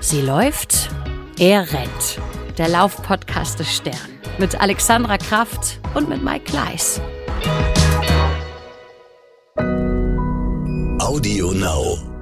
Sie 0.00 0.22
läuft, 0.22 0.90
er 1.38 1.72
rennt. 1.72 2.20
Der 2.56 2.68
Laufpodcast 2.68 3.58
des 3.58 3.74
Stern. 3.74 3.96
Mit 4.38 4.60
Alexandra 4.60 5.18
Kraft 5.18 5.80
und 5.94 6.08
mit 6.08 6.22
Mike 6.22 6.44
Kleiss. 6.44 7.00
Audio 11.10 11.50
Now. 11.50 12.19